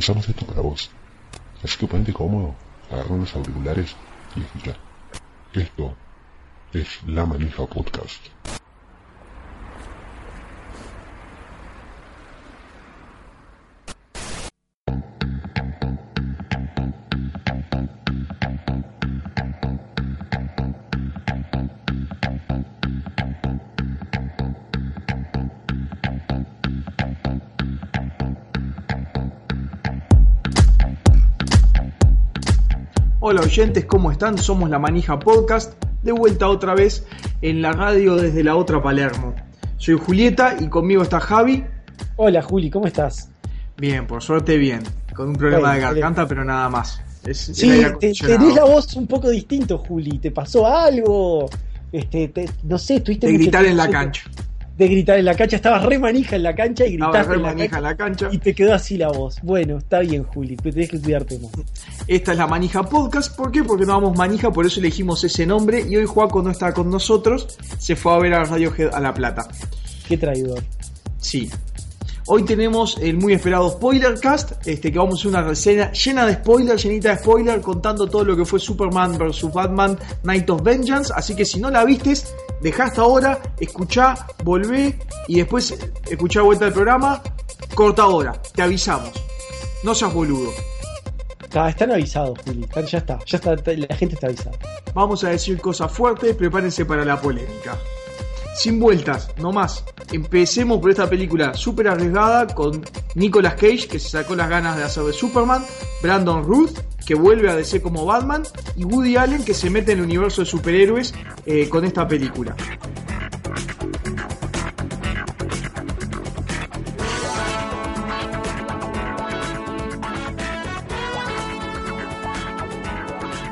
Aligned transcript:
Pensamos 0.00 0.26
esto 0.30 0.46
para 0.46 0.62
vos. 0.62 0.88
Así 1.62 1.76
que 1.76 1.86
ponete 1.86 2.14
cómodo, 2.14 2.54
agarra 2.90 3.12
unos 3.12 3.36
auriculares 3.36 3.94
y 4.34 4.40
escucha. 4.40 4.74
Esto 5.52 5.94
es 6.72 7.02
La 7.06 7.26
Manija 7.26 7.66
Podcast. 7.66 8.22
Oyentes, 33.50 33.84
¿cómo 33.84 34.12
están? 34.12 34.38
Somos 34.38 34.70
La 34.70 34.78
Manija 34.78 35.18
Podcast, 35.18 35.74
de 36.04 36.12
vuelta 36.12 36.48
otra 36.48 36.72
vez 36.76 37.04
en 37.42 37.60
la 37.60 37.72
radio 37.72 38.14
desde 38.14 38.44
la 38.44 38.54
otra 38.54 38.80
Palermo. 38.80 39.34
Soy 39.76 39.98
Julieta 39.98 40.54
y 40.60 40.68
conmigo 40.68 41.02
está 41.02 41.18
Javi. 41.18 41.64
Hola 42.14 42.42
Juli, 42.42 42.70
¿cómo 42.70 42.86
estás? 42.86 43.28
Bien, 43.76 44.06
por 44.06 44.22
suerte 44.22 44.56
bien, 44.56 44.84
con 45.16 45.30
un 45.30 45.34
problema 45.34 45.74
de 45.74 45.80
garganta, 45.80 46.28
pero 46.28 46.44
nada 46.44 46.68
más. 46.68 47.02
Es 47.26 47.38
Sí, 47.38 47.82
te, 47.98 48.12
tenés 48.12 48.54
la 48.54 48.64
voz 48.64 48.94
un 48.94 49.08
poco 49.08 49.28
distinto, 49.30 49.78
Juli. 49.78 50.20
¿Te 50.20 50.30
pasó 50.30 50.64
algo? 50.68 51.50
Este, 51.90 52.28
te- 52.28 52.48
no 52.62 52.78
sé, 52.78 52.96
estuviste 52.96 53.26
de 53.26 53.32
mucho 53.32 53.42
gritar 53.42 53.64
en 53.64 53.76
la 53.76 53.90
cancha. 53.90 54.30
De 54.80 54.88
gritar 54.88 55.18
en 55.18 55.26
la 55.26 55.34
cancha, 55.34 55.56
estabas 55.56 55.84
re 55.84 55.98
manija 55.98 56.36
en 56.36 56.42
la 56.42 56.54
cancha 56.54 56.86
y 56.86 56.92
gritaste 56.92 57.28
re 57.28 57.36
en 57.36 57.42
la, 57.42 57.48
manija 57.48 57.68
cancha 57.68 57.76
en 57.76 57.82
la 57.82 57.96
cancha. 57.96 58.28
y 58.32 58.38
te 58.38 58.54
quedó 58.54 58.72
así 58.72 58.96
la 58.96 59.08
voz. 59.08 59.36
Bueno, 59.42 59.76
está 59.76 59.98
bien, 59.98 60.22
Juli, 60.22 60.56
pero 60.56 60.72
tenés 60.72 60.88
que 60.88 60.98
cuidarte 60.98 61.38
más. 61.38 61.52
Esta 62.06 62.32
es 62.32 62.38
la 62.38 62.46
Manija 62.46 62.82
Podcast. 62.82 63.36
¿Por 63.36 63.52
qué? 63.52 63.62
Porque 63.62 63.84
no 63.84 64.00
vamos 64.00 64.16
manija, 64.16 64.50
por 64.50 64.64
eso 64.64 64.80
elegimos 64.80 65.22
ese 65.22 65.44
nombre. 65.44 65.84
Y 65.86 65.96
hoy 65.96 66.06
Juaco 66.06 66.40
no 66.40 66.50
está 66.50 66.72
con 66.72 66.88
nosotros, 66.88 67.58
se 67.78 67.94
fue 67.94 68.14
a 68.14 68.18
ver 68.20 68.32
a 68.32 68.44
Radiohead 68.44 68.94
a 68.94 69.00
La 69.00 69.12
Plata. 69.12 69.46
Qué 70.08 70.16
traidor. 70.16 70.64
Sí. 71.18 71.50
Hoy 72.32 72.44
tenemos 72.44 72.96
el 73.00 73.16
muy 73.16 73.32
esperado 73.32 73.68
Spoilercast, 73.70 74.52
este, 74.64 74.92
que 74.92 74.98
vamos 75.00 75.14
a 75.14 75.18
hacer 75.18 75.28
una 75.30 75.42
reseña 75.42 75.90
llena 75.90 76.24
de 76.26 76.34
spoilers, 76.34 76.84
llenita 76.84 77.10
de 77.10 77.18
spoilers, 77.18 77.60
contando 77.60 78.06
todo 78.08 78.24
lo 78.24 78.36
que 78.36 78.44
fue 78.44 78.60
Superman 78.60 79.18
vs. 79.18 79.52
Batman 79.52 79.98
Night 80.22 80.48
of 80.48 80.62
Vengeance. 80.62 81.12
Así 81.16 81.34
que 81.34 81.44
si 81.44 81.58
no 81.58 81.70
la 81.70 81.84
vistes, 81.84 82.32
dejá 82.60 82.84
hasta 82.84 83.02
ahora, 83.02 83.40
escuchá, 83.58 84.14
volvé 84.44 84.96
y 85.26 85.38
después 85.38 85.76
escuchá 86.08 86.42
vuelta 86.42 86.66
al 86.66 86.72
programa. 86.72 87.20
Corta 87.74 88.02
ahora, 88.02 88.40
te 88.54 88.62
avisamos. 88.62 89.10
No 89.82 89.92
seas 89.92 90.14
boludo. 90.14 90.50
Está- 91.42 91.68
están 91.68 91.90
avisados, 91.90 92.38
Juli. 92.46 92.62
Están- 92.62 92.86
ya 92.86 92.98
está, 92.98 93.18
ya 93.26 93.38
está, 93.38 93.56
la 93.56 93.96
gente 93.96 94.14
está 94.14 94.28
avisada. 94.28 94.56
Vamos 94.94 95.24
a 95.24 95.30
decir 95.30 95.60
cosas 95.60 95.90
fuertes, 95.90 96.36
prepárense 96.36 96.84
para 96.84 97.04
la 97.04 97.20
polémica. 97.20 97.76
Sin 98.54 98.78
vueltas, 98.78 99.30
no 99.38 99.52
más. 99.52 99.84
Empecemos 100.12 100.80
por 100.80 100.90
esta 100.90 101.08
película 101.08 101.54
súper 101.54 101.88
arriesgada 101.88 102.46
con 102.48 102.84
Nicolas 103.14 103.54
Cage, 103.54 103.88
que 103.88 103.98
se 103.98 104.10
sacó 104.10 104.34
las 104.34 104.48
ganas 104.48 104.76
de 104.76 104.82
hacer 104.82 105.04
de 105.04 105.12
Superman, 105.12 105.64
Brandon 106.02 106.44
Ruth, 106.44 106.78
que 107.06 107.14
vuelve 107.14 107.48
a 107.48 107.56
DC 107.56 107.80
como 107.80 108.04
Batman, 108.04 108.42
y 108.76 108.84
Woody 108.84 109.16
Allen, 109.16 109.44
que 109.44 109.54
se 109.54 109.70
mete 109.70 109.92
en 109.92 109.98
el 109.98 110.04
universo 110.04 110.42
de 110.42 110.46
superhéroes 110.46 111.14
eh, 111.46 111.68
con 111.68 111.84
esta 111.84 112.06
película. 112.06 112.54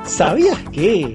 ¿Sabías 0.05 0.59
que 0.73 1.15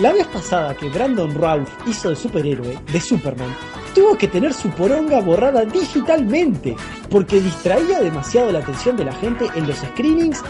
la 0.00 0.12
vez 0.12 0.26
pasada 0.28 0.76
que 0.76 0.88
Brandon 0.88 1.34
Routh 1.34 1.68
hizo 1.86 2.10
de 2.10 2.16
superhéroe, 2.16 2.78
de 2.92 3.00
Superman, 3.00 3.54
tuvo 3.94 4.16
que 4.16 4.28
tener 4.28 4.54
su 4.54 4.70
poronga 4.70 5.20
borrada 5.20 5.64
digitalmente 5.64 6.76
porque 7.10 7.40
distraía 7.40 8.00
demasiado 8.00 8.52
la 8.52 8.60
atención 8.60 8.96
de 8.96 9.06
la 9.06 9.12
gente 9.14 9.46
en 9.56 9.66
los 9.66 9.78
screenings 9.78 10.42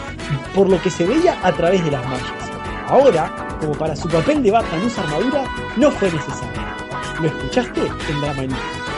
por 0.53 0.69
lo 0.69 0.79
que 0.81 0.91
se 0.91 1.05
veía 1.05 1.39
a 1.43 1.51
través 1.51 1.83
de 1.83 1.91
las 1.91 2.05
mallas? 2.05 2.51
Ahora, 2.87 3.57
como 3.59 3.73
para 3.73 3.95
su 3.95 4.07
papel 4.07 4.43
de 4.43 4.51
Batman 4.51 4.85
usa 4.85 5.03
armadura, 5.03 5.43
no 5.77 5.91
fue 5.91 6.11
necesario. 6.11 6.61
¿Lo 7.21 7.27
escuchaste 7.27 7.81
en 7.81 8.21
la? 8.21 8.88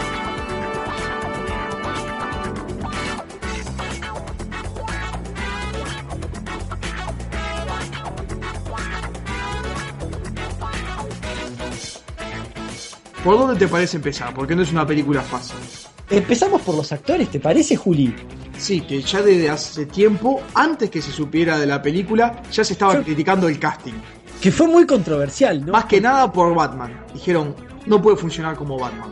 ¿Por 13.23 13.37
dónde 13.37 13.55
te 13.59 13.67
parece 13.67 13.97
empezar? 13.97 14.33
Porque 14.33 14.55
no 14.55 14.63
es 14.63 14.71
una 14.71 14.85
película 14.85 15.21
fácil. 15.21 15.55
Empezamos 16.09 16.61
por 16.61 16.75
los 16.75 16.91
actores, 16.91 17.29
¿te 17.29 17.39
parece, 17.39 17.75
Juli? 17.75 18.13
Sí, 18.57 18.81
que 18.81 19.01
ya 19.01 19.21
desde 19.21 19.49
hace 19.49 19.85
tiempo, 19.85 20.41
antes 20.53 20.89
que 20.89 21.01
se 21.01 21.11
supiera 21.11 21.57
de 21.59 21.65
la 21.67 21.81
película, 21.81 22.41
ya 22.51 22.63
se 22.63 22.73
estaba 22.73 22.95
Yo- 22.95 23.03
criticando 23.03 23.47
el 23.47 23.59
casting. 23.59 23.93
Que 24.41 24.51
fue 24.51 24.67
muy 24.67 24.85
controversial, 24.87 25.63
¿no? 25.65 25.71
Más 25.73 25.85
que 25.85 26.01
nada 26.01 26.31
por 26.31 26.53
Batman. 26.55 27.05
Dijeron, 27.13 27.55
no 27.85 28.01
puede 28.01 28.17
funcionar 28.17 28.55
como 28.55 28.77
Batman. 28.77 29.09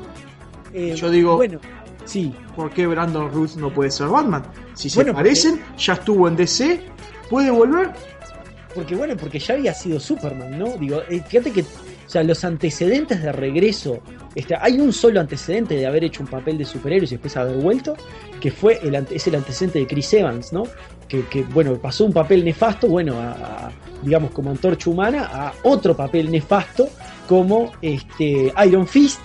Eh, 0.74 0.96
yo 0.96 1.10
digo- 1.10 1.36
Bueno, 1.38 1.60
sí, 2.06 2.34
¿Por 2.56 2.72
qué 2.72 2.86
Brandon 2.88 3.32
Ruth 3.32 3.52
no 3.56 3.74
puede 3.74 3.90
ser 3.92 4.08
Batman? 4.08 4.44
Si 4.74 4.90
se 4.90 4.98
porque- 4.98 5.14
parecen, 5.14 5.62
ya 5.78 5.94
estuvo 5.94 6.28
en 6.28 6.36
DC, 6.36 6.82
puede 7.30 7.50
volver. 7.52 7.92
Porque 8.76 8.96
bueno, 8.96 9.16
porque 9.16 9.40
ya 9.40 9.54
había 9.54 9.74
sido 9.74 10.00
Superman, 10.00 10.60
¿no? 10.60 10.66
Digo, 10.78 11.02
eh, 11.10 11.24
fíjate 11.26 11.52
que, 11.52 11.64
o 12.10 12.12
sea, 12.12 12.24
los 12.24 12.44
antecedentes 12.44 13.22
de 13.22 13.32
regreso, 13.32 14.00
este, 14.34 14.56
hay 14.60 14.80
un 14.80 14.92
solo 14.92 15.20
antecedente 15.20 15.76
de 15.76 15.86
haber 15.86 16.06
hecho 16.06 16.24
un 16.24 16.28
papel 16.28 16.58
de 16.58 16.66
superhéroes 16.66 17.12
y 17.12 17.16
después 17.16 17.38
haber 17.38 17.58
vuelto, 17.58 17.96
que 18.42 18.50
fue 18.50 18.80
el, 18.82 18.96
es 19.12 19.28
el 19.28 19.36
antecedente 19.36 19.78
de 19.78 19.86
Chris 19.86 20.12
Evans, 20.16 20.52
¿no? 20.52 20.64
Que, 21.08 21.26
que, 21.28 21.44
bueno, 21.44 21.76
pasó 21.76 22.06
un 22.06 22.12
papel 22.12 22.44
nefasto, 22.44 22.88
bueno, 22.88 23.14
a, 23.20 23.72
digamos, 24.02 24.32
como 24.32 24.50
antorcha 24.50 24.90
humana, 24.90 25.30
a 25.32 25.54
otro 25.62 25.96
papel 25.96 26.32
nefasto 26.32 26.90
como 27.28 27.74
este, 27.80 28.52
Iron 28.66 28.88
Fist. 28.88 29.20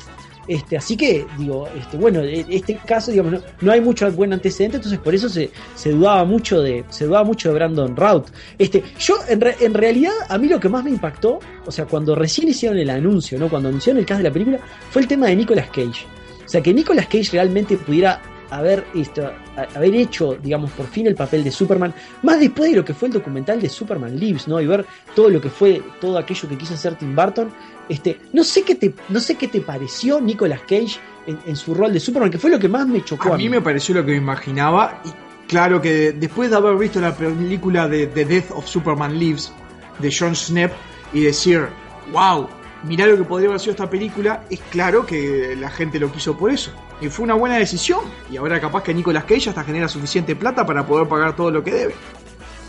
Este, 0.47 0.77
así 0.77 0.97
que, 0.97 1.25
digo, 1.39 1.69
este, 1.79 1.97
bueno, 1.97 2.21
en 2.21 2.47
este 2.51 2.77
caso, 2.77 3.11
digamos, 3.11 3.33
no, 3.33 3.41
no 3.61 3.73
hay 3.73 3.81
mucho 3.81 4.11
buen 4.13 4.33
antecedente, 4.33 4.77
entonces 4.77 5.01
por 5.01 5.15
eso 5.15 5.29
se, 5.29 5.51
dudaba 5.85 6.25
mucho 6.25 6.61
de, 6.61 6.85
se 6.91 7.07
dudaba 7.07 7.25
mucho 7.25 7.49
de 7.49 7.55
Brandon 7.55 7.97
Routh. 7.97 8.29
Este, 8.59 8.83
yo, 8.99 9.17
en, 9.29 9.43
en 9.61 9.75
realidad, 9.75 10.13
a 10.29 10.39
mí 10.39 10.49
lo 10.49 10.61
que 10.61 10.69
más 10.69 10.85
me 10.85 10.91
impactó, 10.91 11.39
o 11.67 11.71
sea, 11.71 11.87
cuando 11.87 12.15
recién 12.15 12.49
hicieron 12.49 12.79
el 12.79 12.91
anuncio, 12.91 13.39
¿no? 13.39 13.49
Cuando 13.49 13.69
anunciaron 13.69 14.01
el 14.01 14.07
cast 14.07 14.19
de 14.19 14.29
la 14.29 14.33
película, 14.33 14.59
fue 14.91 15.03
el 15.03 15.09
tema 15.09 15.27
de 15.27 15.37
Nicolas 15.37 15.69
Cage. 15.69 16.07
O 16.45 16.49
sea, 16.49 16.63
que 16.63 16.75
Nicolas 16.75 17.07
Cage 17.07 17.31
realmente 17.33 17.77
pudiera 17.77 18.21
haber, 18.51 18.85
esto, 18.95 19.31
haber 19.75 19.95
hecho, 19.95 20.35
digamos, 20.35 20.71
por 20.73 20.87
fin 20.87 21.07
el 21.07 21.15
papel 21.15 21.45
de 21.45 21.51
Superman, 21.51 21.95
más 22.23 22.41
después 22.41 22.71
de 22.71 22.77
lo 22.77 22.85
que 22.85 22.95
fue 22.95 23.09
el 23.09 23.15
documental 23.15 23.61
de 23.61 23.69
Superman 23.69 24.19
Lives, 24.19 24.49
¿no? 24.49 24.61
Y 24.61 24.67
ver 24.67 24.87
todo 25.15 25.29
lo 25.29 25.41
que 25.41 25.51
fue, 25.51 25.83
todo 26.01 26.19
aquello 26.19 26.49
que 26.49 26.59
quiso 26.59 26.75
hacer 26.75 26.97
Tim 26.97 27.15
Burton. 27.15 27.51
Este, 27.89 28.19
no 28.33 28.45
sé 28.45 28.63
qué 28.63 28.75
te, 28.75 28.95
no 29.09 29.21
sé 29.21 29.37
qué 29.37 29.49
te 29.49 29.61
pareció 29.61 30.21
Nicolas 30.21 30.61
Cage 30.61 30.99
en, 31.27 31.39
en 31.47 31.57
su 31.57 31.75
rol 31.75 31.93
de 31.93 32.01
Superman, 32.01 32.31
que 32.31 32.39
fue 32.39 32.51
lo 32.51 32.59
que 32.59 32.69
más 32.69 32.87
me 32.87 33.05
chocó 33.05 33.35
A 33.35 33.37
mí 33.37 33.49
me 33.49 33.61
pareció 33.61 33.95
lo 33.95 34.05
que 34.05 34.13
me 34.13 34.19
imaginaba. 34.19 35.03
Y 35.05 35.11
claro 35.49 35.81
que 35.81 36.13
después 36.13 36.51
de 36.51 36.57
haber 36.57 36.77
visto 36.77 37.01
la 37.01 37.15
película 37.15 37.89
de 37.89 38.07
The 38.07 38.25
Death 38.25 38.51
of 38.53 38.67
Superman 38.67 39.19
Lives 39.19 39.53
de 39.99 40.15
John 40.17 40.35
Snap 40.35 40.73
y 41.13 41.23
decir, 41.23 41.67
wow, 42.13 42.49
mirá 42.85 43.07
lo 43.07 43.17
que 43.17 43.25
podría 43.25 43.49
haber 43.49 43.61
sido 43.61 43.73
esta 43.73 43.89
película, 43.89 44.45
es 44.51 44.61
claro 44.71 45.07
que 45.07 45.57
la 45.59 45.71
gente 45.71 45.99
lo 45.99 46.11
quiso 46.13 46.37
por 46.37 46.51
eso. 46.51 46.73
Y 47.01 47.09
fue 47.09 47.25
una 47.25 47.35
buena 47.35 47.57
decisión. 47.57 48.01
Y 48.31 48.37
ahora 48.37 48.61
capaz 48.61 48.83
que 48.83 48.95
Nicolas 48.95 49.25
Cage 49.25 49.51
hasta 49.51 49.65
genera 49.65 49.89
suficiente 49.89 50.37
plata 50.37 50.65
para 50.65 50.87
poder 50.87 51.09
pagar 51.09 51.37
todo 51.37 51.51
lo 51.51 51.63
que 51.63 51.73
debe. 51.73 51.95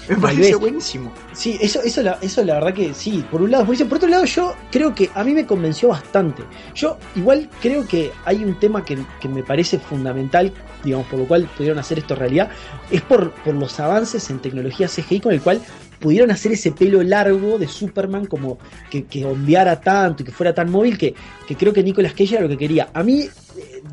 Me 0.08 0.16
tal 0.16 0.22
parece 0.22 0.42
vez. 0.52 0.60
buenísimo. 0.60 1.12
Sí, 1.34 1.58
eso, 1.60 1.82
eso, 1.82 2.04
la, 2.04 2.20
eso 2.22 2.44
la 2.44 2.56
verdad 2.56 2.74
que 2.74 2.94
sí, 2.94 3.26
por 3.32 3.42
un 3.42 3.50
lado 3.50 3.64
es 3.64 3.68
buenísimo. 3.68 3.90
Por 3.90 3.98
otro 3.98 4.10
lado, 4.10 4.26
yo 4.26 4.54
creo 4.72 4.94
que 4.94 5.10
a 5.16 5.24
mí 5.24 5.34
me 5.34 5.46
convenció 5.46 5.90
bastante. 5.90 6.44
Yo 6.76 6.98
igual 7.16 7.50
creo 7.60 7.88
que 7.88 8.12
hay 8.24 8.44
un 8.44 8.60
tema 8.60 8.86
que, 8.86 9.00
que 9.20 9.28
me 9.28 9.42
parece 9.42 9.80
fundamental, 9.80 10.54
digamos, 10.84 11.08
por 11.08 11.20
lo 11.20 11.28
cual 11.28 11.50
pudieron 11.58 11.80
hacer 11.80 11.98
esto 12.00 12.14
realidad, 12.14 12.50
es 12.92 13.02
por, 13.02 13.32
por 13.32 13.56
los 13.56 13.80
avances 13.80 14.30
en 14.30 14.40
tecnología 14.40 14.88
CGI 14.88 15.22
con 15.22 15.34
el 15.34 15.42
cual 15.42 15.62
pudieron 16.00 16.30
hacer 16.30 16.52
ese 16.52 16.72
pelo 16.72 17.02
largo 17.02 17.58
de 17.58 17.68
Superman 17.68 18.26
como 18.26 18.60
que, 18.92 19.06
que 19.06 19.26
ondeara 19.26 19.82
tanto 19.82 20.22
y 20.22 20.26
que 20.28 20.32
fuera 20.32 20.54
tan 20.54 20.70
móvil 20.70 21.00
que, 21.00 21.16
que 21.48 21.56
creo 21.56 21.74
que 21.74 21.82
Nicolas 21.82 22.12
Cage 22.12 22.36
era 22.36 22.42
lo 22.42 22.50
que 22.50 22.58
quería. 22.58 22.90
A 22.94 23.02
mí 23.02 23.28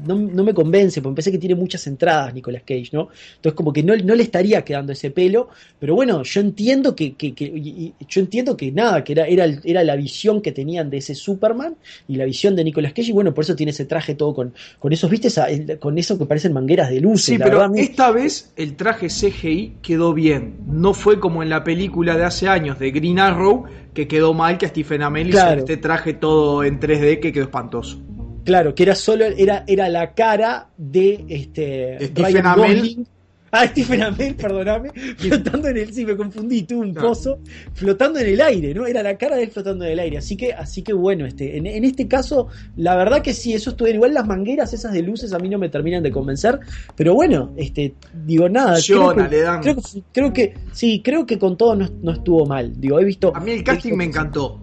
no, 0.06 0.16
no 0.16 0.44
me 0.44 0.52
convence, 0.54 1.00
porque 1.02 1.16
pensé 1.16 1.32
que 1.32 1.38
tiene 1.38 1.54
muchas 1.54 1.87
entradas 1.87 2.34
Nicolas 2.34 2.62
Cage, 2.62 2.90
¿no? 2.93 3.08
Entonces 3.37 3.54
como 3.54 3.72
que 3.72 3.82
no, 3.82 3.96
no 3.96 4.14
le 4.14 4.22
estaría 4.22 4.62
quedando 4.64 4.93
ese 4.93 5.10
pelo, 5.10 5.49
pero 5.78 5.94
bueno, 5.94 6.22
yo 6.22 6.40
entiendo 6.40 6.94
que, 6.96 7.14
que- 7.14 7.34
que- 7.34 7.44
y- 7.44 7.94
y- 8.00 8.06
yo 8.08 8.20
entiendo 8.20 8.56
que 8.56 8.70
nada, 8.72 9.02
que 9.04 9.12
era, 9.12 9.26
era, 9.26 9.46
era 9.64 9.84
la 9.84 9.96
visión 9.96 10.40
que 10.43 10.52
tenían 10.52 10.90
de 10.90 10.99
ese 10.99 11.14
Superman 11.14 11.76
y 12.08 12.16
la 12.16 12.25
visión 12.25 12.54
de 12.56 12.64
Nicolas 12.64 12.93
Cage, 12.93 13.10
y 13.10 13.12
bueno, 13.12 13.32
por 13.34 13.44
eso 13.44 13.54
tiene 13.56 13.70
ese 13.70 13.84
traje 13.84 14.14
todo 14.14 14.34
con, 14.34 14.52
con 14.78 14.93
esos, 14.93 15.10
viste, 15.10 15.28
Esa- 15.28 15.49
el- 15.50 15.78
con 15.78 15.96
eso 15.99 16.19
que 16.19 16.26
parecen 16.26 16.52
mangueras 16.52 16.90
de 16.90 17.00
luces. 17.00 17.26
Sí, 17.26 17.38
la 17.38 17.44
pero 17.44 17.58
verdad, 17.58 17.70
a 17.70 17.72
mí- 17.75 17.81
esta 17.81 18.10
vez 18.10 18.52
el 18.56 18.76
traje 18.76 19.08
CGI 19.08 19.75
quedó 19.82 20.12
bien. 20.14 20.56
No 20.66 20.94
fue 20.94 21.20
como 21.20 21.43
en 21.43 21.49
la 21.49 21.64
película 21.64 22.16
de 22.16 22.25
hace 22.25 22.49
años 22.49 22.78
de 22.78 22.90
Green 22.90 23.19
Arrow, 23.19 23.64
que 23.94 24.08
quedó 24.08 24.32
mal, 24.34 24.58
que 24.58 24.66
a 24.66 24.69
Stephen 24.70 25.02
Amell 25.02 25.28
hizo 25.28 25.38
Claro. 25.38 25.58
este 25.60 25.76
traje 25.76 26.14
todo 26.14 26.64
en 26.64 26.81
3D 26.81 27.20
que 27.20 27.32
quedó 27.32 27.44
espantoso. 27.44 28.00
Claro, 28.44 28.74
que 28.74 28.82
era 28.82 28.94
solo 28.94 29.24
era, 29.24 29.64
era 29.66 29.88
la 29.88 30.14
cara 30.14 30.68
de 30.76 31.24
este 31.28 32.06
Stephen 32.08 32.46
Amell. 32.46 33.06
Ah, 33.54 33.66
Stephen 33.66 34.02
Amell, 34.02 34.34
perdóname, 34.34 34.90
flotando 35.18 35.68
en 35.68 35.76
el, 35.76 35.92
sí, 35.92 36.06
me 36.06 36.16
confundí, 36.16 36.62
tuve 36.62 36.86
un 36.86 36.94
pozo, 36.94 37.38
flotando 37.74 38.18
en 38.18 38.28
el 38.28 38.40
aire, 38.40 38.72
¿no? 38.72 38.86
Era 38.86 39.02
la 39.02 39.18
cara 39.18 39.36
de 39.36 39.42
él 39.42 39.50
flotando 39.50 39.84
en 39.84 39.92
el 39.92 39.98
aire, 39.98 40.16
así 40.16 40.38
que, 40.38 40.54
así 40.54 40.80
que 40.80 40.94
bueno, 40.94 41.26
este, 41.26 41.58
en, 41.58 41.66
en 41.66 41.84
este 41.84 42.08
caso, 42.08 42.48
la 42.78 42.96
verdad 42.96 43.20
que 43.20 43.34
sí, 43.34 43.52
eso 43.52 43.68
estuvo 43.68 43.88
igual 43.88 44.14
las 44.14 44.26
mangueras 44.26 44.72
esas 44.72 44.94
de 44.94 45.02
luces 45.02 45.34
a 45.34 45.38
mí 45.38 45.50
no 45.50 45.58
me 45.58 45.68
terminan 45.68 46.02
de 46.02 46.10
convencer, 46.10 46.60
pero 46.96 47.12
bueno, 47.12 47.52
este, 47.58 47.94
digo 48.24 48.48
nada, 48.48 48.78
creo 48.86 49.02
Funciona, 49.02 49.28
que, 49.28 49.36
le 49.36 49.42
dan. 49.42 49.60
creo, 49.60 49.76
que- 49.76 50.02
creo 50.12 50.32
que, 50.32 50.54
sí, 50.72 51.02
creo 51.04 51.26
que 51.26 51.38
con 51.38 51.58
todo 51.58 51.76
no, 51.76 51.90
no 52.02 52.12
estuvo 52.12 52.46
mal, 52.46 52.80
digo, 52.80 52.98
he 53.00 53.04
visto... 53.04 53.32
A 53.36 53.40
mí 53.40 53.50
el 53.52 53.62
casting 53.62 53.92
he 53.92 53.96
me 53.96 54.04
encantó. 54.04 54.58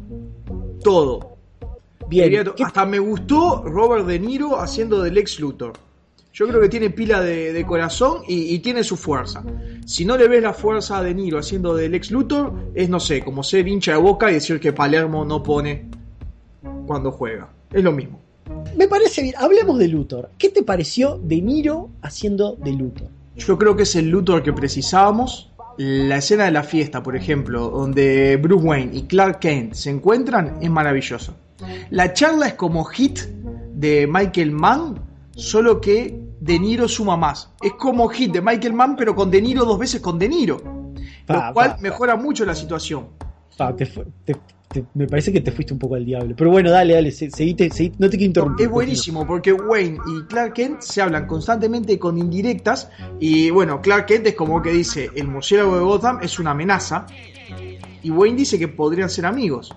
Todo. 0.83 1.28
Bien, 2.09 2.25
Diría 2.25 2.43
to- 2.43 2.55
¿qué- 2.55 2.63
Hasta 2.63 2.85
me 2.85 2.99
gustó 2.99 3.63
Robert 3.65 4.05
De 4.07 4.19
Niro 4.19 4.59
haciendo 4.59 5.01
del 5.01 5.13
Lex 5.13 5.39
Luthor. 5.39 5.73
Yo 6.33 6.47
creo 6.47 6.61
que 6.61 6.69
tiene 6.69 6.89
pila 6.91 7.21
de, 7.21 7.53
de 7.53 7.65
corazón 7.65 8.21
y, 8.27 8.53
y 8.53 8.59
tiene 8.59 8.83
su 8.83 8.95
fuerza. 8.97 9.43
Si 9.85 10.05
no 10.05 10.15
le 10.17 10.27
ves 10.27 10.41
la 10.43 10.53
fuerza 10.53 10.97
a 10.99 11.03
De 11.03 11.13
Niro 11.13 11.39
haciendo 11.39 11.75
del 11.75 11.91
Lex 11.91 12.11
Luthor, 12.11 12.53
es 12.75 12.87
no 12.89 12.99
sé, 12.99 13.21
como 13.23 13.43
ser 13.43 13.67
hincha 13.67 13.91
de 13.93 13.97
boca 13.97 14.29
y 14.29 14.35
decir 14.35 14.59
que 14.59 14.71
Palermo 14.73 15.25
no 15.25 15.41
pone 15.43 15.85
cuando 16.85 17.11
juega. 17.11 17.49
Es 17.73 17.83
lo 17.83 17.91
mismo. 17.91 18.19
Me 18.77 18.87
parece 18.87 19.21
bien. 19.21 19.35
Hablemos 19.37 19.77
de 19.79 19.87
Luthor. 19.87 20.29
¿Qué 20.37 20.49
te 20.49 20.63
pareció 20.63 21.19
De 21.21 21.41
Niro 21.41 21.89
haciendo 22.01 22.55
de 22.55 22.71
Luthor? 22.73 23.07
Yo 23.35 23.57
creo 23.57 23.75
que 23.75 23.83
es 23.83 23.95
el 23.95 24.09
Luthor 24.09 24.41
que 24.43 24.53
precisábamos. 24.53 25.51
La 25.77 26.17
escena 26.17 26.45
de 26.45 26.51
la 26.51 26.63
fiesta, 26.63 27.01
por 27.03 27.15
ejemplo, 27.15 27.69
donde 27.69 28.37
Bruce 28.37 28.65
Wayne 28.65 28.91
y 28.97 29.03
Clark 29.03 29.39
Kent 29.39 29.73
se 29.73 29.89
encuentran, 29.89 30.57
es 30.61 30.69
maravillosa. 30.69 31.33
La 31.89 32.13
charla 32.13 32.47
es 32.47 32.53
como 32.55 32.83
hit 32.85 33.19
de 33.73 34.07
Michael 34.07 34.51
Mann, 34.51 34.99
solo 35.35 35.79
que 35.81 36.19
De 36.39 36.59
Niro 36.59 36.87
suma 36.87 37.17
más. 37.17 37.49
Es 37.61 37.73
como 37.73 38.07
hit 38.09 38.31
de 38.33 38.41
Michael 38.41 38.73
Mann, 38.73 38.95
pero 38.95 39.15
con 39.15 39.29
De 39.31 39.41
Niro 39.41 39.65
dos 39.65 39.77
veces 39.79 40.01
con 40.01 40.17
De 40.19 40.29
Niro. 40.29 40.57
Pa, 41.25 41.47
Lo 41.47 41.53
cual 41.53 41.69
pa, 41.71 41.75
pa. 41.75 41.81
mejora 41.81 42.15
mucho 42.15 42.45
la 42.45 42.55
situación. 42.55 43.07
Pa, 43.57 43.75
te 43.75 43.85
fu- 43.85 44.03
te- 44.25 44.35
te- 44.69 44.85
me 44.93 45.05
parece 45.07 45.31
que 45.33 45.41
te 45.41 45.51
fuiste 45.51 45.73
un 45.73 45.79
poco 45.79 45.95
al 45.95 46.05
diablo. 46.05 46.33
Pero 46.37 46.49
bueno, 46.49 46.71
dale, 46.71 46.93
dale, 46.93 47.11
se- 47.11 47.29
seguite, 47.29 47.69
seguite, 47.71 47.97
no 47.99 48.09
te 48.09 48.17
quiero 48.17 48.27
interrumpir. 48.29 48.65
Es 48.67 48.71
buenísimo 48.71 49.27
porque 49.27 49.51
Wayne 49.53 49.97
y 50.07 50.23
Clark 50.27 50.53
Kent 50.53 50.81
se 50.81 51.01
hablan 51.01 51.27
constantemente 51.27 51.97
con 51.99 52.17
indirectas 52.17 52.89
y 53.19 53.49
bueno, 53.49 53.81
Clark 53.81 54.05
Kent 54.05 54.27
es 54.27 54.35
como 54.35 54.61
que 54.61 54.71
dice, 54.71 55.09
el 55.15 55.27
murciélago 55.27 55.75
de 55.77 55.83
Gotham 55.83 56.19
es 56.21 56.39
una 56.39 56.51
amenaza 56.51 57.05
y 58.01 58.11
Wayne 58.11 58.37
dice 58.37 58.57
que 58.57 58.67
podrían 58.69 59.09
ser 59.09 59.25
amigos. 59.25 59.75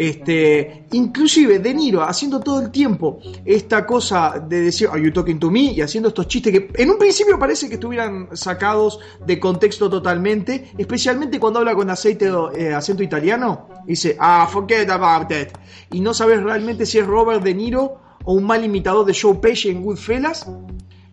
Este, 0.00 0.86
inclusive 0.92 1.58
De 1.58 1.74
Niro 1.74 2.02
haciendo 2.02 2.40
todo 2.40 2.62
el 2.62 2.70
tiempo 2.70 3.18
esta 3.44 3.84
cosa 3.84 4.42
de 4.48 4.62
decir, 4.62 4.88
are 4.90 5.02
you 5.02 5.12
talking 5.12 5.38
to 5.38 5.50
me? 5.50 5.74
Y 5.74 5.82
haciendo 5.82 6.08
estos 6.08 6.26
chistes 6.26 6.54
que 6.54 6.70
en 6.82 6.88
un 6.88 6.96
principio 6.96 7.38
parece 7.38 7.68
que 7.68 7.74
estuvieran 7.74 8.28
sacados 8.32 8.98
de 9.26 9.38
contexto 9.38 9.90
totalmente, 9.90 10.72
especialmente 10.78 11.38
cuando 11.38 11.58
habla 11.58 11.74
con 11.74 11.90
aceite, 11.90 12.30
eh, 12.56 12.72
acento 12.72 13.02
italiano, 13.02 13.68
dice, 13.84 14.16
ah, 14.18 14.48
forget 14.50 14.88
about 14.88 15.30
it. 15.32 15.48
Y 15.92 16.00
no 16.00 16.14
sabes 16.14 16.42
realmente 16.42 16.86
si 16.86 16.96
es 16.96 17.06
Robert 17.06 17.44
De 17.44 17.52
Niro 17.52 17.98
o 18.24 18.32
un 18.32 18.46
mal 18.46 18.64
imitador 18.64 19.04
de 19.04 19.12
Joe 19.12 19.34
Pesci 19.34 19.68
en 19.68 19.82
Goodfellas. 19.82 20.50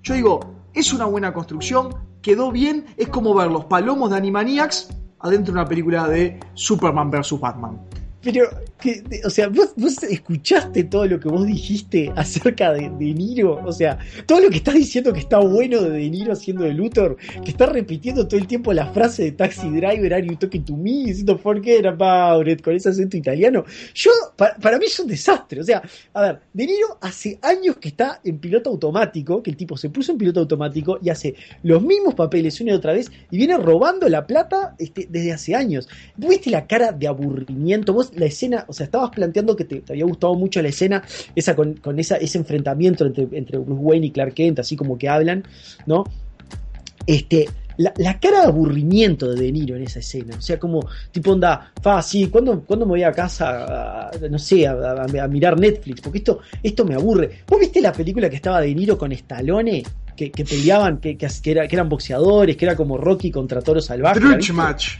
Yo 0.01 0.13
digo, 0.13 0.39
es 0.73 0.93
una 0.93 1.03
buena 1.03 1.33
construcción, 1.33 1.93
quedó 2.21 2.53
bien, 2.53 2.85
es 2.95 3.09
como 3.09 3.35
ver 3.35 3.51
los 3.51 3.65
palomos 3.65 4.11
de 4.11 4.15
Animaniacs 4.15 4.87
adentro 5.19 5.53
de 5.53 5.59
una 5.59 5.67
película 5.67 6.07
de 6.07 6.39
Superman 6.53 7.11
vs. 7.11 7.37
Batman. 7.37 7.81
Pero, 8.27 8.49
o 9.23 9.29
sea, 9.29 9.47
¿vos, 9.47 10.03
escuchaste 10.03 10.83
todo 10.83 11.05
lo 11.05 11.17
que 11.17 11.29
vos 11.29 11.47
dijiste 11.47 12.11
acerca 12.17 12.73
de 12.73 12.89
De 12.89 13.13
Niro. 13.13 13.61
O 13.65 13.71
sea, 13.71 13.97
todo 14.25 14.41
lo 14.41 14.49
que 14.49 14.57
estás 14.57 14.75
diciendo 14.75 15.13
que 15.13 15.21
está 15.21 15.39
bueno 15.39 15.81
de 15.81 15.91
De 15.91 16.09
Niro 16.09 16.33
haciendo 16.33 16.65
de 16.65 16.73
Luthor, 16.73 17.15
que 17.45 17.51
está 17.51 17.67
repitiendo 17.67 18.27
todo 18.27 18.37
el 18.37 18.45
tiempo 18.45 18.73
la 18.73 18.87
frase 18.87 19.23
de 19.23 19.31
Taxi 19.31 19.69
Driver, 19.69 20.13
Are 20.13 20.27
you 20.27 20.35
talking 20.35 20.65
to 20.65 20.75
me? 20.75 21.05
Diciendo 21.05 21.37
forget 21.37 21.85
about 21.85 22.45
it, 22.49 22.61
con 22.61 22.75
ese 22.75 22.89
acento 22.89 23.15
italiano. 23.15 23.63
Yo, 23.95 24.11
pa- 24.35 24.57
para, 24.61 24.77
mí 24.77 24.87
es 24.87 24.99
un 24.99 25.07
desastre. 25.07 25.61
O 25.61 25.63
sea, 25.63 25.81
a 26.13 26.21
ver, 26.21 26.39
De 26.53 26.65
Niro 26.65 26.97
hace 26.99 27.39
años 27.41 27.77
que 27.77 27.87
está 27.87 28.19
en 28.25 28.39
piloto 28.39 28.69
automático, 28.71 29.41
que 29.41 29.51
el 29.51 29.55
tipo 29.55 29.77
se 29.77 29.89
puso 29.89 30.11
en 30.11 30.17
piloto 30.17 30.41
automático 30.41 30.99
y 31.01 31.11
hace 31.11 31.33
los 31.63 31.81
mismos 31.81 32.13
papeles 32.13 32.59
una 32.59 32.71
y 32.71 32.75
otra 32.75 32.91
vez 32.91 33.09
y 33.31 33.37
viene 33.37 33.55
robando 33.57 34.09
la 34.09 34.27
plata 34.27 34.75
este, 34.79 35.07
desde 35.09 35.31
hace 35.31 35.55
años. 35.55 35.87
¿Vos 36.17 36.29
¿Viste 36.31 36.49
la 36.49 36.67
cara 36.67 36.91
de 36.91 37.07
aburrimiento? 37.07 37.93
Vos 37.93 38.11
la 38.17 38.25
escena, 38.25 38.65
o 38.67 38.73
sea, 38.73 38.85
estabas 38.85 39.11
planteando 39.11 39.55
que 39.55 39.65
te, 39.65 39.81
te 39.81 39.93
había 39.93 40.05
gustado 40.05 40.33
mucho 40.35 40.61
la 40.61 40.69
escena, 40.69 41.03
esa 41.35 41.55
con, 41.55 41.73
con 41.75 41.99
esa, 41.99 42.17
ese 42.17 42.37
enfrentamiento 42.37 43.05
entre, 43.05 43.27
entre 43.31 43.57
Bruce 43.57 43.81
Wayne 43.81 44.07
y 44.07 44.11
Clark 44.11 44.33
Kent, 44.33 44.59
así 44.59 44.75
como 44.75 44.97
que 44.97 45.07
hablan, 45.09 45.43
¿no? 45.85 46.03
Este, 47.05 47.47
la, 47.77 47.93
la 47.97 48.19
cara 48.19 48.41
de 48.41 48.47
aburrimiento 48.47 49.29
de 49.33 49.39
De 49.41 49.51
Niro 49.51 49.75
en 49.75 49.83
esa 49.83 49.99
escena, 49.99 50.35
o 50.37 50.41
sea, 50.41 50.59
como 50.59 50.87
tipo 51.11 51.31
onda, 51.31 51.71
fa, 51.81 52.01
sí, 52.01 52.27
¿cuándo, 52.27 52.61
cuándo 52.61 52.85
me 52.85 52.91
voy 52.91 53.03
a 53.03 53.11
casa, 53.11 54.07
a- 54.09 54.11
no 54.29 54.39
sé, 54.39 54.67
a, 54.67 54.71
a- 54.73 55.23
a 55.23 55.27
mirar 55.27 55.59
Netflix? 55.59 56.01
Porque 56.01 56.17
esto, 56.17 56.39
esto 56.63 56.85
me 56.85 56.95
aburre. 56.95 57.43
¿Vos 57.47 57.59
viste 57.59 57.79
la 57.79 57.93
película 57.93 58.29
que 58.29 58.35
estaba 58.35 58.59
De 58.61 58.73
Niro 58.73 58.97
con 58.97 59.11
Stallone? 59.11 59.83
Que, 60.15 60.31
que 60.31 60.43
peleaban, 60.43 60.97
que, 60.97 61.15
que, 61.15 61.27
era- 61.51 61.67
que 61.67 61.75
eran 61.75 61.87
boxeadores, 61.87 62.57
que 62.57 62.65
era 62.65 62.75
como 62.75 62.97
Rocky 62.97 63.29
contra 63.29 63.61
Toro 63.61 63.79
Salvaje. 63.79 64.19
Match. 64.51 64.97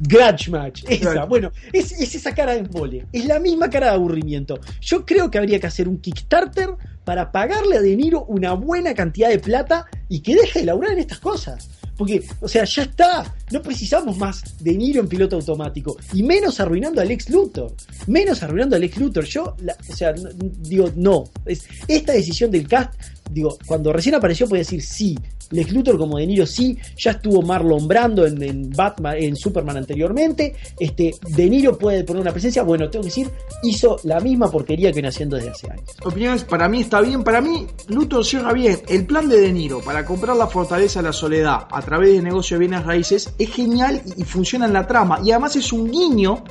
Grudge 0.00 0.50
Match, 0.50 0.84
esa, 0.88 1.12
Grudge. 1.12 1.28
bueno, 1.28 1.52
es, 1.72 1.92
es 1.92 2.14
esa 2.14 2.34
cara 2.34 2.52
de 2.52 2.60
embole, 2.60 3.06
es 3.12 3.24
la 3.26 3.38
misma 3.38 3.68
cara 3.70 3.86
de 3.88 3.92
aburrimiento. 3.94 4.58
Yo 4.80 5.04
creo 5.06 5.30
que 5.30 5.38
habría 5.38 5.60
que 5.60 5.66
hacer 5.66 5.88
un 5.88 5.98
Kickstarter 5.98 6.70
para 7.04 7.32
pagarle 7.32 7.76
a 7.76 7.80
De 7.80 7.96
Niro 7.96 8.24
una 8.26 8.52
buena 8.52 8.94
cantidad 8.94 9.28
de 9.28 9.38
plata 9.38 9.86
y 10.08 10.20
que 10.20 10.34
deje 10.34 10.60
de 10.60 10.66
laburar 10.66 10.92
en 10.92 11.00
estas 11.00 11.18
cosas. 11.18 11.68
Porque, 11.96 12.24
o 12.40 12.48
sea, 12.48 12.64
ya 12.64 12.82
está, 12.84 13.34
no 13.50 13.60
precisamos 13.60 14.16
más 14.16 14.42
De 14.60 14.72
Niro 14.74 15.00
en 15.00 15.08
piloto 15.08 15.36
automático 15.36 15.96
y 16.14 16.22
menos 16.22 16.58
arruinando 16.58 17.00
al 17.00 17.10
ex 17.10 17.28
Luthor, 17.28 17.74
menos 18.06 18.42
arruinando 18.42 18.76
al 18.76 18.82
ex 18.84 18.96
Luthor. 18.98 19.24
Yo, 19.24 19.56
la- 19.62 19.76
o 19.88 19.94
sea, 19.94 20.14
digo, 20.62 20.90
no, 20.96 21.24
es 21.44 21.64
esta 21.86 22.12
decisión 22.12 22.50
del 22.50 22.66
cast, 22.66 22.94
digo, 23.30 23.58
cuando 23.66 23.92
recién 23.92 24.14
apareció 24.14 24.48
podía 24.48 24.60
decir 24.60 24.82
sí, 24.82 25.18
Lex 25.52 25.72
Luthor 25.72 25.98
como 25.98 26.18
De 26.18 26.26
Niro 26.26 26.46
sí, 26.46 26.76
ya 26.96 27.12
estuvo 27.12 27.42
Marlon 27.42 27.86
Brando 27.86 28.26
en, 28.26 28.70
Batman, 28.70 29.16
en 29.18 29.36
Superman 29.36 29.76
anteriormente, 29.76 30.54
este, 30.78 31.14
De 31.28 31.48
Niro 31.48 31.78
puede 31.78 32.04
poner 32.04 32.22
una 32.22 32.32
presencia, 32.32 32.62
bueno, 32.62 32.90
tengo 32.90 33.02
que 33.02 33.08
decir, 33.08 33.30
hizo 33.62 33.98
la 34.04 34.20
misma 34.20 34.50
porquería 34.50 34.90
que 34.90 34.94
viene 34.94 35.08
haciendo 35.08 35.36
desde 35.36 35.50
hace 35.50 35.70
años. 35.70 35.88
Opiniones, 36.04 36.44
para 36.44 36.68
mí 36.68 36.80
está 36.80 37.00
bien. 37.00 37.22
Para 37.22 37.40
mí, 37.40 37.66
Luthor 37.88 38.24
cierra 38.24 38.52
bien. 38.52 38.80
El 38.88 39.06
plan 39.06 39.28
de 39.28 39.40
De 39.40 39.52
Niro 39.52 39.80
para 39.80 40.04
comprar 40.04 40.36
la 40.36 40.46
fortaleza 40.46 41.00
de 41.00 41.08
la 41.08 41.12
soledad 41.12 41.66
a 41.70 41.82
través 41.82 42.12
de 42.12 42.22
negocio 42.22 42.56
de 42.56 42.60
bienes 42.60 42.84
raíces 42.84 43.32
es 43.38 43.50
genial 43.50 44.02
y, 44.04 44.22
y 44.22 44.24
funciona 44.24 44.66
en 44.66 44.72
la 44.72 44.86
trama. 44.86 45.20
Y 45.22 45.30
además 45.30 45.56
es 45.56 45.72
un 45.72 45.90
guiño 45.90 46.44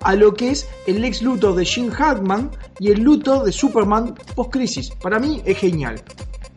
a 0.00 0.14
lo 0.14 0.34
que 0.34 0.50
es 0.50 0.68
el 0.86 1.04
ex 1.04 1.22
Luthor 1.22 1.56
de 1.56 1.64
Jim 1.64 1.90
Hackman 1.90 2.50
y 2.78 2.90
el 2.90 3.00
Luthor 3.00 3.44
de 3.44 3.52
Superman 3.52 4.14
post-crisis. 4.34 4.90
Para 5.02 5.18
mí 5.18 5.42
es 5.44 5.58
genial. 5.58 6.02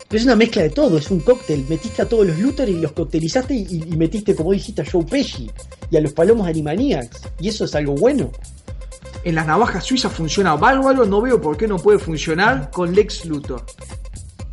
Pero 0.10 0.20
es 0.20 0.26
una 0.26 0.36
mezcla 0.36 0.64
de 0.64 0.72
todo, 0.72 0.98
es 0.98 1.12
un 1.12 1.20
cóctel. 1.20 1.66
Metiste 1.70 2.02
a 2.02 2.10
todos 2.10 2.26
los 2.26 2.38
Luthor 2.40 2.68
y 2.68 2.80
los 2.80 2.94
coctelizaste 2.94 3.54
y, 3.54 3.84
y 3.92 3.96
metiste, 3.96 4.36
como 4.36 4.52
dijiste, 4.52 4.82
a 4.82 4.86
Joe 4.92 5.04
Pesci 5.06 5.50
y 5.92 5.98
a 5.98 6.02
los 6.02 6.14
palomos 6.14 6.48
Animaniacs. 6.48 7.22
Y 7.40 7.50
eso 7.50 7.66
es 7.66 7.76
algo 7.76 7.94
bueno. 7.94 8.32
En 9.24 9.36
las 9.36 9.46
navajas 9.46 9.84
suizas 9.86 10.12
funciona 10.12 10.56
bárbaro. 10.56 11.06
No 11.06 11.22
veo 11.22 11.40
por 11.40 11.56
qué 11.58 11.68
no 11.68 11.78
puede 11.78 12.00
funcionar 12.00 12.72
con 12.72 12.94
Lex 12.96 13.26
Luthor. 13.26 13.64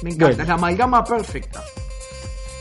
Me 0.03 0.11
encanta, 0.11 0.27
Bueno. 0.27 0.43
es 0.43 0.49
la 0.49 0.55
amalgama 0.55 1.03
perfecta. 1.05 1.65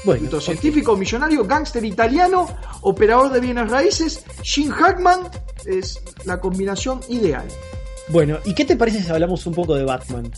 Bueno, 0.06 0.22
Luto 0.24 0.40
científico, 0.40 0.96
millonario, 0.96 1.44
gángster 1.46 1.84
italiano, 1.84 2.48
operador 2.82 3.32
de 3.34 3.40
bienes 3.40 3.70
raíces, 3.72 4.24
Jim 4.44 4.70
Hackman 4.70 5.22
es 5.66 6.00
la 6.26 6.40
combinación 6.40 7.02
ideal. 7.10 7.48
Bueno, 8.10 8.38
¿y 8.46 8.54
qué 8.54 8.66
te 8.66 8.76
parece 8.78 9.02
si 9.02 9.10
hablamos 9.10 9.46
un 9.48 9.56
poco 9.56 9.74
de 9.74 9.84
Batman? 9.84 10.32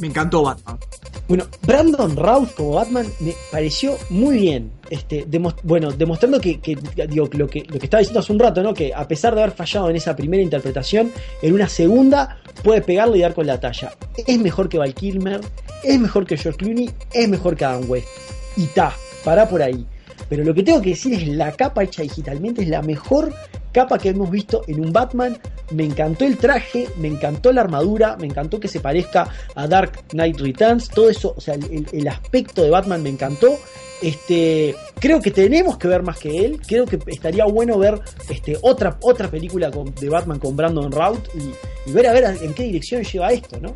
Me 0.00 0.06
encantó 0.08 0.42
Batman. 0.42 0.78
Bueno, 1.26 1.46
Brandon 1.66 2.16
Routh 2.16 2.54
como 2.54 2.72
Batman 2.72 3.06
me 3.20 3.32
pareció 3.50 3.96
muy 4.10 4.38
bien. 4.38 4.70
Este, 4.90 5.26
bueno, 5.62 5.90
demostrando 5.90 6.38
que, 6.38 6.60
digo, 7.08 7.28
lo 7.32 7.48
que 7.48 7.62
lo 7.62 7.78
que 7.78 7.86
estaba 7.86 8.00
diciendo 8.00 8.20
hace 8.20 8.32
un 8.32 8.38
rato, 8.38 8.62
¿no? 8.62 8.74
Que 8.74 8.92
a 8.94 9.08
pesar 9.08 9.34
de 9.34 9.42
haber 9.42 9.54
fallado 9.54 9.88
en 9.88 9.96
esa 9.96 10.14
primera 10.14 10.42
interpretación, 10.42 11.10
en 11.40 11.54
una 11.54 11.68
segunda 11.68 12.38
puede 12.62 12.82
pegarle 12.82 13.18
y 13.18 13.20
dar 13.22 13.32
con 13.32 13.46
la 13.46 13.58
talla. 13.58 13.94
Es 14.26 14.38
mejor 14.38 14.68
que 14.68 14.76
Val 14.76 14.94
Kilmer, 14.94 15.40
es 15.82 15.98
mejor 15.98 16.26
que 16.26 16.36
George 16.36 16.58
Clooney, 16.58 16.90
es 17.12 17.28
mejor 17.28 17.56
que 17.56 17.64
Adam 17.64 17.88
West. 17.88 18.08
Y 18.56 18.66
ta, 18.66 18.94
para 19.24 19.48
por 19.48 19.62
ahí. 19.62 19.86
Pero 20.28 20.44
lo 20.44 20.54
que 20.54 20.62
tengo 20.62 20.82
que 20.82 20.90
decir 20.90 21.14
es 21.14 21.26
la 21.28 21.52
capa 21.52 21.84
hecha 21.84 22.02
digitalmente 22.02 22.62
es 22.62 22.68
la 22.68 22.82
mejor 22.82 23.32
capa 23.74 23.98
que 23.98 24.10
hemos 24.10 24.30
visto 24.30 24.62
en 24.68 24.80
un 24.80 24.92
Batman. 24.92 25.36
Me 25.72 25.84
encantó 25.84 26.24
el 26.24 26.38
traje, 26.38 26.88
me 26.96 27.08
encantó 27.08 27.52
la 27.52 27.60
armadura, 27.62 28.16
me 28.16 28.26
encantó 28.26 28.58
que 28.60 28.68
se 28.68 28.80
parezca 28.80 29.28
a 29.54 29.66
Dark 29.66 30.06
Knight 30.10 30.40
Returns, 30.40 30.88
todo 30.88 31.10
eso, 31.10 31.34
o 31.36 31.40
sea, 31.40 31.54
el, 31.54 32.08
aspecto 32.08 32.62
de 32.62 32.70
Batman 32.70 33.02
me 33.02 33.10
encantó. 33.10 33.58
Este, 34.00 34.74
creo 35.00 35.20
que 35.20 35.30
tenemos 35.30 35.78
que 35.78 35.88
ver 35.88 36.02
más 36.02 36.18
que 36.18 36.44
él. 36.44 36.60
Creo 36.66 36.86
que 36.86 36.98
estaría 37.06 37.44
bueno 37.46 37.78
ver 37.78 38.00
este, 38.28 38.56
otra, 38.62 38.98
otra 39.02 39.28
película 39.30 39.70
de 39.70 40.08
Batman 40.08 40.38
con 40.38 40.56
Brandon 40.56 40.92
Routh 40.92 41.28
y, 41.34 41.92
ver 41.92 42.06
a 42.06 42.12
ver 42.12 42.24
en 42.40 42.54
qué 42.54 42.64
dirección 42.64 43.02
lleva 43.02 43.32
esto, 43.32 43.58
¿no? 43.60 43.74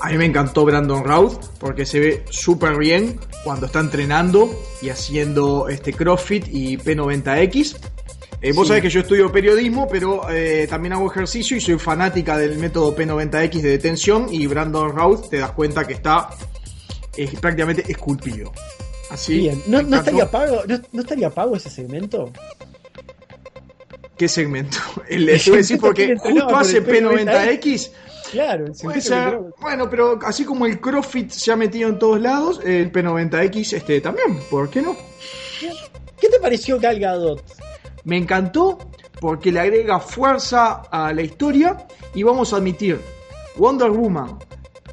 A 0.00 0.08
mí 0.08 0.16
me 0.16 0.24
encantó 0.24 0.64
Brandon 0.64 1.04
Routh 1.04 1.44
porque 1.58 1.84
se 1.84 2.00
ve 2.00 2.24
súper 2.30 2.78
bien 2.78 3.20
cuando 3.44 3.66
está 3.66 3.80
entrenando 3.80 4.50
y 4.80 4.88
haciendo 4.88 5.68
este 5.68 5.92
CrossFit 5.92 6.46
y 6.48 6.78
P90X. 6.78 7.76
Eh, 8.42 8.52
vos 8.52 8.68
sabés 8.68 8.82
que 8.82 8.88
yo 8.88 9.00
estudio 9.00 9.30
periodismo, 9.30 9.86
pero 9.86 10.30
eh, 10.30 10.66
también 10.68 10.94
hago 10.94 11.10
ejercicio 11.10 11.56
y 11.56 11.60
soy 11.60 11.78
fanática 11.78 12.38
del 12.38 12.56
método 12.56 12.96
P90X 12.96 13.60
de 13.60 13.68
detención 13.68 14.28
y 14.30 14.46
Brandon 14.46 14.96
Routh 14.96 15.28
te 15.28 15.38
das 15.38 15.52
cuenta 15.52 15.86
que 15.86 15.92
está 15.92 16.30
prácticamente 17.40 17.84
esculpido. 17.86 18.50
Así. 19.10 19.38
Bien. 19.38 19.62
¿No, 19.66 19.80
estaría 19.80 20.30
pago, 20.30 20.62
no, 20.92 21.00
estaría 21.02 21.28
pago 21.28 21.56
ese 21.56 21.68
segmento? 21.68 22.32
¿Qué 24.16 24.26
segmento? 24.26 24.78
El, 25.08 25.26
decir 25.26 25.78
porque 25.78 26.16
justo 26.16 26.56
hace 26.56 26.82
P90X. 26.82 27.90
Claro, 28.30 28.66
Bueno, 29.60 29.90
pero 29.90 30.18
así 30.22 30.44
como 30.44 30.64
el 30.64 30.80
CrossFit 30.80 31.30
se 31.32 31.50
ha 31.50 31.56
metido 31.56 31.88
en 31.88 31.98
todos 31.98 32.20
lados, 32.20 32.60
el 32.64 32.92
P90X 32.92 33.72
este, 33.72 34.00
también, 34.00 34.38
¿por 34.48 34.70
qué 34.70 34.80
no? 34.80 34.96
¿Qué 36.20 36.28
te 36.28 36.38
pareció 36.38 36.78
Gal 36.78 37.00
Gadot? 37.00 37.42
Me 38.04 38.16
encantó 38.16 38.78
porque 39.20 39.52
le 39.52 39.60
agrega 39.60 40.00
fuerza 40.00 40.82
a 40.90 41.12
la 41.12 41.22
historia 41.22 41.86
y 42.14 42.22
vamos 42.22 42.52
a 42.52 42.56
admitir, 42.56 43.00
Wonder 43.56 43.90
Woman 43.90 44.38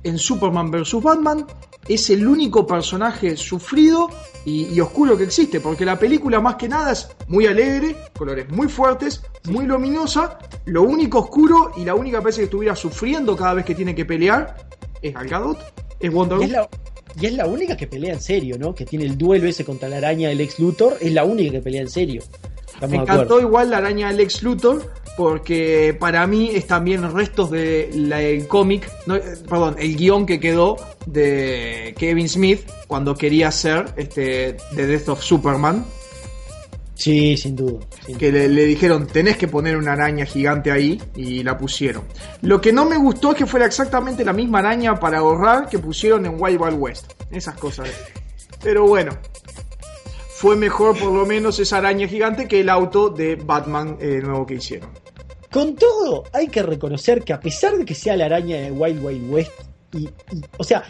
en 0.03 0.17
Superman 0.17 0.71
vs. 0.71 1.01
Batman 1.01 1.45
es 1.87 2.09
el 2.09 2.27
único 2.27 2.67
personaje 2.67 3.37
sufrido 3.37 4.09
y, 4.45 4.79
oscuro 4.79 5.17
que 5.17 5.25
existe, 5.25 5.59
porque 5.59 5.83
la 5.83 5.99
película 5.99 6.39
más 6.39 6.55
que 6.55 6.69
nada 6.69 6.93
es 6.93 7.09
muy 7.27 7.47
alegre, 7.47 7.95
colores 8.17 8.49
muy 8.49 8.69
fuertes, 8.69 9.21
muy 9.45 9.65
luminosa, 9.65 10.39
lo 10.65 10.83
único 10.83 11.19
oscuro 11.19 11.71
y 11.75 11.83
la 11.83 11.95
única 11.95 12.21
vez 12.21 12.37
que 12.37 12.43
estuviera 12.43 12.75
sufriendo 12.75 13.35
cada 13.35 13.55
vez 13.55 13.65
que 13.65 13.75
tiene 13.75 13.93
que 13.93 14.05
pelear 14.05 14.55
es 15.01 15.13
Gal 15.13 15.27
Gadot, 15.27 15.59
es 15.99 16.11
Wonder 16.11 16.37
Woman. 16.37 16.67
Y 17.19 17.25
es 17.25 17.33
la 17.33 17.47
única 17.47 17.75
que 17.75 17.87
pelea 17.87 18.13
en 18.13 18.21
serio, 18.21 18.57
¿no? 18.59 18.75
Que 18.75 18.85
tiene 18.85 19.05
el 19.05 19.17
duelo 19.17 19.47
ese 19.47 19.65
contra 19.65 19.89
la 19.89 19.97
araña 19.97 20.29
del 20.29 20.39
ex 20.41 20.59
Luthor, 20.59 20.97
es 21.01 21.11
la 21.11 21.25
única 21.25 21.51
que 21.51 21.61
pelea 21.61 21.81
en 21.81 21.89
serio. 21.89 22.21
Me 22.87 22.97
encantó 22.97 23.39
igual 23.39 23.71
la 23.71 23.77
araña 23.77 24.09
del 24.09 24.19
ex 24.19 24.43
Luthor, 24.43 24.91
porque 25.15 25.95
para 25.99 26.27
mí 26.27 26.51
es 26.53 26.67
también 26.67 27.11
restos 27.11 27.49
del 27.49 28.45
cómic, 28.47 28.87
eh, 29.07 29.35
perdón, 29.49 29.75
el 29.79 29.95
guion 29.95 30.25
que 30.25 30.39
quedó 30.39 30.77
de 31.05 31.95
Kevin 31.97 32.29
Smith 32.29 32.69
cuando 32.85 33.15
quería 33.15 33.47
hacer 33.47 33.93
este, 33.97 34.57
The 34.75 34.85
Death 34.85 35.09
of 35.09 35.21
Superman. 35.21 35.85
Sí, 36.97 37.37
sin 37.37 37.55
duda. 37.55 37.85
que 38.17 38.31
le, 38.31 38.65
dijeron, 38.65 39.05
tenés 39.05 39.37
que 39.37 39.47
poner 39.47 39.77
una 39.77 39.93
araña 39.93 40.25
gigante 40.25 40.71
ahí 40.71 40.99
y 41.15 41.43
la 41.43 41.57
pusieron. 41.57 42.03
Lo 42.41 42.59
que 42.59 42.73
no 42.73 42.85
me 42.85 42.97
gustó 42.97 43.31
es 43.31 43.37
que 43.37 43.45
fuera 43.45 43.67
exactamente 43.67 44.25
la 44.25 44.33
misma 44.33 44.59
araña 44.59 44.99
para 44.99 45.19
ahorrar 45.19 45.69
que 45.69 45.77
pusieron 45.77 46.25
en 46.25 46.35
Wild 46.39 46.59
Wild 46.59 46.77
West. 46.79 47.13
Esas 47.31 47.55
cosas. 47.55 47.89
Pero 48.63 48.87
bueno, 48.87 49.11
fue 50.37 50.55
mejor 50.55 50.95
por 50.95 51.11
lo 51.11 51.25
menos 51.25 51.57
esa 51.57 51.77
araña 51.77 52.07
gigante 52.07 52.47
que 52.47 52.59
el 52.59 52.69
auto 52.69 53.09
de 53.09 53.37
Batman 53.37 53.97
eh, 53.99 54.21
nuevo 54.21 54.45
que 54.45 54.53
hicieron. 54.53 54.91
Con 55.51 55.75
todo, 55.75 56.25
hay 56.31 56.47
que 56.47 56.61
reconocer 56.61 57.23
que 57.23 57.33
a 57.33 57.39
pesar 57.39 57.75
de 57.75 57.85
que 57.85 57.95
sea 57.95 58.15
la 58.15 58.25
araña 58.25 58.57
de 58.57 58.69
Wild 58.69 59.03
Wild 59.03 59.31
West, 59.31 59.51
y, 59.93 60.07
o 60.57 60.63
sea, 60.63 60.83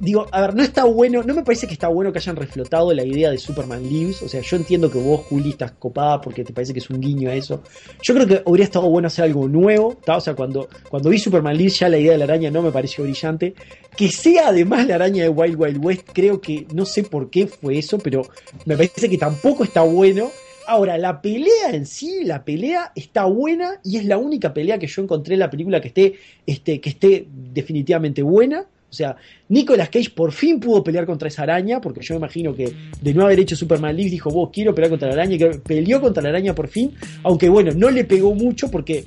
digo, 0.00 0.26
a 0.30 0.40
ver, 0.40 0.54
no 0.54 0.62
está 0.62 0.84
bueno, 0.84 1.22
no 1.22 1.34
me 1.34 1.42
parece 1.42 1.66
que 1.66 1.72
está 1.72 1.88
bueno 1.88 2.12
que 2.12 2.18
hayan 2.18 2.36
reflotado 2.36 2.92
la 2.92 3.04
idea 3.04 3.30
de 3.30 3.38
Superman 3.38 3.82
Lives. 3.88 4.22
O 4.22 4.28
sea, 4.28 4.40
yo 4.40 4.56
entiendo 4.56 4.90
que 4.90 4.98
vos, 4.98 5.22
Juli, 5.26 5.50
estás 5.50 5.72
copada 5.72 6.20
porque 6.20 6.44
te 6.44 6.52
parece 6.52 6.72
que 6.72 6.78
es 6.78 6.90
un 6.90 7.00
guiño 7.00 7.30
a 7.30 7.34
eso. 7.34 7.62
Yo 8.02 8.14
creo 8.14 8.26
que 8.26 8.42
habría 8.46 8.64
estado 8.64 8.88
bueno 8.88 9.08
hacer 9.08 9.24
algo 9.24 9.48
nuevo. 9.48 9.96
O 10.06 10.20
sea, 10.20 10.34
cuando, 10.34 10.68
cuando 10.88 11.10
vi 11.10 11.18
Superman 11.18 11.56
Lives 11.56 11.78
ya 11.78 11.88
la 11.88 11.98
idea 11.98 12.12
de 12.12 12.18
la 12.18 12.24
araña 12.24 12.50
no 12.50 12.62
me 12.62 12.70
pareció 12.70 13.04
brillante. 13.04 13.54
Que 13.96 14.08
sea 14.08 14.48
además 14.48 14.86
la 14.86 14.94
araña 14.94 15.24
de 15.24 15.28
Wild 15.28 15.60
Wild 15.60 15.84
West, 15.84 16.08
creo 16.12 16.40
que 16.40 16.66
no 16.72 16.84
sé 16.84 17.02
por 17.02 17.30
qué 17.30 17.48
fue 17.48 17.78
eso, 17.78 17.98
pero 17.98 18.22
me 18.64 18.76
parece 18.76 19.08
que 19.08 19.18
tampoco 19.18 19.64
está 19.64 19.82
bueno. 19.82 20.30
Ahora, 20.68 20.98
la 20.98 21.20
pelea 21.22 21.70
en 21.72 21.86
sí, 21.86 22.24
la 22.24 22.44
pelea 22.44 22.92
está 22.94 23.24
buena 23.24 23.80
y 23.82 23.96
es 23.96 24.04
la 24.04 24.18
única 24.18 24.52
pelea 24.52 24.78
que 24.78 24.86
yo 24.86 25.02
encontré 25.02 25.34
en 25.34 25.40
la 25.40 25.50
película 25.50 25.80
que 25.80 25.88
esté, 25.88 26.14
este, 26.46 26.80
que 26.80 26.90
esté 26.90 27.26
definitivamente 27.26 28.22
buena. 28.22 28.66
O 28.90 28.92
sea, 28.92 29.16
Nicolas 29.48 29.90
Cage 29.90 30.10
por 30.10 30.32
fin 30.32 30.58
pudo 30.58 30.82
pelear 30.82 31.04
contra 31.04 31.28
esa 31.28 31.42
araña, 31.42 31.80
porque 31.80 32.00
yo 32.00 32.14
me 32.14 32.18
imagino 32.18 32.54
que 32.54 32.72
de 33.00 33.14
no 33.14 33.24
haber 33.24 33.40
hecho 33.40 33.54
Superman 33.54 33.94
League 33.94 34.10
dijo, 34.10 34.30
vos 34.30 34.50
quiero 34.52 34.74
pelear 34.74 34.90
contra 34.90 35.08
la 35.08 35.14
araña, 35.14 35.36
y 35.36 35.58
peleó 35.58 36.00
contra 36.00 36.22
la 36.22 36.30
araña 36.30 36.54
por 36.54 36.68
fin, 36.68 36.94
aunque 37.22 37.48
bueno, 37.48 37.72
no 37.74 37.90
le 37.90 38.04
pegó 38.04 38.34
mucho 38.34 38.70
porque 38.70 39.04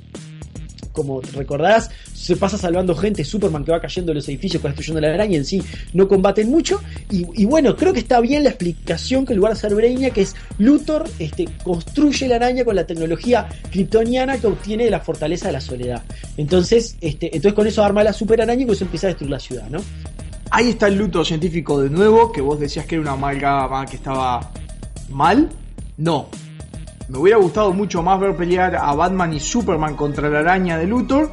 como 0.92 1.20
recordarás, 1.20 1.90
se 2.14 2.36
pasa 2.36 2.58
salvando 2.58 2.94
gente, 2.94 3.24
Superman 3.24 3.64
que 3.64 3.72
va 3.72 3.80
cayendo 3.80 4.12
en 4.12 4.16
los 4.16 4.28
edificios, 4.28 4.62
va 4.64 4.68
destruyendo 4.68 5.00
la 5.00 5.12
araña, 5.12 5.36
en 5.36 5.44
sí 5.44 5.62
no 5.92 6.08
combaten 6.08 6.50
mucho. 6.50 6.80
Y, 7.10 7.44
bueno, 7.44 7.76
creo 7.76 7.92
que 7.92 8.00
está 8.00 8.20
bien 8.20 8.44
la 8.44 8.50
explicación 8.50 9.26
que 9.26 9.32
en 9.32 9.38
lugar 9.38 9.54
de 9.54 9.60
ser 9.60 9.74
Breña, 9.74 10.10
que 10.10 10.22
es 10.22 10.34
Luthor, 10.58 11.08
este, 11.18 11.48
construye 11.62 12.28
la 12.28 12.36
araña 12.36 12.64
con 12.64 12.76
la 12.76 12.86
tecnología 12.86 13.48
kryptoniana 13.70 14.38
que 14.38 14.46
obtiene 14.46 14.84
de 14.84 14.90
la 14.90 15.00
fortaleza 15.00 15.46
de 15.46 15.52
la 15.52 15.60
soledad. 15.60 16.02
Entonces, 16.36 16.96
este, 17.00 17.26
entonces 17.26 17.54
con 17.54 17.66
eso 17.66 17.84
arma 17.84 18.02
la 18.04 18.12
super 18.12 18.40
araña 18.40 18.62
y 18.62 18.66
pues 18.66 18.80
empieza 18.82 19.06
a 19.06 19.10
destruir 19.10 19.30
la 19.30 19.40
ciudad, 19.40 19.68
¿no? 19.68 19.80
Ahí 20.50 20.70
está 20.70 20.88
el 20.88 20.96
Luthor 20.96 21.24
científico 21.24 21.80
de 21.80 21.88
nuevo, 21.88 22.30
que 22.30 22.42
vos 22.42 22.60
decías 22.60 22.84
que 22.84 22.96
era 22.96 23.02
una 23.02 23.12
amalgama 23.12 23.86
que 23.86 23.96
estaba 23.96 24.52
mal. 25.08 25.48
No, 25.96 26.28
me 27.08 27.18
hubiera 27.18 27.38
gustado 27.38 27.72
mucho 27.72 28.02
más 28.02 28.20
ver 28.20 28.36
pelear 28.36 28.76
a 28.76 28.94
Batman 28.94 29.32
y 29.32 29.40
Superman 29.40 29.96
contra 29.96 30.28
la 30.28 30.40
araña 30.40 30.78
de 30.78 30.86
Luthor 30.86 31.30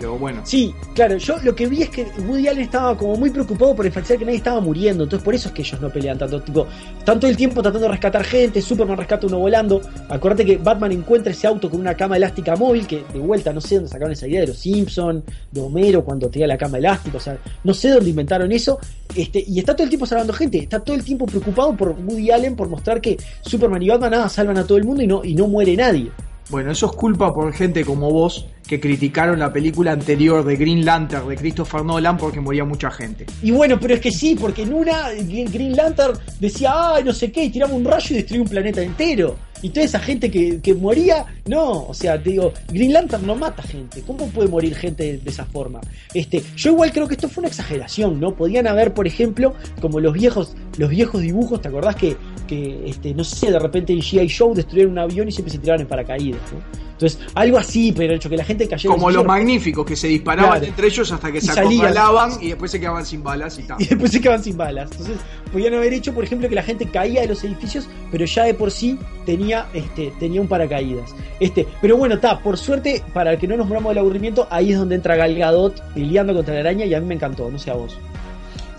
pero 0.00 0.18
bueno. 0.18 0.40
Sí, 0.44 0.74
claro, 0.94 1.18
yo 1.18 1.36
lo 1.42 1.54
que 1.54 1.66
vi 1.66 1.82
es 1.82 1.90
que 1.90 2.06
Woody 2.26 2.48
Allen 2.48 2.62
estaba 2.62 2.96
como 2.96 3.16
muy 3.16 3.28
preocupado 3.28 3.76
por 3.76 3.84
enfatizar 3.84 4.16
que 4.16 4.24
nadie 4.24 4.38
estaba 4.38 4.58
muriendo, 4.58 5.04
entonces 5.04 5.22
por 5.22 5.34
eso 5.34 5.48
es 5.48 5.54
que 5.54 5.60
ellos 5.60 5.78
no 5.78 5.90
pelean 5.90 6.16
tanto, 6.16 6.40
tipo, 6.40 6.66
tanto 7.04 7.26
el 7.26 7.36
tiempo 7.36 7.60
tratando 7.60 7.86
de 7.86 7.92
rescatar 7.92 8.24
gente, 8.24 8.62
Superman 8.62 8.96
rescata 8.96 9.26
uno 9.26 9.38
volando, 9.38 9.82
acuérdate 10.08 10.46
que 10.46 10.56
Batman 10.56 10.92
encuentra 10.92 11.32
ese 11.32 11.46
auto 11.46 11.68
con 11.68 11.80
una 11.80 11.94
cama 11.94 12.16
elástica 12.16 12.56
móvil, 12.56 12.86
que 12.86 13.04
de 13.12 13.18
vuelta 13.18 13.52
no 13.52 13.60
sé 13.60 13.74
dónde 13.74 13.90
sacaron 13.90 14.12
esa 14.12 14.26
idea 14.26 14.40
de 14.40 14.46
los 14.46 14.58
Simpsons, 14.58 15.22
de 15.50 15.60
Homero 15.60 16.02
cuando 16.02 16.30
tenía 16.30 16.46
la 16.46 16.56
cama 16.56 16.78
elástica, 16.78 17.18
o 17.18 17.20
sea, 17.20 17.36
no 17.62 17.74
sé 17.74 17.90
dónde 17.90 18.08
inventaron 18.08 18.50
eso, 18.52 18.78
este, 19.14 19.44
y 19.46 19.58
está 19.58 19.74
todo 19.74 19.84
el 19.84 19.90
tiempo 19.90 20.06
salvando 20.06 20.32
gente, 20.32 20.58
está 20.58 20.80
todo 20.80 20.96
el 20.96 21.04
tiempo 21.04 21.26
preocupado 21.26 21.76
por 21.76 21.90
Woody 21.90 22.30
Allen 22.30 22.56
por 22.56 22.70
mostrar 22.70 23.02
que 23.02 23.18
Superman 23.42 23.82
y 23.82 23.90
Batman 23.90 24.12
nada 24.12 24.28
salvan 24.30 24.56
a 24.56 24.66
todo 24.66 24.78
el 24.78 24.84
mundo 24.84 25.02
y 25.02 25.06
no, 25.06 25.22
y 25.22 25.34
no 25.34 25.46
muere 25.46 25.76
nadie. 25.76 26.10
Bueno, 26.50 26.72
eso 26.72 26.86
es 26.86 26.92
culpa 26.92 27.32
por 27.32 27.52
gente 27.52 27.84
como 27.84 28.10
vos 28.10 28.46
que 28.66 28.80
criticaron 28.80 29.38
la 29.38 29.52
película 29.52 29.92
anterior 29.92 30.44
de 30.44 30.56
Green 30.56 30.84
Lantern 30.84 31.28
de 31.28 31.36
Christopher 31.36 31.84
Nolan 31.84 32.16
porque 32.16 32.40
moría 32.40 32.64
mucha 32.64 32.90
gente. 32.90 33.26
Y 33.40 33.52
bueno, 33.52 33.78
pero 33.80 33.94
es 33.94 34.00
que 34.00 34.10
sí, 34.10 34.36
porque 34.38 34.62
en 34.62 34.74
una 34.74 35.10
Green 35.10 35.76
Lantern 35.76 36.18
decía, 36.40 36.72
ay, 36.74 37.04
no 37.04 37.12
sé 37.12 37.30
qué, 37.30 37.44
y 37.44 37.50
tiraba 37.50 37.72
un 37.72 37.84
rayo 37.84 38.06
y 38.10 38.14
destruía 38.14 38.42
un 38.42 38.48
planeta 38.48 38.82
entero. 38.82 39.36
Y 39.62 39.70
toda 39.70 39.84
esa 39.84 39.98
gente 39.98 40.30
que, 40.30 40.74
moría 40.74 41.26
No, 41.46 41.84
o 41.84 41.94
sea, 41.94 42.22
te 42.22 42.30
digo, 42.30 42.52
Green 42.68 42.92
Lantern 42.92 43.26
no 43.26 43.34
mata 43.34 43.62
gente. 43.62 44.02
¿Cómo 44.06 44.26
puede 44.28 44.48
morir 44.48 44.74
gente 44.74 45.04
de, 45.04 45.18
de 45.18 45.30
esa 45.30 45.44
forma? 45.44 45.80
Este, 46.14 46.42
yo 46.56 46.72
igual 46.72 46.92
creo 46.92 47.08
que 47.08 47.14
esto 47.14 47.28
fue 47.28 47.42
una 47.42 47.48
exageración, 47.48 48.20
¿no? 48.20 48.34
Podían 48.34 48.66
haber, 48.66 48.94
por 48.94 49.06
ejemplo, 49.06 49.54
como 49.80 50.00
los 50.00 50.14
viejos, 50.14 50.54
los 50.78 50.90
viejos 50.90 51.20
dibujos, 51.20 51.60
¿te 51.60 51.68
acordás 51.68 51.96
que, 51.96 52.16
que 52.46 52.88
este, 52.88 53.14
no 53.14 53.24
sé, 53.24 53.50
de 53.50 53.58
repente 53.58 53.92
en 53.92 54.00
G.I. 54.00 54.28
Show 54.28 54.54
destruyeron 54.54 54.92
un 54.92 54.98
avión 54.98 55.28
y 55.28 55.32
siempre 55.32 55.52
se 55.52 55.58
tiraban 55.58 55.82
en 55.82 55.88
paracaídas, 55.88 56.40
¿no? 56.52 56.89
Entonces, 57.00 57.18
algo 57.34 57.56
así, 57.56 57.92
pero 57.96 58.12
hecho 58.12 58.28
que 58.28 58.36
la 58.36 58.44
gente 58.44 58.68
cayera 58.68 58.94
Como 58.94 59.10
los 59.10 59.24
magníficos 59.24 59.86
que 59.86 59.96
se 59.96 60.06
disparaban 60.08 60.50
Claro. 60.50 60.66
entre 60.66 60.86
ellos 60.88 61.10
hasta 61.10 61.32
que 61.32 61.38
Y 61.38 61.40
se 61.40 61.52
acorralaban 61.58 62.32
y 62.42 62.48
después 62.48 62.70
se 62.70 62.78
quedaban 62.78 63.06
sin 63.06 63.22
balas 63.22 63.58
y 63.58 63.62
tal. 63.62 63.80
y 63.80 63.86
después 63.86 64.10
se 64.12 64.20
quedaban 64.20 64.44
sin 64.44 64.58
balas. 64.58 64.90
Entonces, 64.92 65.16
podían 65.50 65.72
haber 65.74 65.94
hecho, 65.94 66.12
por 66.12 66.24
ejemplo, 66.24 66.46
que 66.50 66.54
la 66.54 66.62
gente 66.62 66.84
caía 66.84 67.22
de 67.22 67.28
los 67.28 67.42
edificios, 67.42 67.88
pero 68.10 68.26
ya 68.26 68.44
de 68.44 68.52
por 68.52 68.70
sí 68.70 68.98
tenía, 69.24 69.66
este, 69.72 70.12
tenía 70.20 70.42
un 70.42 70.48
paracaídas. 70.48 71.14
Este, 71.40 71.66
pero 71.80 71.96
bueno, 71.96 72.16
está, 72.16 72.38
por 72.40 72.58
suerte, 72.58 73.02
para 73.14 73.38
que 73.38 73.48
no 73.48 73.56
nos 73.56 73.66
muramos 73.66 73.90
del 73.92 73.98
aburrimiento, 73.98 74.46
ahí 74.50 74.72
es 74.72 74.78
donde 74.78 74.96
entra 74.96 75.16
Gal 75.16 75.34
Gadot 75.34 75.82
peleando 75.94 76.34
contra 76.34 76.52
la 76.52 76.60
araña 76.60 76.84
y 76.84 76.92
a 76.92 77.00
mí 77.00 77.06
me 77.06 77.14
encantó, 77.14 77.50
no 77.50 77.58
sé 77.58 77.70
a 77.70 77.74
vos. 77.74 77.96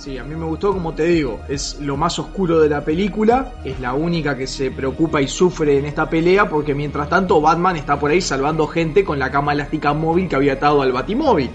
Sí, 0.02 0.18
a 0.18 0.24
mí 0.24 0.34
me 0.34 0.46
gustó, 0.46 0.74
como 0.74 0.96
te 0.96 1.04
digo, 1.04 1.42
es 1.48 1.78
lo 1.80 1.96
más 1.96 2.18
oscuro 2.18 2.60
de 2.60 2.68
la 2.68 2.84
película, 2.84 3.54
es 3.64 3.80
la 3.80 3.94
única 3.94 4.36
que 4.36 4.48
se 4.48 4.72
preocupa 4.72 5.22
y 5.22 5.28
sufre 5.28 5.78
en 5.78 5.86
esta 5.86 6.10
pelea, 6.10 6.50
porque 6.50 6.74
mientras 6.74 7.08
tanto 7.08 7.40
Batman 7.40 7.76
está 7.76 8.00
por 8.00 8.10
ahí 8.10 8.20
salvando 8.20 8.66
gente 8.66 9.04
con 9.04 9.20
la 9.20 9.30
cama 9.30 9.54
elástica 9.54 9.94
móvil 9.94 10.28
que 10.28 10.36
había 10.36 10.54
atado 10.54 10.82
al 10.82 10.92
Batimóvil. 10.92 11.52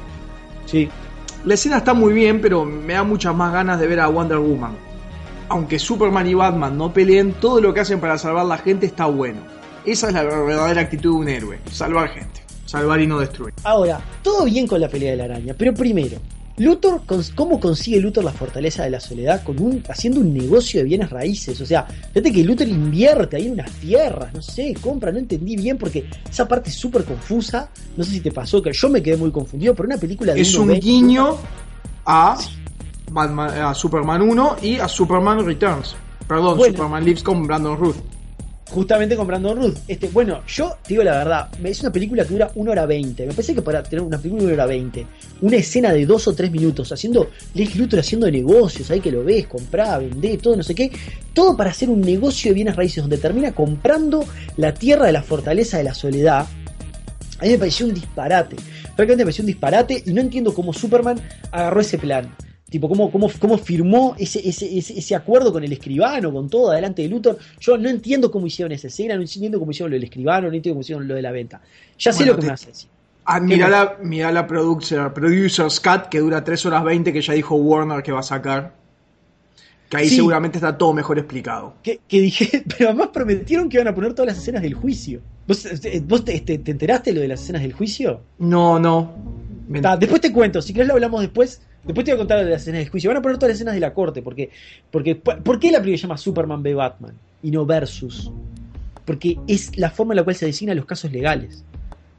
Sí. 0.65 0.88
La 1.45 1.55
escena 1.55 1.79
está 1.79 1.93
muy 1.93 2.12
bien, 2.12 2.41
pero 2.41 2.65
me 2.65 2.93
da 2.93 3.03
muchas 3.03 3.35
más 3.35 3.53
ganas 3.53 3.81
de 3.81 3.88
ver 3.88 3.99
a 3.99 4.07
Wonder 4.07 4.38
Woman. 4.38 4.76
Aunque 5.49 5.81
Superman 5.81 6.29
y 6.29 6.35
Batman 6.35 6.79
no 6.79 6.93
peleen, 6.93 7.33
todo 7.33 7.61
lo 7.61 7.75
que 7.75 7.81
hacen 7.81 7.99
para 7.99 8.17
salvar 8.17 8.47
la 8.47 8.59
gente 8.59 8.87
está 8.87 9.07
bueno. 9.07 9.41
Esa 9.85 10.07
es 10.07 10.15
la 10.15 10.23
verdadera 10.23 10.83
actitud 10.83 11.15
de 11.15 11.21
un 11.21 11.29
héroe, 11.29 11.59
salvar 11.73 12.11
gente, 12.11 12.45
salvar 12.65 13.00
y 13.00 13.09
no 13.09 13.19
destruir. 13.19 13.55
Ahora, 13.65 14.00
todo 14.23 14.45
bien 14.45 14.69
con 14.69 14.81
la 14.81 14.88
pelea 14.88 15.11
de 15.11 15.17
la 15.17 15.25
araña, 15.25 15.53
pero 15.59 15.75
primero, 15.75 16.19
Luthor, 16.58 17.02
¿cómo 17.34 17.60
consigue 17.60 18.00
Luthor 18.00 18.25
la 18.25 18.32
fortaleza 18.32 18.82
de 18.84 18.90
la 18.90 18.98
soledad? 19.00 19.42
Con 19.44 19.60
un, 19.60 19.82
haciendo 19.88 20.20
un 20.20 20.32
negocio 20.32 20.80
de 20.80 20.84
bienes 20.86 21.10
raíces. 21.10 21.60
O 21.60 21.66
sea, 21.66 21.84
fíjate 21.84 22.32
que 22.32 22.42
Luthor 22.44 22.66
invierte 22.66 23.36
ahí 23.36 23.46
en 23.46 23.52
unas 23.52 23.70
tierras, 23.72 24.32
no 24.32 24.40
sé, 24.40 24.75
compra, 24.80 25.12
no 25.12 25.18
entendí 25.18 25.54
bien 25.56 25.76
porque 25.76 26.06
esa 26.30 26.48
parte 26.48 26.70
es 26.70 26.76
súper 26.76 27.04
confusa. 27.04 27.68
No 27.96 28.02
sé 28.04 28.12
si 28.12 28.20
te 28.20 28.32
pasó, 28.32 28.62
que 28.62 28.72
yo 28.72 28.88
me 28.88 29.02
quedé 29.02 29.18
muy 29.18 29.30
confundido, 29.30 29.75
pero 29.75 29.86
una 29.86 29.98
película 29.98 30.32
de 30.32 30.40
Es 30.40 30.54
un 30.54 30.70
1.20, 30.70 30.80
guiño 30.80 31.36
a, 32.06 32.38
Batman- 33.10 33.50
a 33.62 33.75
Superman 33.75 34.22
1 34.22 34.56
y 34.62 34.76
a 34.76 34.88
Superman 34.88 35.44
Returns. 35.44 35.94
Perdón, 36.26 36.56
Bueno. 36.56 36.72
Superman 36.75 37.04
Lives 37.04 37.22
con 37.22 37.46
Brandon 37.46 37.76
Ruth. 37.76 37.96
Justamente 38.70 39.14
con 39.14 39.26
Brandon 39.28 39.56
Ruth. 39.56 39.76
Este, 39.87 40.08
bueno, 40.08 40.42
yo 40.46 40.76
te 40.82 40.88
digo 40.90 41.04
la 41.04 41.18
verdad, 41.18 41.49
es 41.62 41.80
una 41.80 41.92
película 41.92 42.25
que 42.25 42.30
dura 42.30 42.50
1 42.54 42.70
hora 42.70 42.85
20. 42.85 43.26
Me 43.26 43.32
parece 43.32 43.54
que 43.54 43.62
para 43.62 43.82
tener 43.82 44.04
una 44.04 44.18
película 44.18 44.42
de 44.42 44.46
1 44.49 44.54
hora 44.54 44.66
20, 44.66 45.06
una 45.42 45.56
escena 45.56 45.92
de 45.92 46.04
2 46.04 46.28
o 46.28 46.35
3 46.35 46.50
minutos, 46.50 46.90
haciendo 46.90 47.30
Lex 47.54 47.76
Luthor 47.76 48.00
haciendo 48.00 48.30
negocios, 48.30 48.90
ahí 48.90 49.00
que 49.00 49.12
lo 49.12 49.23
ves, 49.23 49.46
comprá, 49.46 49.99
vendé, 49.99 50.38
todo 50.38 50.56
no 50.56 50.62
sé 50.64 50.75
qué, 50.75 50.90
todo 51.32 51.56
para 51.56 51.70
hacer 51.70 51.88
un 51.88 52.00
negocio 52.00 52.50
de 52.50 52.54
bienes 52.54 52.75
raíces 52.75 53.02
donde 53.02 53.18
termina 53.18 53.52
comprando 53.52 54.25
la 54.56 54.75
tierra 54.75 55.06
de 55.06 55.12
la 55.12 55.23
fortaleza 55.23 55.78
de 55.78 55.85
la 55.85 55.94
soledad. 55.94 56.46
A 57.38 57.44
mí 57.44 57.50
me 57.50 57.58
pareció 57.58 57.87
un 57.87 57.94
disparate. 57.94 58.56
Francamente 58.96 59.16
me 59.18 59.25
pareció 59.26 59.42
un 59.42 59.49
disparate 59.49 60.02
y 60.06 60.12
no 60.12 60.20
entiendo 60.20 60.52
cómo 60.54 60.73
Superman 60.73 61.20
agarró 61.52 61.80
ese 61.80 61.99
plan. 61.99 62.35
Tipo, 62.68 62.88
cómo, 62.88 63.12
cómo, 63.12 63.30
cómo 63.38 63.58
firmó 63.58 64.16
ese, 64.18 64.46
ese, 64.49 64.76
ese, 64.78 65.14
acuerdo 65.14 65.52
con 65.52 65.62
el 65.62 65.73
escribano, 65.73 66.32
con 66.32 66.49
todo, 66.50 66.73
adelante 66.73 67.02
de 67.02 67.08
Luthor. 67.08 67.38
Yo 67.61 67.78
no 67.78 67.88
entiendo 67.88 68.28
cómo 68.30 68.46
hicieron 68.49 68.73
esa 68.73 68.88
escena, 68.88 69.14
no 69.14 69.23
entiendo 69.23 69.61
cómo 69.61 69.70
hicieron 69.70 69.90
lo 69.92 69.94
del 69.94 70.02
escribano, 70.04 70.49
no 70.49 70.54
entiendo 70.54 70.75
cómo 70.75 70.80
hicieron 70.80 71.06
lo 71.06 71.14
de 71.14 71.23
la 71.23 71.30
venta. 71.30 71.61
Ya 71.99 72.12
sé 72.12 72.18
Bueno, 72.25 72.32
lo 72.32 72.37
que 72.37 72.40
te- 72.42 72.46
me 72.52 72.52
decir. 72.73 72.90
Ah, 73.28 73.40
mirá 73.40 73.68
la, 73.68 73.96
mirá 74.02 74.32
la 74.32 74.46
producer, 74.46 75.12
Producer's 75.12 75.80
Cut 75.80 76.06
que 76.11 76.18
dura 76.20 76.42
3 76.42 76.66
horas 76.66 76.82
20 76.85 77.12
que 77.12 77.20
ya 77.23 77.35
dijo 77.35 77.54
Warner 77.56 78.02
que 78.02 78.11
va 78.12 78.20
a 78.20 78.25
sacar. 78.25 78.75
Que 79.88 79.99
ahí 79.99 80.08
Sí. 80.08 80.16
seguramente 80.16 80.58
está 80.58 80.76
todo 80.76 80.92
mejor 80.92 81.18
explicado. 81.18 81.75
Que, 81.85 82.00
que 82.08 82.20
dije, 82.20 82.64
pero 82.78 82.90
además 82.90 83.08
prometieron 83.12 83.68
que 83.68 83.76
iban 83.76 83.87
a 83.88 83.94
poner 83.94 84.12
todas 84.14 84.26
las 84.26 84.38
escenas 84.38 84.62
del 84.62 84.75
juicio. 84.75 85.20
¿Vos, 85.46 85.64
eh, 85.66 86.02
vos 86.04 86.25
te, 86.25 86.40
te- 86.40 86.58
te 86.58 86.70
enteraste 86.73 87.11
de 87.11 87.14
lo 87.14 87.20
de 87.20 87.28
las 87.28 87.40
escenas 87.42 87.62
del 87.62 87.73
juicio? 87.73 88.23
No, 88.38 88.78
no. 88.80 89.14
Ta, 89.80 89.96
después 89.96 90.20
te 90.20 90.32
cuento, 90.32 90.61
si 90.62 90.73
querés 90.73 90.88
lo 90.88 90.94
hablamos 90.94 91.20
después. 91.20 91.61
Después 91.87 92.05
te 92.05 92.11
voy 92.11 92.16
a 92.16 92.19
contar 92.19 92.45
de 92.45 92.50
las 92.50 92.62
escenas 92.62 92.81
del 92.81 92.88
juicio. 92.90 93.11
Van 93.11 93.19
a 93.19 93.23
poner 93.23 93.38
todas 93.38 93.50
las 93.50 93.57
escenas 93.57 93.75
de 93.75 93.81
la 93.81 93.95
corte. 93.95 94.23
Porque, 94.23 94.50
porque, 94.90 95.14
¿Por 95.14 95.59
qué 95.61 95.71
la 95.71 95.78
película 95.78 95.97
se 95.97 96.02
llama 96.02 96.19
Superman 96.19 96.61
v 96.61 96.75
Batman? 96.75 97.14
Y 97.43 97.50
no 97.50 97.64
Versus. 97.64 98.31
Porque 99.05 99.38
es 99.47 99.76
la 99.78 99.90
forma 99.90 100.12
en 100.14 100.16
la 100.16 100.25
cual 100.25 100.35
se 100.35 100.47
designan 100.47 100.76
los 100.76 100.87
casos 100.87 101.12
legales. 101.12 101.64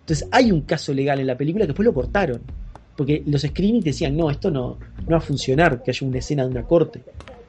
Entonces 0.01 0.27
hay 0.31 0.51
un 0.51 0.61
caso 0.61 0.93
legal 0.93 1.19
en 1.19 1.27
la 1.27 1.37
película 1.37 1.65
que 1.65 1.67
después 1.67 1.85
lo 1.85 1.93
cortaron. 1.93 2.41
Porque 2.95 3.23
los 3.27 3.41
screenings 3.41 3.83
decían, 3.83 4.15
no, 4.15 4.31
esto 4.31 4.49
no, 4.49 4.77
no 5.05 5.11
va 5.11 5.17
a 5.17 5.21
funcionar, 5.21 5.83
que 5.83 5.91
haya 5.91 6.07
una 6.07 6.19
escena 6.19 6.43
de 6.43 6.49
una 6.49 6.63
corte. 6.63 7.03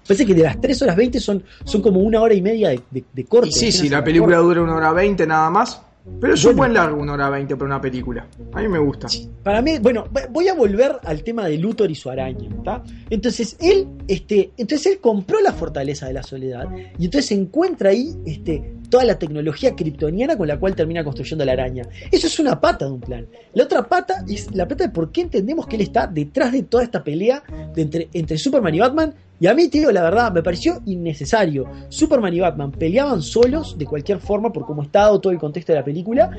Parece 0.07 0.27
que 0.27 0.35
de 0.35 0.43
las 0.43 0.61
3 0.61 0.83
horas 0.83 0.97
20 0.97 1.21
son, 1.21 1.43
son 1.65 1.83
como 1.83 2.01
una 2.01 2.21
hora 2.21 2.35
y 2.35 2.43
media 2.43 2.71
de, 2.71 2.81
de, 2.91 3.05
de 3.13 3.25
corte. 3.25 3.51
Y 3.51 3.53
sí, 3.53 3.67
de 3.67 3.73
sí, 3.73 3.89
la 3.89 4.03
película 4.03 4.37
corte. 4.39 4.49
dura 4.49 4.63
una 4.63 4.75
hora 4.75 4.93
20 4.93 5.27
nada 5.27 5.51
más. 5.51 5.81
Pero 6.21 6.35
es 6.35 6.45
un 6.45 6.57
Bueno. 6.57 6.59
buen 6.59 6.75
largo, 6.75 7.01
una 7.03 7.13
hora 7.15 7.31
20 7.31 7.55
para 7.57 7.67
una 7.67 7.81
película. 7.81 8.27
A 8.53 8.61
mí 8.61 8.69
me 8.69 8.79
gusta. 8.79 9.07
Para 9.45 9.63
mí, 9.63 9.79
bueno, 9.81 10.07
voy 10.31 10.49
a 10.49 10.55
volver 10.55 10.97
al 11.05 11.23
tema 11.23 11.47
de 11.47 11.59
Luthor 11.59 11.91
y 11.91 11.95
su 11.95 12.11
araña, 12.11 12.49
¿está? 12.51 12.83
Entonces 13.09 13.57
él, 13.61 13.87
este, 14.09 14.51
entonces 14.57 14.93
él 14.95 14.99
compró 15.01 15.41
la 15.41 15.53
fortaleza 15.53 16.07
de 16.07 16.15
la 16.15 16.23
soledad 16.23 16.67
y 16.99 17.05
entonces 17.05 17.31
encuentra 17.33 17.91
ahí, 17.91 18.17
este, 18.27 18.75
toda 18.89 19.05
la 19.05 19.19
tecnología 19.19 19.75
kryptoniana 19.75 20.37
con 20.37 20.49
la 20.49 20.59
cual 20.59 20.75
termina 20.75 21.05
construyendo 21.05 21.45
la 21.45 21.53
araña. 21.53 21.85
Eso 22.11 22.27
es 22.27 22.39
una 22.39 22.61
pata 22.61 22.87
de 22.87 22.93
un 22.93 23.01
plan. 23.01 23.27
La 23.55 23.65
otra 23.65 23.89
pata 23.89 24.25
es 24.29 24.55
la 24.55 24.67
pata 24.67 24.85
de 24.85 24.91
por 24.91 25.13
qué 25.13 25.23
entendemos 25.23 25.67
que 25.67 25.77
él 25.77 25.83
está 25.83 26.07
detrás 26.07 26.53
de 26.53 26.63
toda 26.63 26.85
esta 26.85 27.03
pelea 27.03 27.43
entre, 27.77 28.09
entre 28.13 28.39
Superman 28.39 28.75
y 28.75 28.81
Batman. 28.81 29.15
Y 29.41 29.47
a 29.47 29.55
mí, 29.55 29.69
digo 29.69 29.93
la 29.93 30.03
verdad, 30.03 30.33
me 30.33 30.43
pareció 30.43 30.83
innecesario. 30.87 31.71
Superman 31.89 32.35
y 32.35 32.41
Batman 32.41 32.73
peleaban 32.73 33.23
solos 33.23 33.79
de 33.79 33.87
cualquier 33.87 34.19
forma 34.19 34.53
por 34.53 34.67
cómo 34.67 34.83
está 34.83 35.07
todo 35.21 35.31
el 35.31 35.39
contexto 35.39 35.73
de 35.73 35.79
la 35.79 35.85
película. 35.85 36.31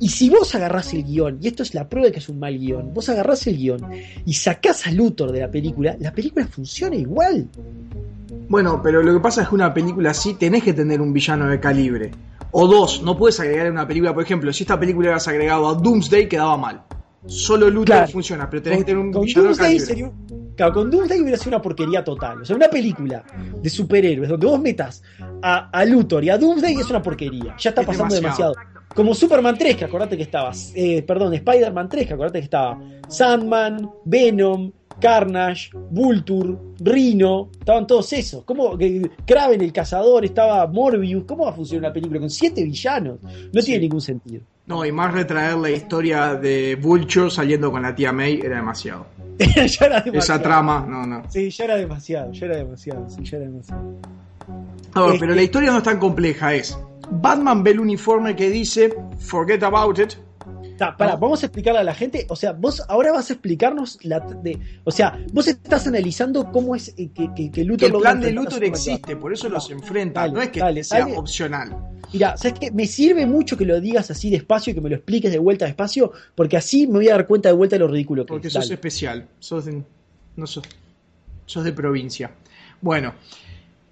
Y 0.00 0.08
si 0.08 0.30
vos 0.30 0.54
agarrás 0.54 0.94
el 0.94 1.04
guion, 1.04 1.38
y 1.42 1.48
esto 1.48 1.62
es 1.62 1.74
la 1.74 1.88
prueba 1.88 2.06
de 2.06 2.12
que 2.12 2.20
es 2.20 2.28
un 2.28 2.38
mal 2.38 2.58
guion, 2.58 2.94
vos 2.94 3.08
agarrás 3.10 3.46
el 3.46 3.58
guion 3.58 3.80
y 4.24 4.32
sacás 4.32 4.86
a 4.86 4.90
Luthor 4.90 5.32
de 5.32 5.40
la 5.40 5.50
película, 5.50 5.96
la 6.00 6.12
película 6.12 6.46
funciona 6.46 6.96
igual. 6.96 7.46
Bueno, 8.48 8.80
pero 8.82 9.02
lo 9.02 9.12
que 9.12 9.20
pasa 9.20 9.42
es 9.42 9.48
que 9.48 9.54
una 9.54 9.72
película 9.74 10.10
así 10.10 10.34
tenés 10.34 10.62
que 10.62 10.72
tener 10.72 11.00
un 11.00 11.12
villano 11.12 11.48
de 11.48 11.58
calibre. 11.60 12.10
O 12.52 12.66
dos, 12.66 13.02
no 13.02 13.16
puedes 13.16 13.38
agregar 13.40 13.66
en 13.66 13.72
una 13.72 13.86
película, 13.86 14.14
por 14.14 14.22
ejemplo, 14.22 14.52
si 14.52 14.62
esta 14.64 14.78
película 14.78 15.06
hubieras 15.08 15.26
agregado 15.28 15.68
a 15.68 15.74
Doomsday 15.74 16.28
quedaba 16.28 16.56
mal. 16.56 16.82
Solo 17.26 17.68
Luthor 17.68 17.86
Claro. 17.86 18.08
funciona, 18.08 18.48
pero 18.48 18.62
tenés 18.62 18.78
Con, 18.78 18.84
que 18.84 18.92
tener 18.92 19.04
un 19.04 19.10
villano 19.10 19.42
de 19.42 19.48
Doomsday 19.48 19.66
calibre. 19.66 19.86
sería 19.86 20.04
un- 20.06 20.52
claro, 20.56 20.72
con 20.74 20.90
Doomsday 20.90 21.20
hubiera 21.20 21.36
sido 21.38 21.56
una 21.56 21.62
porquería 21.62 22.04
total. 22.04 22.40
O 22.42 22.44
sea, 22.44 22.54
una 22.54 22.68
película 22.68 23.24
de 23.60 23.68
superhéroes 23.68 24.28
donde 24.28 24.46
vos 24.46 24.60
metas 24.60 25.02
a, 25.42 25.68
a 25.70 25.84
Luthor 25.84 26.22
y 26.22 26.30
a 26.30 26.38
Doomsday 26.38 26.74
es 26.76 26.88
una 26.88 27.02
porquería. 27.02 27.56
Ya 27.58 27.70
está 27.70 27.80
Es 27.80 27.86
pasando 27.88 28.14
demasiado. 28.14 28.52
demasiado. 28.54 28.86
Como 28.94 29.12
Superman 29.12 29.58
3, 29.58 29.76
que 29.76 29.84
acordate 29.84 30.16
que 30.16 30.22
estaba. 30.22 30.52
eh, 30.74 31.02
perdón, 31.02 31.34
Spider-Man 31.34 31.88
3, 31.88 32.06
que 32.06 32.14
acordate 32.14 32.38
que 32.38 32.44
estaba 32.44 32.78
Sandman, 33.08 33.90
Venom, 34.04 34.70
Carnage, 35.00 35.70
Vulture, 35.90 36.56
Rhino, 36.80 37.50
estaban 37.58 37.86
todos 37.86 38.12
esos. 38.12 38.44
¿Cómo? 38.44 38.76
que 38.76 39.10
Kraven, 39.26 39.60
el 39.60 39.72
cazador, 39.72 40.24
estaba 40.24 40.66
Morbius. 40.66 41.24
¿Cómo 41.26 41.44
va 41.44 41.50
a 41.50 41.54
funcionar 41.54 41.88
una 41.90 41.92
película 41.94 42.20
con 42.20 42.30
siete 42.30 42.62
villanos? 42.64 43.18
No 43.52 43.62
tiene 43.62 43.80
ningún 43.80 44.00
sentido. 44.00 44.42
No, 44.66 44.84
y 44.84 44.90
más 44.90 45.12
retraer 45.14 45.56
la 45.58 45.70
historia 45.70 46.34
de 46.34 46.76
Vulture 46.80 47.30
saliendo 47.30 47.70
con 47.70 47.82
la 47.82 47.94
tía 47.94 48.12
May 48.12 48.40
era 48.42 48.56
demasiado. 48.56 49.06
ya 49.38 49.46
era 49.86 50.00
demasiado. 50.00 50.18
Esa 50.18 50.42
trama, 50.42 50.84
no, 50.88 51.06
no. 51.06 51.22
Sí, 51.28 51.50
ya 51.50 51.64
era 51.64 51.76
demasiado, 51.76 52.32
ya 52.32 52.46
era 52.46 52.56
demasiado, 52.56 53.08
sí, 53.08 53.22
ya 53.22 53.36
era 53.36 53.46
demasiado. 53.46 53.82
A 54.94 55.00
ver, 55.02 55.08
Este- 55.10 55.20
pero 55.20 55.34
la 55.34 55.42
historia 55.42 55.70
no 55.70 55.78
es 55.78 55.84
tan 55.84 55.98
compleja, 55.98 56.54
es. 56.54 56.76
Batman 57.10 57.62
ve 57.62 57.70
el 57.70 57.80
uniforme 57.80 58.34
que 58.34 58.50
dice 58.50 58.92
Forget 59.18 59.62
about 59.62 59.98
it. 60.00 60.14
Ta, 60.76 60.94
vamos 60.98 61.42
a 61.42 61.46
explicarle 61.46 61.80
a 61.80 61.84
la 61.84 61.94
gente, 61.94 62.26
o 62.28 62.36
sea, 62.36 62.52
vos 62.52 62.82
ahora 62.88 63.10
vas 63.12 63.30
a 63.30 63.32
explicarnos 63.32 63.98
la 64.02 64.20
de, 64.20 64.58
o 64.84 64.90
sea, 64.90 65.18
vos 65.32 65.48
estás 65.48 65.86
analizando 65.86 66.52
cómo 66.52 66.76
es 66.76 66.88
eh, 66.98 67.08
que, 67.14 67.32
que, 67.34 67.50
que 67.50 67.50
Que 67.50 67.64
Luthor 67.64 67.86
el 67.86 67.92
logra 67.92 68.10
plan 68.10 68.20
de 68.20 68.32
Luthor 68.32 68.62
existe, 68.64 69.16
por 69.16 69.32
eso 69.32 69.48
los 69.48 69.70
enfrenta. 69.70 70.20
Dale, 70.20 70.32
no 70.34 70.42
es 70.42 70.48
que 70.50 70.60
dale, 70.60 70.84
sea 70.84 71.00
dale. 71.00 71.16
opcional. 71.16 71.76
Mira, 72.12 72.36
¿sabes 72.36 72.58
qué? 72.60 72.70
Me 72.70 72.86
sirve 72.86 73.24
mucho 73.26 73.56
que 73.56 73.64
lo 73.64 73.80
digas 73.80 74.10
así 74.10 74.28
despacio 74.30 74.70
y 74.70 74.74
que 74.74 74.80
me 74.80 74.90
lo 74.90 74.96
expliques 74.96 75.32
de 75.32 75.38
vuelta 75.38 75.64
despacio, 75.64 76.12
porque 76.34 76.56
así 76.56 76.86
me 76.86 76.94
voy 76.94 77.08
a 77.08 77.12
dar 77.12 77.26
cuenta 77.26 77.48
de 77.48 77.54
vuelta 77.54 77.76
de 77.76 77.80
lo 77.80 77.88
ridículo 77.88 78.24
que 78.26 78.28
Porque 78.34 78.48
es. 78.48 78.52
sos 78.52 78.70
especial. 78.70 79.26
Sos 79.38 79.64
de, 79.64 79.82
no 80.36 80.46
sos, 80.46 80.64
sos 81.46 81.64
de 81.64 81.72
provincia. 81.72 82.30
Bueno, 82.80 83.14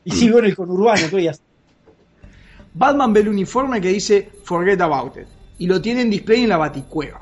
Y 0.04 0.10
sigo 0.10 0.38
en 0.38 0.44
el 0.44 0.54
conurbano, 0.54 1.06
que 1.08 1.12
voy 1.16 1.28
a 1.28 1.30
hacer? 1.30 1.44
Batman 2.74 3.12
ve 3.12 3.20
el 3.20 3.28
uniforme 3.28 3.80
que 3.80 3.88
dice 3.88 4.28
Forget 4.44 4.80
about 4.80 5.16
it. 5.16 5.26
Y 5.58 5.66
lo 5.66 5.80
tiene 5.80 6.02
en 6.02 6.10
display 6.10 6.42
en 6.42 6.48
la 6.48 6.56
baticueva. 6.56 7.20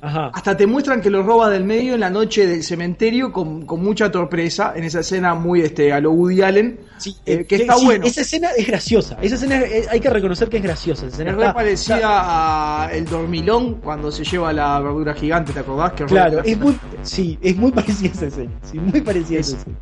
Ajá. 0.00 0.30
Hasta 0.32 0.56
te 0.56 0.64
muestran 0.64 1.00
que 1.00 1.10
lo 1.10 1.24
roba 1.24 1.50
del 1.50 1.64
medio 1.64 1.94
en 1.94 2.00
la 2.00 2.08
noche 2.10 2.46
del 2.46 2.62
cementerio 2.62 3.32
con, 3.32 3.66
con 3.66 3.82
mucha 3.82 4.12
torpeza, 4.12 4.72
en 4.76 4.84
esa 4.84 5.00
escena 5.00 5.34
muy 5.34 5.60
este, 5.62 5.92
a 5.92 5.98
lo 6.00 6.12
Woody 6.12 6.40
Allen, 6.42 6.78
Sí, 6.98 7.16
eh, 7.26 7.38
eh, 7.40 7.44
que 7.46 7.56
está 7.56 7.74
sí, 7.76 7.84
bueno. 7.84 8.06
Esa 8.06 8.20
escena 8.20 8.50
es 8.56 8.64
graciosa. 8.64 9.18
Esa 9.20 9.34
escena 9.34 9.60
eh, 9.60 9.86
hay 9.90 9.98
que 9.98 10.08
reconocer 10.08 10.48
que 10.48 10.58
es 10.58 10.62
graciosa. 10.62 11.06
Esa 11.06 11.14
escena 11.16 11.30
Es 11.32 11.36
está- 11.38 11.52
parecida 11.54 11.96
está- 11.96 12.84
a 12.84 12.92
el 12.92 13.04
dormilón 13.06 13.74
cuando 13.80 14.12
se 14.12 14.22
lleva 14.22 14.52
la 14.52 14.78
verdura 14.78 15.14
gigante, 15.14 15.52
¿te 15.52 15.58
acordás? 15.60 15.92
Que 15.94 16.04
Claro, 16.04 16.42
es 16.44 16.56
muy, 16.58 16.78
sí, 17.02 17.36
es 17.42 17.56
muy 17.56 17.72
parecida 17.72 18.10
esa 18.12 18.26
escena. 18.26 18.52
Sí, 18.70 18.78
muy 18.78 19.00
parecida 19.00 19.38
a 19.38 19.40
esa 19.40 19.52
Es- 19.56 19.58
escena. 19.58 19.76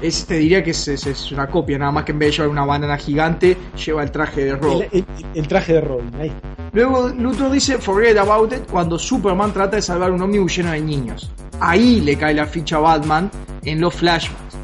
Es- 0.00 0.26
te 0.26 0.34
diría 0.34 0.62
que 0.62 0.70
es, 0.70 0.88
es- 0.88 1.06
es 1.06 1.32
una 1.32 1.46
copia, 1.48 1.78
nada 1.78 1.92
más 1.92 2.04
que 2.04 2.12
en 2.12 2.18
vez 2.18 2.28
de 2.30 2.36
llevar 2.36 2.48
una 2.50 2.64
banana 2.64 2.96
gigante, 2.96 3.56
lleva 3.84 4.02
el 4.02 4.10
traje 4.10 4.44
de 4.44 4.56
Rob. 4.56 4.82
El, 4.92 4.98
el- 5.00 5.06
el 5.34 5.48
traje 5.48 5.74
de 5.74 5.80
Robin. 5.80 6.10
Ahí. 6.20 6.32
Luego 6.72 7.08
Luthor 7.08 7.50
dice 7.52 7.78
Forget 7.78 8.16
about 8.18 8.52
it 8.52 8.68
cuando 8.70 8.98
Superman 8.98 9.52
trata 9.52 9.76
de 9.76 9.82
salvar 9.82 10.10
un 10.10 10.20
ómnibus 10.22 10.56
lleno 10.56 10.72
de 10.72 10.80
niños. 10.80 11.30
Ahí 11.60 12.00
le 12.00 12.16
cae 12.16 12.34
la 12.34 12.46
ficha 12.46 12.76
a 12.76 12.80
Batman 12.80 13.30
en 13.62 13.80
los 13.80 13.94
flashbacks. 13.94 14.56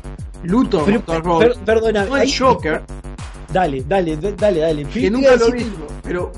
Luthor 0.43 0.85
Pero, 0.87 1.21
Robin. 1.21 1.49
per- 1.49 1.59
perdona, 1.65 2.05
no 2.07 2.17
el 2.17 2.31
Joker, 2.37 2.83
Dale, 3.53 3.83
dale, 3.87 4.17
dale, 4.17 4.61
dale. 4.61 4.85
que 4.85 5.11
nunca 5.11 5.35
lo 5.37 5.51
vi. 5.51 5.67
Pero 6.05 6.31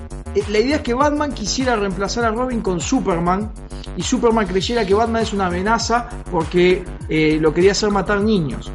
la 0.48 0.58
idea 0.58 0.76
es 0.76 0.82
que 0.82 0.94
Batman 0.94 1.32
quisiera 1.32 1.76
reemplazar 1.76 2.24
a 2.24 2.30
Robin 2.30 2.60
con 2.60 2.80
Superman 2.80 3.52
y 3.96 4.02
Superman 4.02 4.46
creyera 4.46 4.86
que 4.86 4.94
Batman 4.94 5.22
es 5.22 5.32
una 5.32 5.46
amenaza 5.46 6.08
porque 6.30 6.84
eh, 7.08 7.38
lo 7.40 7.52
quería 7.52 7.72
hacer 7.72 7.90
matar 7.90 8.20
niños. 8.20 8.70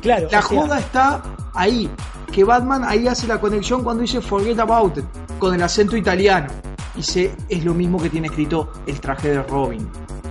Claro, 0.00 0.28
La 0.30 0.42
sea, 0.42 0.42
joda 0.42 0.78
está 0.78 1.22
ahí. 1.54 1.90
Que 2.32 2.44
Batman 2.44 2.84
ahí 2.84 3.08
hace 3.08 3.26
la 3.26 3.40
conexión 3.40 3.82
cuando 3.82 4.02
dice 4.02 4.20
forget 4.20 4.58
about 4.60 4.96
it, 4.98 5.04
con 5.38 5.54
el 5.54 5.62
acento 5.62 5.96
italiano. 5.96 6.48
Dice, 6.94 7.34
es 7.48 7.64
lo 7.64 7.74
mismo 7.74 8.00
que 8.00 8.08
tiene 8.08 8.28
escrito 8.28 8.72
el 8.86 9.00
traje 9.00 9.30
de 9.30 9.42
Robin. 9.42 9.88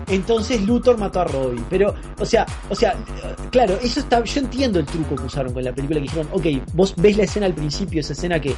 Entonces 0.10 0.62
Luthor 0.65 0.98
mató 0.98 1.22
a 1.22 1.26
Robin. 1.26 1.63
Pero, 1.69 1.93
o 2.19 2.26
sea, 2.26 2.45
o 2.69 2.76
sea, 2.76 2.95
claro, 3.52 3.78
eso 3.82 4.00
está. 4.00 4.24
Yo 4.24 4.41
entiendo 4.41 4.80
el 4.80 4.86
truco 4.86 5.15
que 5.15 5.24
usaron 5.24 5.54
con 5.54 5.63
la 5.63 5.74
película 5.74 6.00
que 6.00 6.04
dijeron, 6.04 6.28
ok, 6.32 6.45
vos 6.74 6.93
ves 6.98 7.17
la 7.17 7.24
escena 7.24 7.45
al 7.45 7.54
principio, 7.54 8.02
esa 8.02 8.13
escena 8.13 8.39
que, 8.39 8.54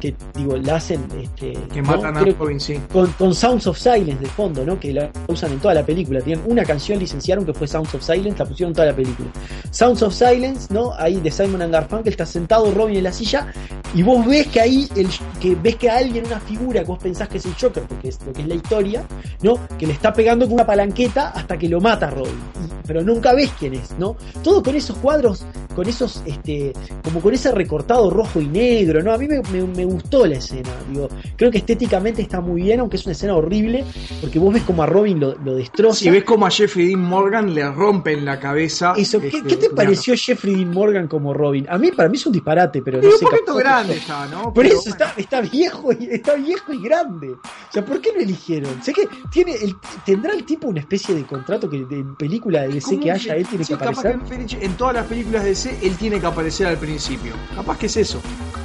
que 0.00 0.14
digo, 0.34 0.56
la 0.56 0.76
hacen, 0.76 1.06
este, 1.20 1.52
Que 1.72 1.82
¿no? 1.82 1.88
matan 1.88 2.16
a 2.16 2.24
Robin, 2.24 2.60
sí. 2.60 2.80
con, 2.92 3.10
con 3.12 3.34
Sounds 3.34 3.66
of 3.66 3.78
Silence 3.78 4.16
de 4.22 4.26
fondo, 4.26 4.64
¿no? 4.64 4.78
Que 4.78 4.92
la 4.92 5.10
usan 5.28 5.52
en 5.52 5.58
toda 5.60 5.74
la 5.74 5.84
película. 5.84 6.20
Tienen 6.20 6.44
una 6.46 6.64
canción, 6.64 6.98
licenciaron 6.98 7.44
que 7.44 7.52
fue 7.52 7.66
Sounds 7.66 7.94
of 7.94 8.02
Silence, 8.02 8.38
la 8.38 8.44
pusieron 8.44 8.70
en 8.70 8.74
toda 8.74 8.88
la 8.88 8.96
película. 8.96 9.28
Sounds 9.70 10.02
of 10.02 10.14
Silence, 10.14 10.72
¿no? 10.72 10.92
Ahí 10.98 11.20
de 11.20 11.30
Simon 11.30 11.62
and 11.62 11.72
Garfunkel 11.72 12.12
está 12.12 12.26
sentado 12.26 12.70
Robin 12.72 12.96
en 12.96 13.04
la 13.04 13.12
silla 13.12 13.52
y 13.94 14.02
vos 14.02 14.26
ves 14.26 14.46
que 14.48 14.60
ahí, 14.60 14.88
el, 14.96 15.08
que 15.40 15.54
ves 15.54 15.76
que 15.76 15.88
alguien, 15.88 16.26
una 16.26 16.40
figura 16.40 16.80
que 16.80 16.86
vos 16.86 16.98
pensás 16.98 17.28
que 17.28 17.38
es 17.38 17.46
el 17.46 17.54
Joker, 17.54 17.82
porque 17.84 18.08
es 18.08 18.18
lo 18.26 18.32
que 18.32 18.42
es 18.42 18.48
la 18.48 18.54
historia, 18.54 19.04
¿no? 19.42 19.58
Que 19.78 19.86
le 19.86 19.92
está 19.92 20.12
pegando 20.12 20.44
con 20.46 20.54
una 20.54 20.66
hasta 21.04 21.58
que 21.58 21.68
lo 21.68 21.80
mata 21.80 22.10
Robin. 22.10 22.32
Y- 22.64 22.76
pero 22.86 23.02
nunca 23.02 23.34
ves 23.34 23.50
quién 23.58 23.74
es, 23.74 23.98
¿no? 23.98 24.16
Todo 24.44 24.62
con 24.62 24.76
esos 24.76 24.96
cuadros, 24.98 25.44
con 25.74 25.88
esos, 25.88 26.22
este, 26.24 26.72
como 27.02 27.20
con 27.20 27.34
ese 27.34 27.50
recortado 27.50 28.08
rojo 28.10 28.40
y 28.40 28.46
negro, 28.46 29.02
¿no? 29.02 29.12
A 29.12 29.18
mí 29.18 29.26
me, 29.26 29.40
me- 29.52 29.64
me 29.66 29.84
gustó 29.84 30.24
la 30.24 30.36
escena, 30.36 30.70
digo, 30.92 31.08
creo 31.36 31.50
que 31.50 31.58
estéticamente 31.58 32.22
está 32.22 32.40
muy 32.40 32.62
bien, 32.62 32.78
aunque 32.78 32.96
es 32.96 33.04
una 33.04 33.12
escena 33.12 33.34
horrible, 33.34 33.84
porque 34.20 34.38
vos 34.38 34.54
ves 34.54 34.62
como 34.62 34.84
a 34.84 34.86
Robin 34.86 35.18
lo, 35.18 35.34
lo 35.38 35.56
destroza. 35.56 35.98
Si 35.98 36.10
ves 36.10 36.22
como 36.22 36.46
a 36.46 36.50
Jeffrey 36.50 36.86
Dean 36.86 37.00
Morgan 37.00 37.52
le 37.52 37.68
rompen 37.68 38.24
la 38.24 38.38
cabeza. 38.38 38.94
Eso, 38.96 39.18
¿qué, 39.20 39.26
este, 39.28 39.42
qué 39.42 39.56
te 39.56 39.60
claro. 39.62 39.74
pareció 39.74 40.14
Jeffrey 40.16 40.54
Dean 40.54 40.70
Morgan 40.70 41.08
como 41.08 41.34
Robin? 41.34 41.66
A 41.68 41.78
mí, 41.78 41.90
para 41.90 42.08
mí 42.08 42.16
es 42.16 42.26
un 42.26 42.32
disparate, 42.34 42.82
pero 42.82 42.98
Y 42.98 43.02
no 43.02 43.08
un 43.08 43.18
sé. 43.18 43.24
poquito 43.24 43.46
capaz- 43.46 43.58
grande 43.58 43.94
está, 43.96 44.26
¿no? 44.28 44.44
Por 44.44 44.62
Pero 44.62 44.68
eso 44.68 44.90
bueno. 44.90 45.04
está, 45.06 45.20
está 45.20 45.40
viejo 45.40 45.90
y 45.92 46.06
está 46.08 46.34
viejo 46.34 46.72
y 46.72 46.80
grande. 46.82 47.30
O 47.32 47.72
sea, 47.72 47.84
¿por 47.84 48.00
qué 48.00 48.12
lo 48.14 48.20
eligieron? 48.20 48.80
Sé 48.80 48.92
que 48.92 49.08
tiene 49.32 49.56
el, 49.56 49.74
tendrá 50.04 50.32
el 50.32 50.44
tipo 50.44 50.68
una 50.68 50.80
especie 50.86 51.14
de 51.16 51.24
contrato 51.24 51.68
que 51.68 51.84
de- 51.84 52.04
película 52.16 52.62
de 52.62 52.68
DC 52.68 52.86
¿Cómo 52.90 53.02
que 53.02 53.10
haya, 53.12 53.34
él 53.34 53.46
tiene 53.46 53.64
sí, 53.64 53.72
que 53.74 53.78
capaz 53.78 53.98
aparecer. 53.98 54.62
en 54.62 54.72
todas 54.76 54.94
las 54.94 55.06
películas 55.06 55.42
de 55.42 55.48
DC 55.50 55.78
él 55.82 55.96
tiene 55.96 56.20
que 56.20 56.26
aparecer 56.26 56.68
al 56.68 56.76
principio. 56.78 57.32
Capaz 57.54 57.76
que 57.78 57.86
es 57.86 57.96
eso. 57.96 58.20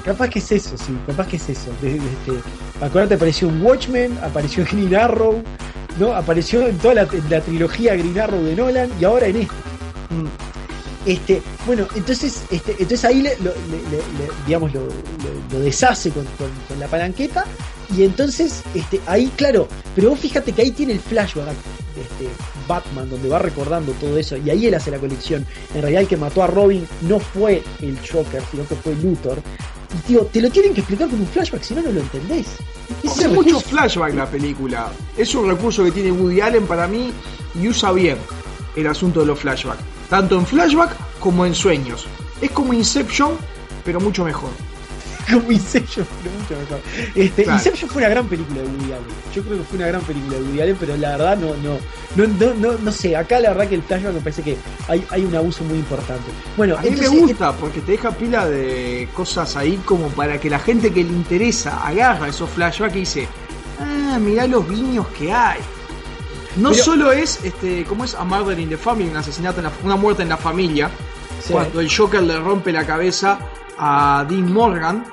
Capaz 0.05 0.29
que 0.29 0.39
es 0.39 0.51
eso, 0.51 0.77
sí, 0.77 0.95
capaz 1.07 1.27
que 1.27 1.35
es 1.37 1.49
eso. 1.49 1.71
De- 1.81 1.93
de- 1.93 1.97
este, 1.97 2.31
acuérdate, 2.85 3.15
apareció 3.15 3.49
en 3.49 3.61
Watchmen, 3.65 4.17
apareció 4.23 4.63
en 4.63 4.69
Green 4.69 4.95
Arrow, 4.95 5.41
¿no? 5.99 6.13
Apareció 6.13 6.67
en 6.67 6.77
toda 6.77 6.93
la, 6.93 7.01
en 7.03 7.29
la 7.29 7.41
trilogía 7.41 7.95
Green 7.95 8.19
Arrow 8.19 8.41
de 8.43 8.55
Nolan 8.55 8.89
y 8.99 9.03
ahora 9.03 9.25
en 9.27 9.37
esta. 9.37 9.53
Mm. 10.09 10.27
Este, 11.05 11.41
bueno, 11.65 11.87
entonces, 11.95 12.43
este, 12.51 12.71
entonces 12.73 13.03
ahí 13.05 13.21
le, 13.23 13.35
lo- 13.39 13.51
le- 13.51 13.81
le- 13.89 13.97
le- 13.97 14.31
digamos, 14.45 14.71
lo, 14.73 14.81
lo- 14.81 14.91
lo 15.51 15.59
deshace 15.59 16.11
con, 16.11 16.23
con- 16.37 16.51
con 16.67 16.79
la 16.79 16.87
palanqueta. 16.87 17.45
Y 17.95 18.03
entonces, 18.03 18.63
este, 18.73 19.01
ahí, 19.05 19.31
claro, 19.35 19.67
pero 19.95 20.11
vos 20.11 20.19
fíjate 20.19 20.53
que 20.53 20.61
ahí 20.61 20.71
tiene 20.71 20.93
el 20.93 20.99
flashback 20.99 21.55
de 21.95 22.01
este 22.01 22.27
Batman, 22.67 23.09
donde 23.09 23.27
va 23.27 23.39
recordando 23.39 23.91
todo 23.93 24.17
eso, 24.17 24.37
y 24.37 24.49
ahí 24.49 24.67
él 24.67 24.73
hace 24.75 24.91
la 24.91 24.97
conexión. 24.97 25.45
En 25.73 25.81
realidad 25.81 26.03
el 26.03 26.07
que 26.07 26.17
mató 26.17 26.43
a 26.43 26.47
Robin 26.47 26.87
no 27.01 27.19
fue 27.19 27.63
el 27.81 27.97
Joker, 27.99 28.41
sino 28.49 28.65
que 28.67 28.75
fue 28.75 28.95
Luthor. 28.95 29.41
Y 29.93 30.07
tío, 30.07 30.21
te 30.25 30.41
lo 30.41 30.49
tienen 30.49 30.73
que 30.73 30.79
explicar 30.79 31.09
con 31.09 31.19
un 31.19 31.27
flashback, 31.27 31.63
si 31.63 31.75
no, 31.75 31.81
no 31.81 31.91
lo 31.91 31.99
entendés. 31.99 32.47
Ese 33.03 33.09
Hace 33.09 33.25
es 33.25 33.31
mucho 33.31 33.59
flashback 33.59 34.13
la 34.13 34.25
película. 34.25 34.91
Es 35.17 35.35
un 35.35 35.49
recurso 35.49 35.83
que 35.83 35.91
tiene 35.91 36.11
Woody 36.11 36.39
Allen 36.39 36.65
para 36.65 36.87
mí 36.87 37.11
y 37.61 37.67
usa 37.67 37.91
bien 37.91 38.17
el 38.75 38.87
asunto 38.87 39.19
de 39.19 39.25
los 39.25 39.39
flashbacks. 39.39 39.81
Tanto 40.09 40.37
en 40.37 40.45
flashback 40.45 40.95
como 41.19 41.45
en 41.45 41.53
sueños. 41.53 42.07
Es 42.39 42.51
como 42.51 42.73
Inception, 42.73 43.33
pero 43.83 43.99
mucho 43.99 44.23
mejor. 44.23 44.49
Como 45.33 45.51
Inception, 45.51 46.05
pero 46.23 46.35
mucho 46.37 46.55
mejor. 46.61 46.81
Este, 47.15 47.43
Claro. 47.43 47.57
Inception 47.59 47.89
fue 47.89 48.01
una 48.01 48.09
gran 48.09 48.27
película 48.27 48.61
de 48.61 48.67
Woody 48.67 48.85
Allen. 48.93 49.05
Yo 49.33 49.43
creo 49.43 49.57
que 49.57 49.63
fue 49.63 49.77
una 49.77 49.87
gran 49.87 50.01
película 50.01 50.37
de 50.37 50.43
Woody 50.43 50.61
Allen, 50.61 50.77
pero 50.79 50.97
la 50.97 51.09
verdad 51.17 51.37
no, 51.37 51.47
no, 51.57 51.77
no, 52.15 52.27
no, 52.39 52.53
no, 52.53 52.77
no 52.79 52.91
sé. 52.91 53.15
Acá 53.15 53.39
la 53.39 53.49
verdad 53.49 53.67
que 53.67 53.75
el 53.75 53.83
flashback 53.83 54.13
me 54.13 54.19
parece 54.21 54.43
que 54.43 54.57
hay, 54.87 55.05
hay 55.09 55.25
un 55.25 55.35
abuso 55.35 55.63
muy 55.63 55.77
importante. 55.79 56.23
Bueno, 56.57 56.75
A 56.77 56.81
mí 56.81 56.89
entonces, 56.89 57.11
me 57.13 57.19
gusta 57.19 57.51
porque 57.53 57.81
te 57.81 57.93
deja 57.93 58.11
pila 58.11 58.45
de 58.47 59.07
cosas 59.13 59.55
ahí 59.55 59.79
como 59.85 60.07
para 60.09 60.39
que 60.39 60.49
la 60.49 60.59
gente 60.59 60.91
que 60.91 61.03
le 61.03 61.09
interesa 61.11 61.85
agarra 61.85 62.27
esos 62.27 62.49
flashbacks 62.49 62.95
y 62.95 62.99
dice, 62.99 63.27
ah, 63.79 64.17
mirá 64.19 64.47
los 64.47 64.67
guiños 64.69 65.07
que 65.17 65.31
hay. 65.31 65.59
No 66.57 66.71
Pero- 66.71 66.83
solo 66.83 67.11
es, 67.13 67.39
este, 67.45 67.85
¿cómo 67.85 68.03
es? 68.03 68.13
A 68.13 68.23
Murder 68.25 68.59
in 68.59 68.67
the 68.69 68.77
Family, 68.77 69.09
un 69.09 69.15
asesinato, 69.17 69.59
en 69.59 69.65
la- 69.65 69.71
una 69.83 69.95
muerte 69.95 70.21
en 70.23 70.27
la 70.29 70.35
familia, 70.37 70.89
sí, 71.41 71.53
cuando 71.53 71.79
el 71.79 71.89
Joker 71.89 72.21
le 72.21 72.37
rompe 72.39 72.73
la 72.73 72.85
cabeza 72.85 73.39
a 73.77 74.25
Dean 74.29 74.51
Morgan, 74.51 75.05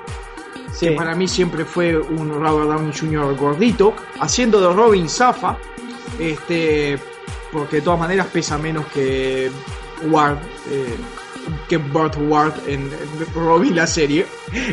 sí. 0.73 0.87
que 0.87 0.91
para 0.93 1.15
mí 1.15 1.27
siempre 1.27 1.65
fue 1.65 1.97
un 1.97 2.29
Robert 2.29 2.69
Downey 2.69 2.93
Jr. 2.97 3.35
gordito, 3.35 3.93
haciendo 4.19 4.59
de 4.61 4.73
Robin 4.73 5.07
Zafa, 5.09 5.57
este, 6.19 6.97
porque 7.51 7.77
de 7.77 7.81
todas 7.81 7.99
maneras 7.99 8.27
pesa 8.27 8.57
menos 8.57 8.85
que 8.87 9.49
Ward, 10.09 10.37
eh, 10.71 10.95
que 11.67 11.77
Burt 11.77 12.15
Ward 12.27 12.53
en, 12.67 12.89
Robin 13.33 13.75
la 13.75 13.87
serie. 13.87 14.25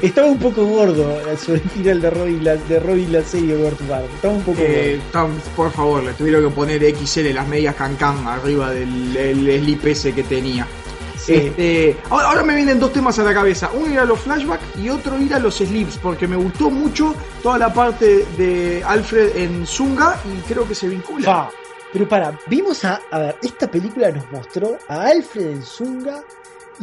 Estaba 0.03 0.27
un 0.29 0.39
poco 0.39 0.65
gordo 0.65 1.19
sobre 1.39 1.61
el 1.63 1.71
final 1.71 2.01
de 2.03 2.11
Robin, 2.11 2.45
la, 2.45 2.57
de 2.57 2.81
Robin 2.81 3.13
la 3.13 3.23
serie 3.23 3.57
Burt 3.57 3.81
Ward. 3.89 4.05
Estaba 4.05 4.35
un 4.35 4.43
poco 4.43 4.59
Eh, 4.61 5.01
gordo. 5.13 5.13
tan- 5.13 5.41
por 5.55 5.71
favor, 5.73 6.03
le 6.05 6.13
tuvieron 6.13 6.45
que 6.45 6.51
poner 6.51 6.83
XL 6.95 7.33
las 7.33 7.49
medias 7.49 7.75
cancan 7.77 8.27
arriba 8.27 8.71
del 8.71 9.17
el 9.17 9.61
slip 9.63 9.87
ese 9.87 10.13
que 10.15 10.23
tenía. 10.25 10.67
Sí. 11.17 11.35
Este, 11.35 11.97
ahora, 12.11 12.43
me 12.43 12.55
vienen 12.55 12.79
dos 12.79 12.93
temas 12.93 13.19
a 13.19 13.25
la 13.25 13.35
cabeza. 13.35 13.71
Uno 13.75 13.93
ir 13.93 13.99
a 13.99 14.05
los 14.05 14.21
flashbacks 14.21 14.77
y 14.77 14.91
otro 14.91 15.19
ir 15.19 15.35
a 15.35 15.39
los 15.39 15.57
slips, 15.57 15.99
porque 15.99 16.29
me 16.29 16.37
gustó 16.37 16.71
mucho 16.71 17.15
toda 17.43 17.59
la 17.59 17.73
parte 17.73 18.27
de 18.37 18.83
Alfred 18.87 19.37
en 19.37 19.67
Zunga 19.67 20.19
y 20.25 20.41
creo 20.43 20.67
que 20.67 20.75
se 20.75 20.89
vincula. 20.89 21.51
Pero 21.93 22.09
para, 22.09 22.39
vimos 22.47 22.85
a, 22.85 23.01
a 23.11 23.19
ver, 23.19 23.37
esta 23.43 23.71
película 23.71 24.11
nos 24.11 24.31
mostró 24.31 24.77
a 24.89 25.03
Alfred 25.07 25.47
en 25.47 25.63
Zunga 25.63 26.23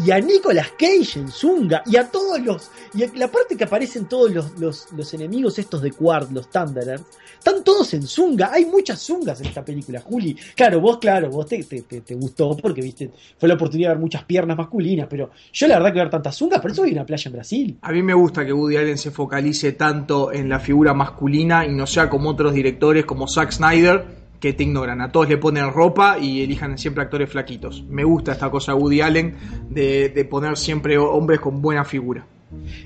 y 0.05 0.11
a 0.11 0.19
Nicolas 0.19 0.71
Cage 0.77 1.19
en 1.19 1.29
Zunga 1.29 1.83
y 1.85 1.97
a 1.97 2.09
todos 2.09 2.39
los. 2.39 2.71
Y 2.93 3.05
la 3.17 3.27
parte 3.27 3.55
que 3.55 3.63
aparecen 3.63 4.05
todos 4.05 4.31
los, 4.31 4.91
los, 4.91 5.13
enemigos 5.13 5.59
estos 5.59 5.81
de 5.81 5.91
Quard, 5.91 6.31
los 6.31 6.49
Thunderers, 6.49 7.03
están 7.37 7.63
todos 7.63 7.93
en 7.93 8.03
Zunga. 8.03 8.51
Hay 8.51 8.65
muchas 8.65 9.01
Zungas 9.01 9.39
en 9.41 9.47
esta 9.47 9.63
película, 9.63 10.01
Juli. 10.01 10.35
Claro, 10.55 10.79
vos, 10.79 10.97
claro, 10.97 11.29
vos 11.29 11.45
te, 11.45 11.63
te, 11.63 11.81
te- 11.81 12.15
gustó 12.15 12.55
porque 12.57 12.81
viste, 12.81 13.11
fue 13.37 13.49
la 13.49 13.55
oportunidad 13.55 13.89
de 13.89 13.95
ver 13.95 14.01
muchas 14.01 14.23
piernas 14.23 14.57
masculinas, 14.57 15.07
pero 15.09 15.31
yo 15.51 15.67
la 15.67 15.75
verdad 15.75 15.93
que 15.93 15.99
ver 15.99 16.09
tantas 16.09 16.37
Zungas, 16.37 16.61
por 16.61 16.71
eso 16.71 16.83
a 16.83 16.87
una 16.87 17.05
playa 17.05 17.29
en 17.29 17.33
Brasil. 17.33 17.77
A 17.81 17.91
mí 17.91 18.01
me 18.01 18.13
gusta 18.13 18.45
que 18.45 18.53
Woody 18.53 18.77
Allen 18.77 18.97
se 18.97 19.11
focalice 19.11 19.73
tanto 19.73 20.31
en 20.31 20.49
la 20.49 20.59
figura 20.59 20.93
masculina 20.93 21.65
y 21.65 21.71
no 21.73 21.87
sea 21.87 22.09
como 22.09 22.29
otros 22.29 22.53
directores 22.53 23.05
como 23.05 23.27
Zack 23.27 23.51
Snyder 23.51 24.22
que 24.43 24.51
te 24.51 24.63
ignoran. 24.63 24.99
A 24.99 25.09
todos 25.09 25.29
le 25.29 25.37
ponen 25.37 25.71
ropa 25.71 26.19
y 26.19 26.43
elijan 26.43 26.77
siempre 26.77 27.01
actores 27.01 27.29
flaquitos. 27.29 27.85
Me 27.87 28.03
gusta 28.03 28.33
esta 28.33 28.51
cosa 28.51 28.75
Woody 28.75 28.99
Allen 28.99 29.37
de, 29.69 30.09
de 30.09 30.25
poner 30.25 30.57
siempre 30.57 30.97
hombres 30.97 31.39
con 31.39 31.61
buena 31.61 31.85
figura. 31.85 32.27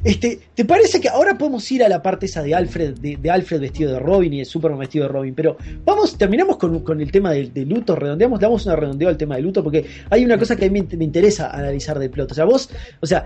Este, 0.04 0.40
¿Te 0.54 0.66
parece 0.66 1.02
que 1.02 1.10
ahora 1.10 1.36
podemos 1.36 1.70
ir 1.72 1.84
a 1.84 1.90
la 1.90 2.02
parte 2.02 2.28
esa 2.28 2.44
de 2.44 2.54
Alfred, 2.54 3.00
de, 3.00 3.32
Alfred 3.32 3.60
vestido 3.60 3.92
de 3.92 4.00
Robin 4.00 4.34
y 4.34 4.40
de 4.40 4.46
Superman 4.46 4.80
vestido 4.80 5.08
de 5.08 5.12
Robin? 5.12 5.34
Pero 5.34 5.58
vamos, 5.84 6.16
terminamos 6.16 6.58
con, 6.58 6.82
con 6.82 7.02
el 7.02 7.12
tema 7.12 7.32
de, 7.32 7.66
luto, 7.66 7.96
redondeamos, 7.96 8.40
damos 8.40 8.66
una 8.66 8.76
redondeo 8.76 9.10
al 9.10 9.18
tema 9.18 9.36
de 9.36 9.42
luto, 9.42 9.64
porque 9.64 9.86
hay 10.10 10.24
una 10.24 10.38
cosa 10.38 10.56
que 10.56 10.66
a 10.66 10.70
mí 10.70 10.82
me, 10.82 11.04
interesa 11.04 11.50
analizar 11.50 11.98
del 12.00 12.10
plot. 12.10 12.32
O 12.32 12.36
sea, 12.36 12.46
vos, 12.46 12.70
o 13.02 13.06
sea, 13.06 13.26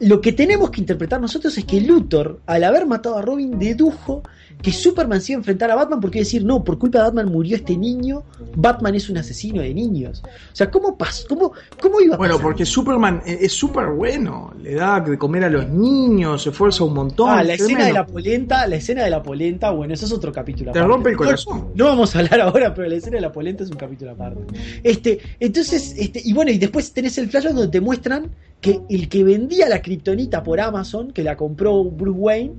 lo 0.00 0.20
que 0.20 0.32
tenemos 0.32 0.70
que 0.70 0.80
interpretar 0.80 1.20
nosotros 1.20 1.56
es 1.56 1.64
que 1.64 1.80
Luthor, 1.80 2.40
al 2.46 2.64
haber 2.64 2.86
matado 2.86 3.16
a 3.16 3.22
Robin, 3.22 3.58
dedujo 3.58 4.22
que 4.60 4.72
Superman 4.72 5.22
se 5.22 5.32
iba 5.32 5.38
a 5.38 5.40
enfrentar 5.40 5.70
a 5.70 5.74
Batman 5.74 6.00
porque 6.00 6.18
iba 6.18 6.22
a 6.22 6.26
decir, 6.26 6.44
no, 6.44 6.62
por 6.62 6.78
culpa 6.78 6.98
de 6.98 7.04
Batman 7.04 7.28
murió 7.32 7.56
este 7.56 7.78
niño, 7.78 8.24
Batman 8.56 8.94
es 8.94 9.08
un 9.08 9.16
asesino 9.16 9.62
de 9.62 9.72
niños. 9.72 10.22
O 10.24 10.54
sea, 10.56 10.70
¿cómo 10.70 10.98
pasó? 10.98 11.26
¿Cómo, 11.28 11.52
cómo 11.80 11.98
iba 12.02 12.16
a 12.16 12.18
Bueno, 12.18 12.34
pasar? 12.34 12.44
porque 12.44 12.66
Superman 12.66 13.22
es 13.24 13.40
es 13.40 13.52
súper 13.52 13.86
bueno, 13.86 14.52
le 14.62 14.74
da 14.74 15.00
de 15.00 15.16
comer 15.16 15.44
a 15.44 15.48
los 15.50 15.66
niños, 15.68 16.42
se 16.42 16.50
esfuerza 16.50 16.84
un 16.84 16.92
montón. 16.92 17.30
Ah, 17.30 17.42
la 17.42 17.54
es 17.54 17.60
escena 17.62 17.86
de 17.86 17.92
la 17.94 18.04
polenta, 18.06 18.66
la 18.66 18.76
escena 18.76 19.02
de 19.04 19.10
la 19.10 19.22
polenta, 19.22 19.70
bueno, 19.70 19.94
eso 19.94 20.04
es 20.04 20.12
otro 20.12 20.30
capítulo. 20.30 20.72
Te 20.72 20.78
aparte. 20.78 20.92
rompe 20.94 21.08
el 21.10 21.16
No- 21.16 21.22
corazón. 21.24 21.68
No, 21.74 21.84
vamos 21.86 22.14
a 22.14 22.18
hablar 22.18 22.40
ahora, 22.42 22.74
pero 22.74 22.86
la 22.88 22.96
escena 22.96 23.16
de 23.16 23.22
la 23.22 23.32
polenta 23.32 23.64
es 23.64 23.70
un 23.70 23.76
capítulo 23.76 24.10
aparte. 24.10 24.40
Este, 24.82 25.20
entonces, 25.40 25.94
este, 25.96 26.20
y 26.22 26.34
bueno, 26.34 26.50
y 26.50 26.58
después 26.58 26.92
tenés 26.92 27.16
el 27.16 27.30
flash 27.30 27.44
donde 27.44 27.68
te 27.68 27.80
muestran 27.80 28.30
que 28.60 28.80
el 28.88 29.08
que 29.08 29.24
vendía 29.24 29.68
la 29.68 29.80
kriptonita 29.82 30.42
por 30.42 30.60
Amazon, 30.60 31.12
que 31.12 31.24
la 31.24 31.36
compró 31.36 31.84
Bruce 31.84 32.18
Wayne, 32.18 32.54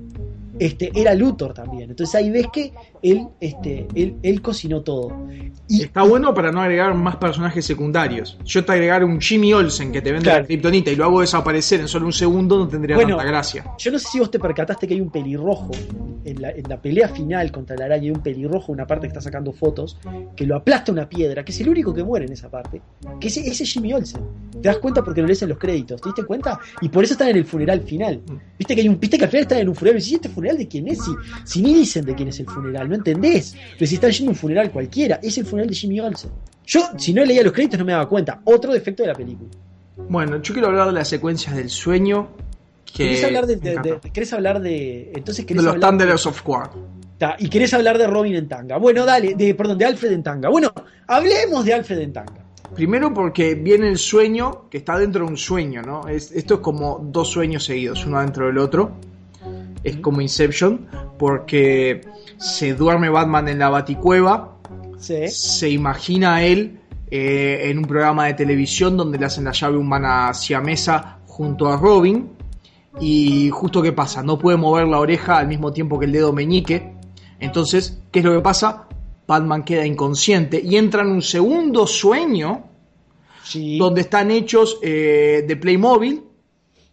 este, 0.60 0.92
era 0.96 1.14
Luthor 1.14 1.54
también. 1.54 1.90
Entonces 1.90 2.14
ahí 2.16 2.30
ves 2.30 2.48
que 2.52 2.74
él, 3.04 3.28
este, 3.40 3.88
él, 3.96 4.16
él 4.24 4.42
cocinó 4.42 4.82
todo. 4.82 5.12
Y 5.68 5.84
Está 5.84 6.04
bueno 6.04 6.34
para 6.34 6.52
no 6.52 6.62
agregar 6.62 6.94
más 6.96 7.16
personajes 7.16 7.66
secundarios. 7.66 8.38
Yo 8.46 8.64
te 8.66 8.74
agregar 8.74 9.04
un 9.04 9.20
Jimmy 9.22 9.54
Olsen 9.54 9.92
que 9.92 10.02
te 10.02 10.12
vende 10.12 10.26
Claro. 10.26 10.42
la 10.42 10.46
kriptonita 10.48 10.92
y 10.92 10.96
lo 10.96 11.06
hago 11.06 11.22
desaparecer 11.22 11.80
en 11.80 11.88
solo 11.88 12.06
un 12.08 12.14
segundo, 12.14 12.58
no 12.60 12.68
tendría 12.68 12.96
Bueno, 12.98 13.16
tanta 13.16 13.32
gracia. 13.32 13.66
Yo 13.78 13.92
no 13.92 13.98
sé 14.00 14.08
si 14.10 14.20
vos 14.20 14.30
te 14.30 14.38
percataste 14.40 14.88
que 14.88 14.94
hay 14.96 15.02
un 15.02 15.10
pelirrojo 15.10 15.72
en 16.26 16.42
la, 16.42 16.52
en 16.52 16.64
la 16.68 16.82
pelea 16.82 17.08
final 17.10 17.52
contra 17.52 17.76
la 17.78 17.86
araña, 17.86 18.04
hay 18.04 18.12
un 18.12 18.22
pelirrojo, 18.22 18.72
una 18.72 18.86
parte 18.86 19.04
que 19.08 19.10
está 19.10 19.22
sacando 19.22 19.52
fotos, 19.54 19.98
que 20.36 20.46
lo 20.46 20.56
aplasta 20.56 20.92
una 20.92 21.08
piedra, 21.08 21.44
que 21.46 21.52
es 21.52 21.62
el 21.62 21.70
único 21.70 21.94
que 21.94 22.04
muere 22.04 22.26
en 22.26 22.34
esa 22.34 22.50
parte, 22.50 22.82
que 23.20 23.28
ese, 23.28 23.40
ese 23.48 23.64
es 23.64 23.72
Jimmy 23.72 23.94
Olsen. 23.94 24.22
Te 24.62 24.68
das 24.68 24.78
cuenta 24.78 25.04
porque 25.04 25.22
lo 25.22 25.28
lees 25.28 25.42
en 25.42 25.50
los 25.50 25.58
créditos, 25.58 26.02
¿te 26.02 26.10
diste 26.10 26.24
cuenta? 26.26 26.60
Y 26.82 26.90
por 26.90 27.04
eso 27.04 27.14
están 27.14 27.30
en 27.30 27.38
el 27.38 27.46
funeral 27.46 27.82
final. 27.82 28.20
Viste 28.60 28.76
que 28.76 28.82
hay 28.82 28.90
un, 28.90 29.00
viste 29.00 29.18
que 29.18 29.24
al 29.24 29.30
final 29.32 29.42
están 29.44 29.58
en 29.60 29.70
un 29.70 29.76
funeral, 29.76 29.98
y 29.98 30.02
decís, 30.02 30.12
¿y 30.12 30.16
este 30.16 30.30
funeral 30.30 30.58
de 30.58 30.68
quién 30.68 30.88
es? 30.88 31.00
Si, 31.04 31.12
si 31.46 31.62
ni 31.62 31.74
dicen 31.74 32.06
de 32.06 32.14
quién 32.14 32.28
es 32.28 32.40
el 32.40 32.46
funeral, 32.48 32.88
no 32.92 32.98
entendés. 32.98 33.56
Pero 33.78 33.88
si 33.88 33.96
están 33.96 34.12
yendo 34.12 34.30
a 34.30 34.34
un 34.34 34.38
funeral 34.38 34.72
cualquiera, 34.72 35.20
es 35.24 35.38
el 35.38 35.46
funeral 35.46 35.70
de 35.70 35.76
Jimmy 35.76 36.00
Olsen. 36.00 36.30
Yo, 36.66 36.82
si 36.98 37.14
no 37.14 37.26
leía 37.26 37.42
los 37.44 37.52
créditos, 37.54 37.80
no 37.80 37.86
me 37.86 37.92
daba 37.92 38.08
cuenta. 38.08 38.40
Otro 38.46 38.72
defecto 38.72 39.04
de 39.04 39.08
la 39.10 39.16
película. 39.16 39.50
Bueno, 40.10 40.42
yo 40.42 40.54
quiero 40.54 40.68
hablar 40.70 40.88
de 40.88 40.94
las 40.94 41.08
secuencias 41.08 41.56
del 41.56 41.70
sueño. 41.70 42.30
Que 42.86 43.06
¿Querés 43.06 43.24
hablar 43.24 43.46
de, 43.48 43.56
de- 43.56 43.72
encanta. 43.72 43.90
de- 44.04 44.12
¿Querés 44.12 44.34
hablar 44.34 44.62
de. 44.62 45.12
Entonces 45.16 45.46
De 45.46 45.56
los 45.56 45.66
hablar 45.68 45.90
Thunderers 45.90 46.26
of 46.26 46.42
Quar. 46.42 46.70
Ta, 47.18 47.36
y 47.40 47.50
querés 47.50 47.74
hablar 47.74 47.98
de 47.98 48.08
Robin 48.08 48.36
en 48.36 48.48
tanga. 48.48 48.78
Bueno, 48.78 49.06
dale, 49.06 49.36
de, 49.36 49.54
perdón, 49.56 49.78
de 49.78 49.86
Alfred 49.86 50.12
en 50.12 50.24
tanga. 50.24 50.50
Bueno, 50.50 50.72
hablemos 51.08 51.64
de 51.66 51.74
Alfred 51.74 52.00
en 52.00 52.14
tanga. 52.14 52.46
Primero 52.76 53.14
porque 53.14 53.56
viene 53.56 53.90
el 53.90 53.98
sueño 53.98 54.70
que 54.70 54.78
está 54.80 54.98
dentro 54.98 55.26
de 55.26 55.32
un 55.32 55.38
sueño, 55.38 55.82
¿no? 55.82 56.08
Es- 56.08 56.32
esto 56.32 56.56
es 56.56 56.60
como 56.62 57.00
dos 57.12 57.30
sueños 57.30 57.64
seguidos, 57.66 58.06
uno 58.06 58.20
dentro 58.22 58.48
del 58.48 58.58
otro. 58.58 58.92
Es 59.84 59.98
como 59.98 60.22
Inception, 60.22 60.88
porque 61.18 62.02
se 62.38 62.74
duerme 62.74 63.10
Batman 63.10 63.48
en 63.48 63.60
la 63.60 63.70
baticueva, 63.70 64.58
Sí. 64.98 65.28
se 65.30 65.70
imagina 65.70 66.36
a 66.36 66.44
él 66.44 66.80
eh, 67.10 67.70
en 67.70 67.80
un 67.80 67.86
programa 67.86 68.28
de 68.28 68.36
televisión 68.36 68.96
donde 68.96 69.18
le 69.18 69.26
hacen 69.26 69.44
la 69.44 69.52
llave 69.52 69.76
humana 69.78 70.32
mesa 70.64 71.20
junto 71.26 71.68
a 71.68 71.76
Robin. 71.78 72.30
Y 73.00 73.50
justo 73.50 73.82
qué 73.82 73.92
pasa, 73.94 74.22
no 74.22 74.38
puede 74.38 74.58
mover 74.58 74.88
la 74.88 75.00
oreja 75.00 75.38
al 75.38 75.48
mismo 75.48 75.72
tiempo 75.74 75.98
que 76.00 76.06
el 76.06 76.12
dedo 76.12 76.32
meñique. 76.34 76.94
Entonces, 77.40 78.00
¿qué 78.12 78.20
es 78.20 78.26
lo 78.26 78.34
que 78.34 78.42
pasa? 78.42 78.88
Batman 79.28 79.64
queda 79.64 79.86
inconsciente 79.86 80.62
y 80.64 80.76
entra 80.78 81.02
en 81.02 81.10
un 81.10 81.22
segundo 81.22 81.88
sueño 81.88 82.66
Sí. 83.44 83.78
donde 83.78 84.02
están 84.02 84.30
hechos 84.32 84.78
eh, 84.84 85.44
de 85.48 85.56
Playmobil. 85.58 86.22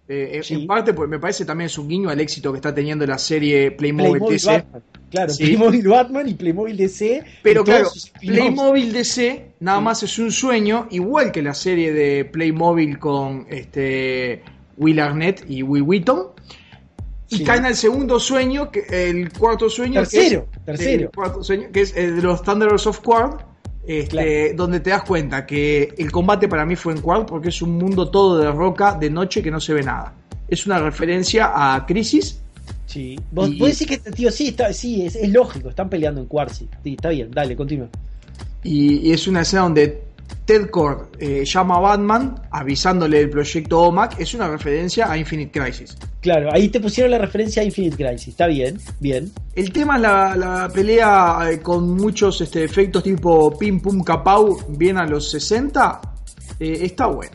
Eh, 0.08 0.36
en- 0.36 0.42
Sí. 0.42 0.54
En 0.54 0.66
parte, 0.66 0.94
pues 0.94 1.08
me 1.08 1.18
parece 1.18 1.44
también 1.44 1.66
es 1.66 1.76
un 1.76 1.86
guiño 1.88 2.08
al 2.08 2.18
éxito 2.20 2.50
que 2.52 2.56
está 2.58 2.74
teniendo 2.74 3.06
la 3.06 3.18
serie 3.18 3.70
Playmobil, 3.72 4.12
Playmobil 4.12 4.36
DC. 4.36 4.50
Batman. 4.52 4.82
Claro, 5.10 5.32
Sí. 5.32 5.44
Playmobil 5.44 5.88
Batman 5.88 6.28
y 6.28 6.34
Playmobil 6.34 6.76
DC. 6.76 7.24
Pero 7.42 7.62
claro. 7.64 7.88
Playmobil 8.20 8.92
DC 8.92 9.52
nada 9.60 9.78
Sí. 9.78 9.84
más 9.84 10.02
es 10.02 10.18
un 10.18 10.30
sueño, 10.32 10.86
igual 10.90 11.30
que 11.32 11.42
la 11.42 11.52
serie 11.54 11.92
de 11.92 12.24
Playmobil 12.24 12.98
con 12.98 13.46
este 13.50 14.42
Will 14.78 15.00
Arnett 15.00 15.44
y 15.48 15.62
Will 15.62 15.82
Wheaton. 15.82 16.28
Y 17.30 17.44
caen 17.44 17.66
al 17.66 17.74
segundo 17.74 18.18
sueño, 18.18 18.70
que 18.70 18.86
el 19.10 19.30
cuarto 19.30 19.68
sueño. 19.68 20.00
Tercero, 20.00 20.48
que 20.50 20.58
es, 20.58 20.64
tercero. 20.64 21.02
el 21.02 21.10
cuarto 21.10 21.44
sueño, 21.44 21.68
que 21.70 21.82
es 21.82 21.94
el 21.94 22.16
de 22.16 22.22
los 22.22 22.42
Thunderers 22.42 22.86
of 22.86 23.00
Quad. 23.00 23.40
Este, 23.88 24.08
Claro. 24.08 24.56
donde 24.56 24.80
te 24.80 24.90
das 24.90 25.02
cuenta 25.02 25.44
que 25.46 25.94
el 25.98 26.12
combate 26.12 26.46
para 26.46 26.64
mí 26.66 26.76
fue 26.76 26.92
en 26.92 27.00
Quad 27.00 27.24
porque 27.26 27.48
es 27.48 27.62
un 27.62 27.76
mundo 27.78 28.10
todo 28.10 28.38
de 28.38 28.50
roca 28.52 28.94
de 28.94 29.08
noche 29.10 29.42
que 29.42 29.50
no 29.50 29.58
se 29.60 29.72
ve 29.74 29.82
nada. 29.82 30.12
Es 30.46 30.66
una 30.66 30.78
referencia 30.78 31.50
a 31.54 31.84
Crisis, 31.86 32.40
Sí. 32.84 33.18
Vos, 33.32 33.50
Y- 33.50 33.58
decís 33.58 33.86
que, 33.86 33.98
tío, 33.98 34.30
sí, 34.30 34.48
está, 34.48 34.72
sí 34.72 35.04
es, 35.04 35.14
es 35.16 35.28
lógico, 35.30 35.68
están 35.68 35.90
peleando 35.90 36.22
en 36.22 36.26
Quartzy. 36.26 36.66
Sí, 36.82 36.94
está 36.94 37.10
bien, 37.10 37.30
dale, 37.30 37.54
continúa. 37.54 37.88
Y, 38.62 39.08
y 39.08 39.12
es 39.12 39.28
una 39.28 39.42
escena 39.42 39.62
donde 39.64 40.02
Ted 40.44 40.70
Cord 40.70 41.08
eh, 41.18 41.44
llama 41.44 41.76
a 41.76 41.80
Batman 41.80 42.40
avisándole 42.50 43.18
del 43.18 43.30
proyecto 43.30 43.80
OMAC. 43.82 44.18
Es 44.20 44.32
una 44.34 44.48
referencia 44.48 45.10
a 45.10 45.16
Infinite 45.18 45.58
Crisis. 45.60 45.96
Claro, 46.20 46.50
ahí 46.52 46.68
te 46.68 46.80
pusieron 46.80 47.10
la 47.10 47.18
referencia 47.18 47.62
a 47.62 47.64
Infinite 47.64 47.96
Crisis. 47.96 48.28
Está 48.28 48.46
bien, 48.46 48.78
bien. 49.00 49.30
El 49.54 49.72
tema 49.72 49.96
es 49.96 50.02
la, 50.02 50.36
la 50.36 50.68
pelea 50.72 51.38
eh, 51.50 51.60
con 51.60 51.90
muchos 51.96 52.40
este, 52.40 52.64
efectos 52.64 53.02
tipo 53.02 53.56
pim 53.58 53.80
pum 53.80 54.02
capau, 54.02 54.58
bien 54.68 54.96
a 54.98 55.06
los 55.06 55.30
60. 55.30 56.00
eh, 56.60 56.78
está 56.82 57.06
bueno. 57.06 57.32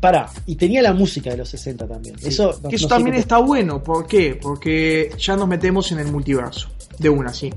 Pará, 0.00 0.28
y 0.44 0.54
tenía 0.56 0.82
la 0.82 0.92
música 0.92 1.30
de 1.30 1.38
los 1.38 1.48
60 1.48 1.88
también. 1.88 2.14
Eso, 2.22 2.58
no- 2.62 2.68
que 2.68 2.76
eso 2.76 2.84
no 2.84 2.94
también 2.94 3.16
está 3.16 3.38
bueno. 3.38 3.82
¿Por 3.82 4.06
qué? 4.06 4.38
Porque 4.40 5.10
ya 5.18 5.34
nos 5.34 5.48
metemos 5.48 5.90
en 5.92 6.00
el 6.00 6.12
multiverso. 6.12 6.68
De 6.98 7.08
una, 7.08 7.32
sí. 7.32 7.50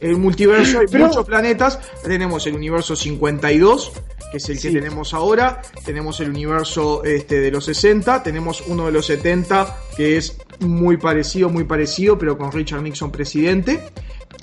El 0.00 0.16
multiverso 0.16 0.80
hay 0.80 0.86
Pero- 0.90 1.06
muchos 1.06 1.26
planetas. 1.26 1.78
Tenemos 2.02 2.46
el 2.46 2.54
universo 2.54 2.96
52, 2.96 3.92
que 4.32 4.38
es 4.38 4.48
el 4.48 4.60
que 4.60 4.70
tenemos 4.70 5.12
ahora. 5.14 5.60
Tenemos 5.84 6.20
el 6.20 6.30
universo 6.30 7.04
este, 7.04 7.40
de 7.40 7.50
los 7.50 7.66
60. 7.66 8.22
Tenemos 8.22 8.62
uno 8.66 8.86
de 8.86 8.92
los 8.92 9.06
70, 9.06 9.76
que 9.96 10.16
es 10.16 10.38
muy 10.60 10.96
parecido, 10.96 11.48
muy 11.50 11.64
parecido, 11.64 12.18
pero 12.18 12.38
con 12.38 12.50
Richard 12.50 12.82
Nixon 12.82 13.10
presidente. 13.12 13.84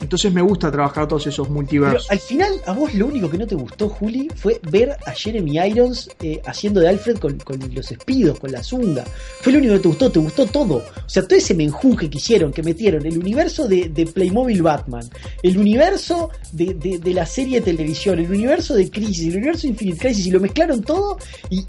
Entonces 0.01 0.31
me 0.31 0.41
gusta 0.41 0.71
trabajar 0.71 1.07
todos 1.07 1.25
esos 1.27 1.49
multiversos. 1.49 2.09
al 2.11 2.19
final, 2.19 2.51
a 2.65 2.71
vos 2.73 2.93
lo 2.93 3.07
único 3.07 3.29
que 3.29 3.37
no 3.37 3.47
te 3.47 3.55
gustó, 3.55 3.89
Juli, 3.89 4.29
fue 4.35 4.59
ver 4.71 4.91
a 5.05 5.11
Jeremy 5.11 5.57
Irons 5.67 6.09
eh, 6.21 6.41
haciendo 6.45 6.79
de 6.79 6.89
Alfred 6.89 7.17
con, 7.17 7.37
los 7.73 7.91
espidos, 7.91 8.39
con 8.39 8.51
la 8.51 8.63
zunga. 8.63 9.03
Fue 9.41 9.51
lo 9.53 9.59
único 9.59 9.73
que 9.73 9.79
te 9.79 9.87
gustó, 9.87 10.11
te 10.11 10.19
gustó 10.19 10.45
todo. 10.45 10.75
O 10.77 11.09
sea, 11.09 11.23
todo 11.23 11.35
ese 11.37 11.53
menjunje 11.53 12.09
que 12.09 12.17
hicieron, 12.17 12.51
que 12.53 12.61
metieron 12.63 13.05
el 13.05 13.17
universo 13.17 13.67
de, 13.67 13.89
de 13.89 14.05
Playmobil 14.05 14.61
Batman, 14.61 15.09
el 15.43 15.57
universo 15.57 16.29
de, 16.51 16.73
de- 16.75 17.13
la 17.13 17.25
serie 17.25 17.59
de 17.61 17.65
televisión, 17.71 18.19
el 18.19 18.29
universo 18.29 18.75
de 18.75 18.89
Crisis, 18.91 19.27
el 19.29 19.37
universo 19.37 19.63
de 19.63 19.69
Infinite 19.69 19.97
Crisis, 19.99 20.27
y 20.27 20.31
lo 20.31 20.39
mezclaron 20.39 20.81
todo 20.83 21.17
y, 21.49 21.65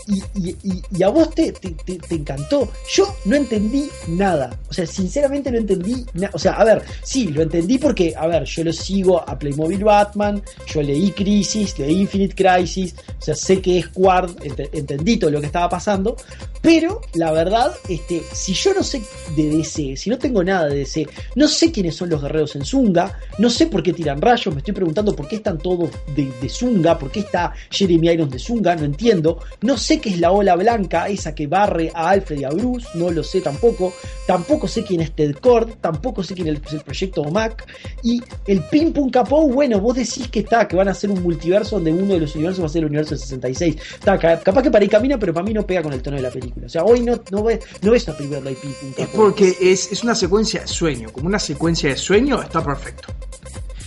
a 1.03 1.09
vos 1.09 1.35
te- 1.35 1.53
te 1.53 2.15
encantó. 2.15 2.71
Yo 2.95 3.07
no 3.25 3.37
entendí 3.37 3.89
nada. 4.09 4.59
O 4.69 4.73
sea, 4.73 4.87
sinceramente 4.87 5.51
no 5.51 5.59
entendí 5.59 6.05
nada. 6.15 6.31
O 6.35 6.39
sea, 6.39 6.53
a 6.53 6.65
ver, 6.65 6.83
sí, 7.03 7.29
lo 7.29 7.43
entendí 7.43 7.79
porque, 7.79 8.15
a 8.19 8.27
ver, 8.27 8.45
yo 8.45 8.65
lo 8.65 8.73
sigo 8.73 9.21
a 9.29 9.39
Playmobil 9.39 9.85
Batman, 9.85 10.43
yo 10.67 10.83
leí 10.83 11.11
Crisis, 11.13 11.79
leí 11.79 12.01
Infinite 12.03 12.35
Crisis, 12.35 12.95
o 13.19 13.23
sea, 13.23 13.35
sé 13.35 13.61
que 13.61 13.79
es 13.79 13.89
Quard, 13.89 14.31
ent- 14.43 14.69
entendí 14.73 15.17
todo 15.17 15.31
lo 15.31 15.41
que 15.41 15.47
estaba 15.47 15.69
pasando, 15.69 16.17
pero 16.61 17.01
la 17.15 17.31
verdad, 17.33 17.73
este, 17.89 18.23
si 18.33 18.53
yo 18.53 18.75
no 18.75 18.83
sé 18.83 19.03
de 19.37 19.49
DC, 19.51 19.97
si 19.97 20.11
no 20.11 20.19
tengo 20.19 20.43
nada 20.43 20.67
de 20.69 20.79
DC, 20.79 21.07
no 21.37 21.47
sé 21.49 21.71
quiénes 21.71 21.95
son 21.97 22.11
los 22.11 22.21
guerreros 22.21 22.57
en 22.57 22.65
Zunga, 22.65 23.19
no 23.39 23.49
sé 23.51 23.67
por 23.67 23.83
qué 23.83 23.93
tiran 23.93 24.21
rayos, 24.21 24.53
me 24.55 24.59
estoy 24.61 24.75
preguntando 24.75 25.15
por 25.15 25.29
qué 25.29 25.37
están 25.37 25.59
todos 25.59 25.91
de, 26.17 26.31
de 26.41 26.49
Zunga, 26.49 26.99
por 26.99 27.11
qué 27.11 27.21
está 27.21 27.53
Jeremy 27.71 28.09
Irons 28.11 28.33
de 28.33 28.39
Zunga, 28.39 28.75
no 28.77 28.85
entiendo, 28.85 29.39
no 29.63 29.77
sé 29.79 30.01
qué 30.01 30.11
es 30.11 30.19
la 30.19 30.33
ola 30.33 30.57
blanca, 30.57 31.09
esa 31.09 31.35
que 31.35 31.47
barre 31.47 31.91
a 31.95 32.11
Alfred 32.11 32.41
y 32.41 32.45
a 32.45 32.51
Bruce, 32.51 32.87
no 32.95 33.11
lo 33.11 33.23
sé 33.23 33.41
tampoco, 33.41 33.93
tampoco 34.27 34.67
sé 34.67 34.83
quién 34.83 35.01
es 35.01 35.13
Ted 35.13 35.37
Cord, 35.37 35.75
tampoco 35.81 36.23
sé 36.23 36.35
quién 36.35 36.49
es 36.49 36.73
el 36.73 36.81
proyecto 36.81 37.23
OMAC, 37.23 37.65
y 38.03 38.08
el 38.47 38.63
Pim 38.65 38.93
Pum 38.93 39.11
Capó, 39.11 39.47
bueno, 39.49 39.81
vos 39.81 39.97
decís 39.97 40.29
que 40.29 40.41
está, 40.41 40.67
que 40.69 40.77
van 40.77 40.89
a 40.89 40.93
hacer 40.93 41.11
un 41.11 41.23
multiverso 41.23 41.77
donde 41.77 41.93
uno 41.93 42.15
de 42.15 42.21
los 42.21 42.35
universos 42.35 42.63
va 42.63 42.67
a 42.67 42.71
ser 42.71 42.81
el 42.81 42.87
universo 42.87 43.15
de 43.15 43.21
66. 43.21 43.77
Está, 43.95 44.19
ca- 44.19 44.41
capaz 44.41 44.63
que 44.63 44.71
para 44.71 44.83
ahí 44.83 44.89
camina, 44.89 45.19
pero 45.19 45.33
para 45.35 45.45
mí 45.45 45.53
no 45.53 45.67
pega 45.67 45.83
con 45.83 45.93
el 45.93 46.01
tono 46.03 46.17
de 46.17 46.23
la 46.23 46.31
película. 46.31 46.67
O 46.67 46.69
sea, 46.69 46.85
hoy 46.85 47.01
no, 47.01 47.21
no, 47.31 47.43
ves, 47.43 47.61
no 47.83 47.91
ves 47.93 48.07
una 48.09 48.17
película 48.17 48.41
de 48.41 48.53
Pim 48.55 48.73
Pum 48.73 48.93
Es 48.97 49.09
porque 49.09 49.57
es, 49.61 49.93
es 49.93 50.03
una 50.03 50.15
secuencia 50.15 50.61
de 50.63 50.67
sueño. 50.69 51.09
Como 51.13 51.27
una 51.27 51.39
secuencia 51.39 51.91
de 51.91 51.97
sueño 51.97 52.41
está 52.43 52.63
perfecto. 52.65 53.09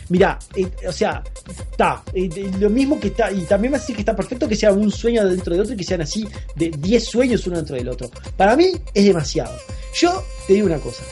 Mirá, 0.10 0.38
eh, 0.58 0.68
o 0.88 0.92
sea, 0.92 1.24
está, 1.72 2.04
eh, 2.14 2.30
lo 2.60 2.70
mismo 2.70 3.00
que 3.00 3.08
está, 3.08 3.32
y 3.32 3.44
también 3.44 3.72
me 3.72 3.78
hace 3.78 3.94
que 3.94 4.02
está 4.02 4.14
perfecto 4.14 4.46
que 4.46 4.58
sea 4.58 4.74
un 4.74 4.92
sueño 4.92 5.26
dentro 5.26 5.56
de 5.56 5.62
otro 5.62 5.74
y 5.74 5.78
que 5.78 5.86
sean 5.86 6.02
así, 6.02 6.28
de 6.56 6.70
10 6.70 7.06
sueños 7.06 7.48
uno 7.48 7.56
dentro 7.56 7.78
del 7.78 7.88
otro. 7.88 8.10
Para 8.36 8.58
mí 8.58 8.74
es 8.94 9.06
demasiado. 9.06 9.56
Yo 9.98 10.22
te 10.48 10.54
digo 10.54 10.66
una 10.68 10.80
cosa. 10.80 11.04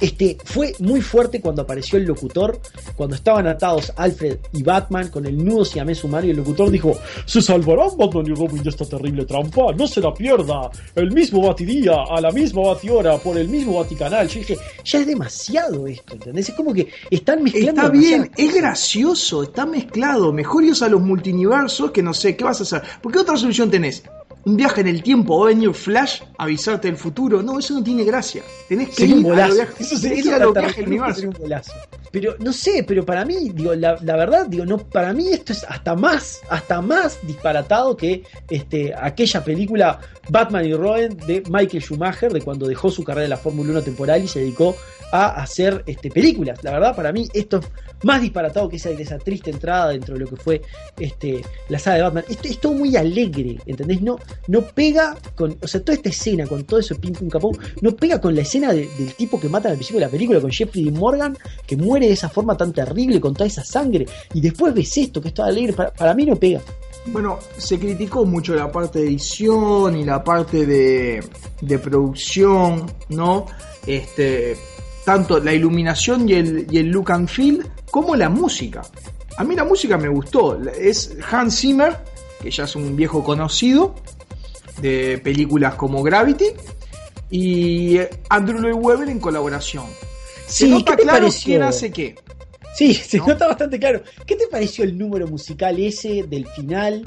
Este, 0.00 0.36
fue 0.44 0.72
muy 0.78 1.00
fuerte 1.00 1.40
cuando 1.40 1.62
apareció 1.62 1.98
el 1.98 2.04
locutor, 2.04 2.60
cuando 2.96 3.16
estaban 3.16 3.46
atados 3.46 3.92
Alfred 3.96 4.38
y 4.52 4.62
Batman 4.62 5.08
con 5.08 5.26
el 5.26 5.42
nudo 5.42 5.64
siamés 5.64 6.02
humano 6.04 6.26
y 6.26 6.30
el 6.30 6.36
locutor 6.36 6.70
dijo, 6.70 6.96
se 7.24 7.40
salvarán 7.40 7.96
Batman 7.96 8.26
y 8.26 8.34
Robin 8.34 8.62
de 8.62 8.70
esta 8.70 8.84
terrible 8.84 9.24
trampa, 9.24 9.72
no 9.76 9.86
se 9.86 10.00
la 10.00 10.12
pierda, 10.12 10.70
el 10.94 11.12
mismo 11.12 11.46
batidía, 11.46 11.94
a 12.08 12.20
la 12.20 12.30
misma 12.30 12.62
batihora, 12.62 13.18
por 13.18 13.38
el 13.38 13.48
mismo 13.48 13.78
baticanal. 13.78 14.28
Yo 14.28 14.40
dije, 14.40 14.56
ya 14.84 15.00
es 15.00 15.06
demasiado 15.06 15.86
esto, 15.86 16.14
¿entendés? 16.14 16.48
Es 16.48 16.54
como 16.54 16.72
que 16.72 16.88
están 17.10 17.42
mezclando. 17.42 17.82
Está 17.82 17.88
bien, 17.90 18.30
es 18.36 18.54
gracioso, 18.54 19.42
está 19.42 19.66
mezclado. 19.66 20.32
Mejor 20.32 20.64
irse 20.64 20.84
a 20.84 20.88
los 20.88 21.00
multiversos 21.00 21.90
que 21.90 22.02
no 22.02 22.14
sé, 22.14 22.36
¿qué 22.36 22.44
vas 22.44 22.60
a 22.60 22.62
hacer? 22.62 22.82
¿Por 23.02 23.12
qué 23.12 23.18
otra 23.18 23.36
solución 23.36 23.70
tenés? 23.70 24.02
Un 24.46 24.56
viaje 24.56 24.80
en 24.80 24.86
el 24.86 25.02
tiempo, 25.02 25.40
va 25.40 25.46
a 25.46 25.48
venir 25.48 25.74
Flash 25.74 26.22
a 26.38 26.44
avisarte 26.44 26.86
del 26.86 26.96
futuro. 26.96 27.42
No, 27.42 27.58
eso 27.58 27.74
no 27.74 27.82
tiene 27.82 28.04
gracia. 28.04 28.42
Tenés 28.68 28.90
que 28.90 28.94
Sería 28.94 29.16
un 29.16 29.20
ir 29.22 29.26
a 29.26 29.30
bolazo. 29.30 29.48
los 29.48 29.56
viajes, 29.56 29.80
Eso 29.80 29.96
sería, 29.98 30.20
eso 30.20 30.34
a 30.34 30.38
los 30.38 30.54
viajes 30.54 30.76
del 30.76 30.86
universo. 30.86 31.26
un. 31.26 31.36
Pero 32.12 32.36
no 32.38 32.52
sé, 32.52 32.84
pero 32.86 33.04
para 33.04 33.24
mí, 33.24 33.50
digo, 33.52 33.74
la, 33.74 33.98
la 34.02 34.16
verdad, 34.16 34.46
digo, 34.46 34.64
no, 34.64 34.78
para 34.78 35.12
mí 35.12 35.28
esto 35.28 35.52
es 35.52 35.64
hasta 35.64 35.96
más, 35.96 36.40
hasta 36.48 36.80
más 36.80 37.18
disparatado 37.26 37.96
que 37.96 38.22
este, 38.48 38.94
aquella 38.96 39.44
película 39.44 39.98
Batman 40.30 40.64
y 40.64 40.74
Robin 40.74 41.16
de 41.26 41.42
Michael 41.50 41.82
Schumacher, 41.82 42.32
de 42.32 42.40
cuando 42.40 42.68
dejó 42.68 42.90
su 42.90 43.02
carrera 43.04 43.24
en 43.24 43.30
la 43.30 43.36
Fórmula 43.36 43.70
1 43.72 43.82
temporal 43.82 44.22
y 44.24 44.28
se 44.28 44.38
dedicó 44.40 44.76
a 45.12 45.26
hacer 45.42 45.82
este, 45.86 46.10
películas. 46.10 46.62
La 46.62 46.70
verdad, 46.72 46.94
para 46.96 47.12
mí, 47.12 47.28
esto 47.34 47.58
es 47.58 47.66
más 48.04 48.20
disparatado 48.20 48.68
que 48.68 48.76
esa, 48.76 48.90
esa 48.90 49.18
triste 49.18 49.50
entrada 49.50 49.90
dentro 49.90 50.14
de 50.14 50.20
lo 50.20 50.28
que 50.28 50.36
fue 50.36 50.62
este, 50.98 51.44
la 51.68 51.78
saga 51.78 51.96
de 51.96 52.02
Batman. 52.02 52.24
Esto 52.28 52.48
es 52.48 52.60
todo 52.60 52.72
muy 52.72 52.96
alegre, 52.96 53.58
¿entendés? 53.66 54.00
No, 54.00 54.18
no 54.48 54.62
pega 54.62 55.16
con, 55.34 55.56
o 55.62 55.66
sea, 55.66 55.82
toda 55.82 55.96
esta 55.96 56.08
escena, 56.08 56.46
con 56.46 56.64
todo 56.64 56.80
eso 56.80 56.94
pim 56.96 57.12
pum 57.12 57.28
capón, 57.28 57.58
no 57.80 57.94
pega 57.96 58.20
con 58.20 58.34
la 58.34 58.42
escena 58.42 58.72
de- 58.72 58.88
del 58.98 59.14
tipo 59.14 59.40
que 59.40 59.48
matan 59.48 59.72
al 59.72 59.76
principio 59.78 60.00
de 60.00 60.06
la 60.06 60.10
película, 60.12 60.40
con 60.40 60.50
Jeffrey 60.50 60.84
Dean 60.84 60.98
Morgan, 60.98 61.36
que 61.66 61.76
muere 61.76 62.06
de 62.06 62.12
esa 62.12 62.28
forma 62.28 62.56
tan 62.56 62.72
terrible, 62.72 63.20
con 63.20 63.34
toda 63.34 63.46
esa 63.46 63.64
sangre, 63.64 64.06
y 64.34 64.40
después 64.40 64.72
ves 64.74 64.96
esto, 64.98 65.20
que 65.20 65.28
es 65.28 65.34
todo 65.34 65.46
alegre, 65.46 65.72
para, 65.72 65.92
para 65.92 66.14
mí 66.14 66.24
no 66.24 66.36
pega. 66.36 66.60
Bueno, 67.06 67.38
se 67.56 67.78
criticó 67.78 68.24
mucho 68.24 68.54
la 68.54 68.70
parte 68.70 68.98
de 69.00 69.06
edición 69.06 69.96
y 69.96 70.04
la 70.04 70.22
parte 70.24 70.66
de, 70.66 71.22
de 71.60 71.78
producción, 71.78 72.86
¿no? 73.10 73.46
Este, 73.86 74.56
tanto 75.04 75.38
la 75.38 75.52
iluminación 75.52 76.28
y 76.28 76.32
el, 76.34 76.66
y 76.70 76.78
el 76.78 76.86
look 76.88 77.12
and 77.12 77.28
feel, 77.28 77.64
como 77.90 78.16
la 78.16 78.28
música. 78.28 78.82
A 79.36 79.44
mí 79.44 79.54
la 79.54 79.64
música 79.64 79.96
me 79.96 80.08
gustó. 80.08 80.58
Es 80.72 81.16
Hans 81.30 81.60
Zimmer, 81.60 81.96
que 82.42 82.50
ya 82.50 82.64
es 82.64 82.74
un 82.74 82.96
viejo 82.96 83.22
conocido 83.22 83.94
de 84.80 85.18
películas 85.18 85.74
como 85.74 86.02
Gravity, 86.02 86.46
y 87.30 87.98
Andrew 88.28 88.60
Lloyd 88.60 88.74
Webber 88.74 89.08
en 89.08 89.18
colaboración. 89.20 89.86
Se 90.46 90.66
Sí, 90.66 90.70
nota 90.70 90.92
¿qué 90.92 90.96
te 90.98 91.02
claro 91.02 91.18
pareció? 91.20 91.44
quién 91.46 91.62
hace 91.62 91.90
qué. 91.90 92.14
Sí, 92.76 92.94
se 92.94 93.18
¿No? 93.18 93.26
nota 93.28 93.46
bastante 93.48 93.78
claro. 93.78 94.02
¿Qué 94.26 94.36
te 94.36 94.46
pareció 94.48 94.84
el 94.84 94.96
número 94.96 95.26
musical 95.26 95.78
ese 95.80 96.22
del 96.24 96.46
final? 96.48 97.06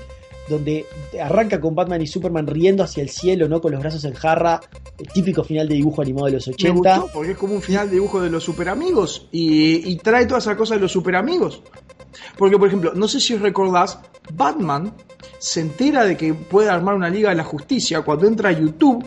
Donde 0.50 0.84
arranca 1.22 1.62
con 1.62 1.76
Batman 1.76 2.02
y 2.02 2.08
Superman 2.08 2.48
riendo 2.48 2.84
hacia 2.84 3.04
el 3.04 3.10
cielo, 3.10 3.48
¿no? 3.48 3.62
Con 3.62 3.72
los 3.72 3.80
brazos 3.80 4.04
en 4.04 4.14
jarra, 4.16 4.60
el 4.98 5.08
típico 5.10 5.44
final 5.44 5.70
de 5.70 5.76
dibujo 5.76 6.02
animado 6.02 6.26
de 6.26 6.32
los 6.34 6.48
Me 6.48 6.54
80. 6.56 6.74
gustó 6.98 7.10
porque 7.14 7.32
es 7.34 7.38
como 7.38 7.54
un 7.54 7.62
final 7.62 7.88
de 7.88 7.94
dibujo 7.94 8.20
de 8.20 8.32
los 8.32 8.44
superamigos 8.44 9.28
y, 9.32 9.88
y 9.92 9.96
trae 9.98 10.26
toda 10.26 10.40
esa 10.40 10.58
cosa 10.58 10.74
de 10.74 10.82
los 10.82 10.92
superamigos. 10.92 11.62
Porque, 12.38 12.58
por 12.58 12.68
ejemplo, 12.68 12.94
no 12.96 13.08
sé 13.08 13.20
si 13.20 13.36
recordás, 13.36 14.00
Batman 14.34 14.94
se 15.38 15.62
entera 15.62 16.04
de 16.06 16.16
que 16.18 16.34
puede 16.34 16.70
armar 16.70 16.96
una 16.96 17.10
Liga 17.10 17.30
de 17.30 17.36
la 17.36 17.44
Justicia 17.44 18.02
cuando 18.02 18.28
entra 18.28 18.50
a 18.50 18.52
YouTube 18.54 19.06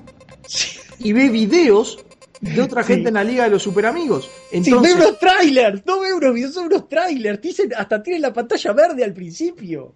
y 0.99 1.12
ve 1.12 1.29
videos 1.29 1.99
de 2.41 2.61
otra 2.61 2.83
Sí. 2.83 2.95
gente 2.95 3.09
en 3.09 3.15
la 3.15 3.25
Liga 3.25 3.45
de 3.45 3.51
los 3.51 3.62
superamigos. 3.62 4.25
Sí, 4.51 4.57
Entonces, 4.59 4.97
ve 4.97 5.03
unos 5.07 5.19
trailers, 5.19 5.83
no 5.87 6.01
ve 6.01 6.12
unos 6.12 6.35
videos, 6.35 6.55
son 6.55 6.65
unos 6.67 6.88
trailers. 6.88 7.41
Dicen, 7.41 7.73
hasta 7.77 8.03
tienen 8.03 8.23
la 8.23 8.33
pantalla 8.33 8.73
verde 8.73 9.05
al 9.05 9.12
principio. 9.12 9.95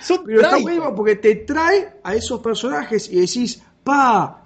Son 0.00 0.22
pero 0.24 0.42
está 0.42 0.56
bueno 0.58 0.94
porque 0.94 1.16
te 1.16 1.34
trae 1.36 1.94
a 2.02 2.14
esos 2.14 2.40
personajes 2.40 3.08
y 3.10 3.20
decís, 3.20 3.62
pa, 3.84 4.42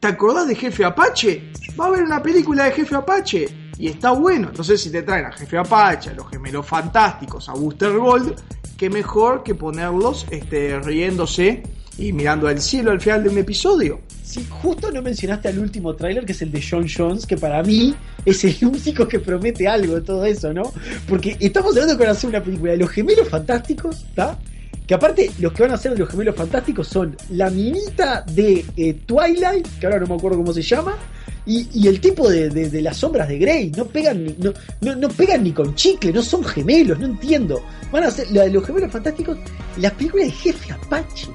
¿te 0.00 0.08
acordás 0.08 0.48
de 0.48 0.54
Jefe 0.56 0.84
Apache? 0.84 1.52
Va 1.78 1.84
a 1.84 1.88
haber 1.88 2.02
una 2.02 2.22
película 2.22 2.64
de 2.64 2.72
Jefe 2.72 2.94
Apache. 2.94 3.48
Y 3.78 3.86
está 3.88 4.10
bueno. 4.10 4.48
Entonces, 4.48 4.80
si 4.80 4.90
te 4.90 5.02
traen 5.02 5.26
a 5.26 5.32
Jefe 5.32 5.56
Apache, 5.56 6.10
a 6.10 6.14
los 6.14 6.28
gemelos 6.28 6.66
fantásticos, 6.66 7.48
a 7.48 7.52
Booster 7.52 7.92
Gold, 7.92 8.34
qué 8.76 8.90
mejor 8.90 9.42
que 9.42 9.54
ponerlos 9.54 10.26
este, 10.30 10.78
riéndose 10.80 11.62
y 11.96 12.12
mirando 12.12 12.48
al 12.48 12.60
cielo 12.60 12.90
al 12.90 13.00
final 13.00 13.24
de 13.24 13.30
un 13.30 13.38
episodio. 13.38 14.00
Sí, 14.22 14.46
justo 14.48 14.90
no 14.92 15.02
mencionaste 15.02 15.48
al 15.48 15.58
último 15.58 15.94
tráiler, 15.94 16.24
que 16.24 16.32
es 16.32 16.42
el 16.42 16.52
de 16.52 16.62
John 16.62 16.86
Jones, 16.88 17.26
que 17.26 17.36
para 17.36 17.62
mí 17.62 17.94
es 18.24 18.44
el 18.44 18.56
único 18.66 19.08
que 19.08 19.20
promete 19.20 19.66
algo 19.66 19.94
de 19.94 20.00
todo 20.02 20.24
eso, 20.24 20.52
¿no? 20.52 20.72
Porque 21.08 21.36
estamos 21.40 21.76
hablando 21.76 22.04
a 22.04 22.10
hacer 22.10 22.30
una 22.30 22.42
película 22.42 22.72
de 22.72 22.78
los 22.78 22.90
gemelos 22.90 23.28
fantásticos, 23.28 24.04
¿está? 24.08 24.38
Que 24.86 24.94
aparte, 24.94 25.30
los 25.38 25.52
que 25.52 25.62
van 25.62 25.72
a 25.72 25.74
hacer 25.74 25.92
de 25.92 25.98
los 25.98 26.08
gemelos 26.08 26.34
fantásticos 26.34 26.88
son 26.88 27.16
la 27.30 27.50
minita 27.50 28.22
de 28.22 28.64
eh, 28.76 28.94
Twilight, 29.04 29.66
que 29.78 29.86
ahora 29.86 29.98
no 29.98 30.06
me 30.06 30.14
acuerdo 30.14 30.38
cómo 30.38 30.52
se 30.52 30.62
llama, 30.62 30.96
y, 31.48 31.66
y 31.72 31.88
el 31.88 32.00
tipo 32.00 32.28
de, 32.28 32.48
de- 32.50 32.68
de 32.70 32.82
las 32.82 32.98
sombras 32.98 33.26
de 33.28 33.38
Grey. 33.38 33.72
No 33.76 33.86
pegan, 33.86 34.22
ni, 34.24 34.36
no, 34.38 34.52
no, 34.82 34.94
no 34.94 35.08
pegan 35.08 35.42
ni 35.42 35.50
con 35.52 35.74
chicle, 35.74 36.12
no 36.12 36.22
son 36.22 36.44
gemelos, 36.44 36.98
no 37.00 37.06
entiendo. 37.06 37.60
Van 37.90 38.04
a 38.04 38.10
la 38.30 38.42
de 38.44 38.50
los 38.50 38.64
gemelos 38.64 38.92
fantásticos, 38.92 39.36
las 39.78 39.92
películas 39.94 40.26
de 40.26 40.32
Jefe 40.32 40.72
Apache. 40.72 41.28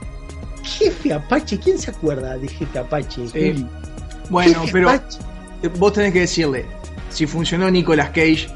Jefe 0.63 1.11
Apache, 1.13 1.59
¿quién 1.59 1.77
se 1.77 1.91
acuerda 1.91 2.37
de 2.37 2.47
Jefe 2.47 2.79
Apache? 2.79 3.27
Sí. 3.27 3.65
Bueno, 4.29 4.61
Jefe 4.61 4.71
pero 4.71 4.89
Apache. 4.89 5.17
vos 5.77 5.91
tenés 5.93 6.13
que 6.13 6.19
decirle, 6.21 6.65
si 7.09 7.25
funcionó 7.27 7.69
Nicolas 7.69 8.09
Cage, 8.09 8.47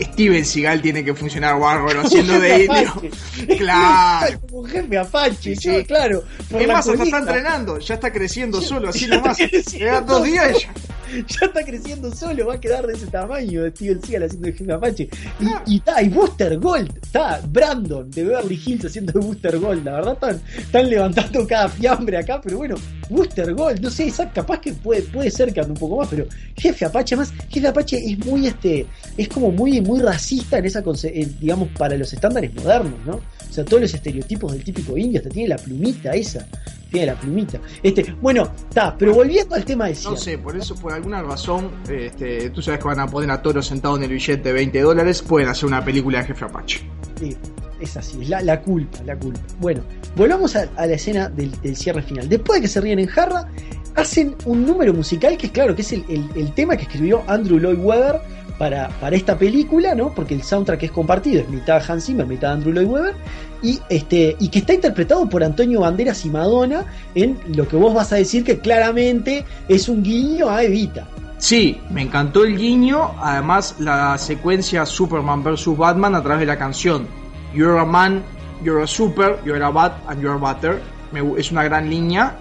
Steven 0.00 0.44
Seagal 0.44 0.82
tiene 0.82 1.04
que 1.04 1.14
funcionar 1.14 1.58
bárbaro 1.58 2.02
haciendo 2.02 2.38
de 2.38 2.64
indio. 2.64 3.02
Claro. 3.58 4.40
Como 4.50 4.64
jefe 4.64 4.98
Apache, 4.98 5.56
Sí, 5.56 5.84
claro. 5.84 6.22
Es 6.58 6.66
más, 6.66 6.88
hasta 6.88 7.04
está 7.04 7.18
entrenando, 7.18 7.78
ya 7.78 7.94
está 7.94 8.12
creciendo 8.12 8.60
solo, 8.62 8.88
así 8.88 9.04
está 9.04 9.16
nomás. 9.16 9.38
dan 9.38 10.06
dos 10.06 10.24
días 10.24 10.56
y 10.56 10.60
ya. 10.60 11.24
ya 11.26 11.46
está 11.46 11.64
creciendo 11.64 12.14
solo, 12.14 12.46
va 12.46 12.54
a 12.54 12.60
quedar 12.60 12.86
de 12.86 12.94
ese 12.94 13.06
tamaño 13.06 13.62
de 13.62 13.70
Steven 13.70 14.02
Seagal 14.02 14.22
haciendo 14.24 14.46
de 14.46 14.52
jefe 14.52 14.72
Apache. 14.72 15.08
Claro. 15.38 15.62
Y, 15.66 15.76
y, 15.76 15.80
ta, 15.80 16.02
y 16.02 16.08
Booster 16.08 16.58
Gold, 16.58 16.98
está 17.02 17.40
Brandon 17.48 18.10
de 18.10 18.24
Beverly 18.24 18.60
Hills 18.64 18.84
haciendo 18.86 19.12
de 19.12 19.26
Booster 19.26 19.58
Gold. 19.58 19.84
La 19.84 19.92
verdad, 19.92 20.14
están, 20.14 20.42
están 20.58 20.90
levantando 20.90 21.46
cada 21.46 21.68
fiambre 21.68 22.18
acá, 22.18 22.40
pero 22.42 22.58
bueno, 22.58 22.76
Booster 23.08 23.54
Gold, 23.54 23.80
no 23.80 23.90
sé, 23.90 24.12
capaz 24.34 24.60
que 24.60 24.72
puede, 24.72 25.02
puede 25.02 25.30
ser 25.30 25.52
que 25.52 25.60
ande 25.60 25.72
un 25.72 25.78
poco 25.78 25.98
más, 25.98 26.08
pero 26.08 26.26
Jefe 26.56 26.84
Apache, 26.84 27.16
más, 27.16 27.32
Jefe 27.48 27.66
Apache 27.66 27.98
es 27.98 28.18
muy, 28.24 28.46
este, 28.46 28.86
es 29.16 29.28
como 29.28 29.50
muy, 29.50 29.80
muy 29.86 30.00
racista 30.00 30.58
en 30.58 30.66
esa, 30.66 30.82
eh, 31.04 31.28
digamos, 31.40 31.68
para 31.78 31.96
los 31.96 32.12
estándares 32.12 32.54
modernos, 32.54 32.98
¿no? 33.06 33.14
O 33.16 33.52
sea, 33.52 33.64
todos 33.64 33.82
los 33.82 33.94
estereotipos 33.94 34.52
del 34.52 34.62
típico 34.64 34.96
indio, 34.98 35.18
hasta 35.20 35.30
tiene 35.30 35.48
la 35.48 35.56
plumita 35.56 36.10
esa, 36.12 36.46
tiene 36.90 37.06
la 37.06 37.14
plumita. 37.14 37.58
Este, 37.82 38.14
bueno, 38.20 38.50
está, 38.68 38.96
pero 38.98 39.14
volviendo 39.14 39.54
al 39.54 39.64
tema 39.64 39.86
de 39.86 39.92
No 39.92 39.96
cierre. 39.98 40.16
sé, 40.18 40.38
por 40.38 40.56
eso, 40.56 40.74
por 40.74 40.92
alguna 40.92 41.22
razón, 41.22 41.70
este, 41.88 42.50
tú 42.50 42.60
sabes 42.60 42.80
que 42.80 42.86
van 42.86 43.00
a 43.00 43.06
poner 43.06 43.30
a 43.30 43.40
Toro 43.40 43.62
sentado 43.62 43.96
en 43.96 44.02
el 44.02 44.10
billete 44.10 44.42
de 44.42 44.52
20 44.52 44.80
dólares, 44.82 45.22
pueden 45.22 45.48
hacer 45.48 45.66
una 45.66 45.84
película 45.84 46.18
de 46.20 46.26
Jefe 46.26 46.44
Apache. 46.44 46.80
Sí, 47.18 47.36
es 47.80 47.96
así, 47.96 48.18
es 48.22 48.28
la, 48.28 48.42
la 48.42 48.60
culpa, 48.60 48.98
la 49.06 49.16
culpa. 49.18 49.40
Bueno, 49.60 49.82
volvamos 50.16 50.54
a, 50.56 50.68
a 50.76 50.86
la 50.86 50.94
escena 50.94 51.28
del, 51.30 51.50
del 51.62 51.76
cierre 51.76 52.02
final. 52.02 52.28
Después 52.28 52.58
de 52.58 52.62
que 52.62 52.68
se 52.68 52.80
ríen 52.80 52.98
en 52.98 53.06
jarra, 53.06 53.48
hacen 53.94 54.34
un 54.44 54.66
número 54.66 54.92
musical 54.92 55.36
que 55.38 55.46
es 55.46 55.52
claro, 55.52 55.74
que 55.74 55.80
es 55.82 55.92
el, 55.92 56.04
el- 56.08 56.28
el 56.34 56.52
tema 56.52 56.76
que 56.76 56.82
escribió 56.82 57.22
Andrew 57.26 57.58
Lloyd 57.58 57.78
Webber 57.78 58.20
para, 58.58 58.88
para 59.00 59.16
esta 59.16 59.36
película, 59.36 59.94
¿no? 59.94 60.12
Porque 60.14 60.34
el 60.34 60.42
soundtrack 60.42 60.84
es 60.84 60.90
compartido, 60.90 61.42
es 61.42 61.48
mitad 61.48 61.82
Hans 61.86 62.06
Zimmer, 62.06 62.26
mitad 62.26 62.52
Andrew 62.52 62.72
Lloyd 62.72 62.86
Webber, 62.86 63.14
y, 63.62 63.80
este, 63.88 64.36
y 64.38 64.48
que 64.48 64.60
está 64.60 64.74
interpretado 64.74 65.28
por 65.28 65.42
Antonio 65.42 65.80
Banderas 65.80 66.24
y 66.24 66.30
Madonna 66.30 66.84
en 67.14 67.38
lo 67.54 67.66
que 67.66 67.76
vos 67.76 67.94
vas 67.94 68.12
a 68.12 68.16
decir 68.16 68.44
que 68.44 68.58
claramente 68.58 69.44
es 69.68 69.88
un 69.88 70.02
guiño 70.02 70.50
a 70.50 70.62
Evita. 70.62 71.06
Sí, 71.38 71.78
me 71.90 72.02
encantó 72.02 72.44
el 72.44 72.56
guiño, 72.56 73.12
además 73.20 73.76
la 73.78 74.16
secuencia 74.16 74.86
Superman 74.86 75.42
vs. 75.42 75.76
Batman 75.76 76.14
a 76.14 76.22
través 76.22 76.40
de 76.40 76.46
la 76.46 76.56
canción 76.56 77.06
You're 77.54 77.78
a 77.78 77.84
man, 77.84 78.22
you're 78.62 78.82
a 78.82 78.86
super, 78.86 79.38
you're 79.44 79.62
a 79.62 79.70
bat 79.70 79.94
and 80.08 80.20
you're 80.20 80.38
butter. 80.38 80.80
Me 81.12 81.20
es 81.38 81.50
una 81.50 81.64
gran 81.64 81.88
línea. 81.88 82.36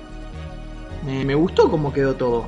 Me, 1.05 1.23
me 1.23 1.35
gustó 1.35 1.69
cómo 1.69 1.93
quedó 1.93 2.15
todo. 2.15 2.45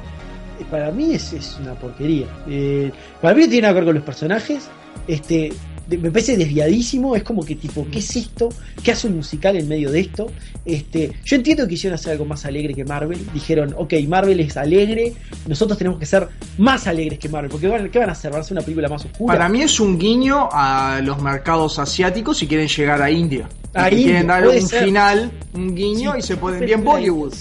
Para 0.65 0.91
mí 0.91 1.13
es, 1.13 1.33
es 1.33 1.57
una 1.61 1.73
porquería. 1.75 2.25
Eh, 2.49 2.91
para 3.21 3.33
mí 3.35 3.41
no 3.43 3.47
tiene 3.47 3.61
nada 3.63 3.73
que 3.73 3.79
ver 3.79 3.85
con 3.85 3.95
los 3.95 4.03
personajes. 4.03 4.67
Este, 5.07 5.53
de- 5.87 5.97
me 5.97 6.11
parece 6.11 6.35
desviadísimo. 6.37 7.15
Es 7.15 7.23
como 7.23 7.43
que 7.45 7.55
tipo, 7.55 7.87
¿qué 7.91 7.99
es 7.99 8.15
esto? 8.15 8.49
¿Qué 8.83 8.91
hace 8.91 9.07
un 9.07 9.15
musical 9.17 9.55
en 9.55 9.67
medio 9.67 9.89
de 9.91 10.01
esto? 10.01 10.27
Este, 10.65 11.11
yo 11.23 11.35
entiendo 11.37 11.63
que 11.63 11.69
quisieron 11.69 11.95
hacer 11.95 12.11
algo 12.13 12.25
más 12.25 12.45
alegre 12.45 12.73
que 12.73 12.83
Marvel. 12.83 13.19
Dijeron, 13.33 13.73
ok, 13.77 13.93
Marvel 14.07 14.39
es 14.41 14.57
alegre, 14.57 15.13
nosotros 15.47 15.77
tenemos 15.77 15.97
que 15.99 16.05
ser 16.05 16.27
más 16.57 16.87
alegres 16.87 17.19
que 17.19 17.29
Marvel. 17.29 17.49
Porque 17.49 17.67
van- 17.67 17.89
¿qué 17.89 17.99
van 17.99 18.09
a 18.09 18.11
hacer? 18.13 18.31
¿Van 18.31 18.39
a 18.39 18.41
hacer 18.41 18.53
una 18.57 18.61
película 18.63 18.89
más 18.89 19.05
oscura? 19.05 19.33
Para 19.37 19.47
mí 19.49 19.61
es 19.61 19.79
un 19.79 19.97
guiño 19.97 20.49
a 20.51 20.99
los 21.03 21.21
mercados 21.21 21.79
asiáticos 21.79 22.37
si 22.37 22.47
quieren 22.47 22.67
llegar 22.67 23.01
a 23.01 23.09
India. 23.09 23.47
A 23.73 23.89
India, 23.89 24.05
quieren 24.05 24.27
dar 24.27 24.47
un 24.47 24.61
ser. 24.67 24.83
final, 24.85 25.31
un 25.53 25.75
guiño 25.75 26.13
Sí, 26.13 26.19
y 26.19 26.21
se 26.23 26.35
ponen 26.37 26.65
bien 26.65 26.83
Bollywood. 26.83 27.33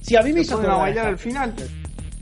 Sí, 0.00 0.16
a 0.16 0.22
mí 0.22 0.30
me 0.32 0.40
Se 0.40 0.46
hizo 0.46 0.56
ponen 0.56 0.70
a 0.72 0.76
bailar 0.76 1.06
al 1.06 1.18
final. 1.18 1.54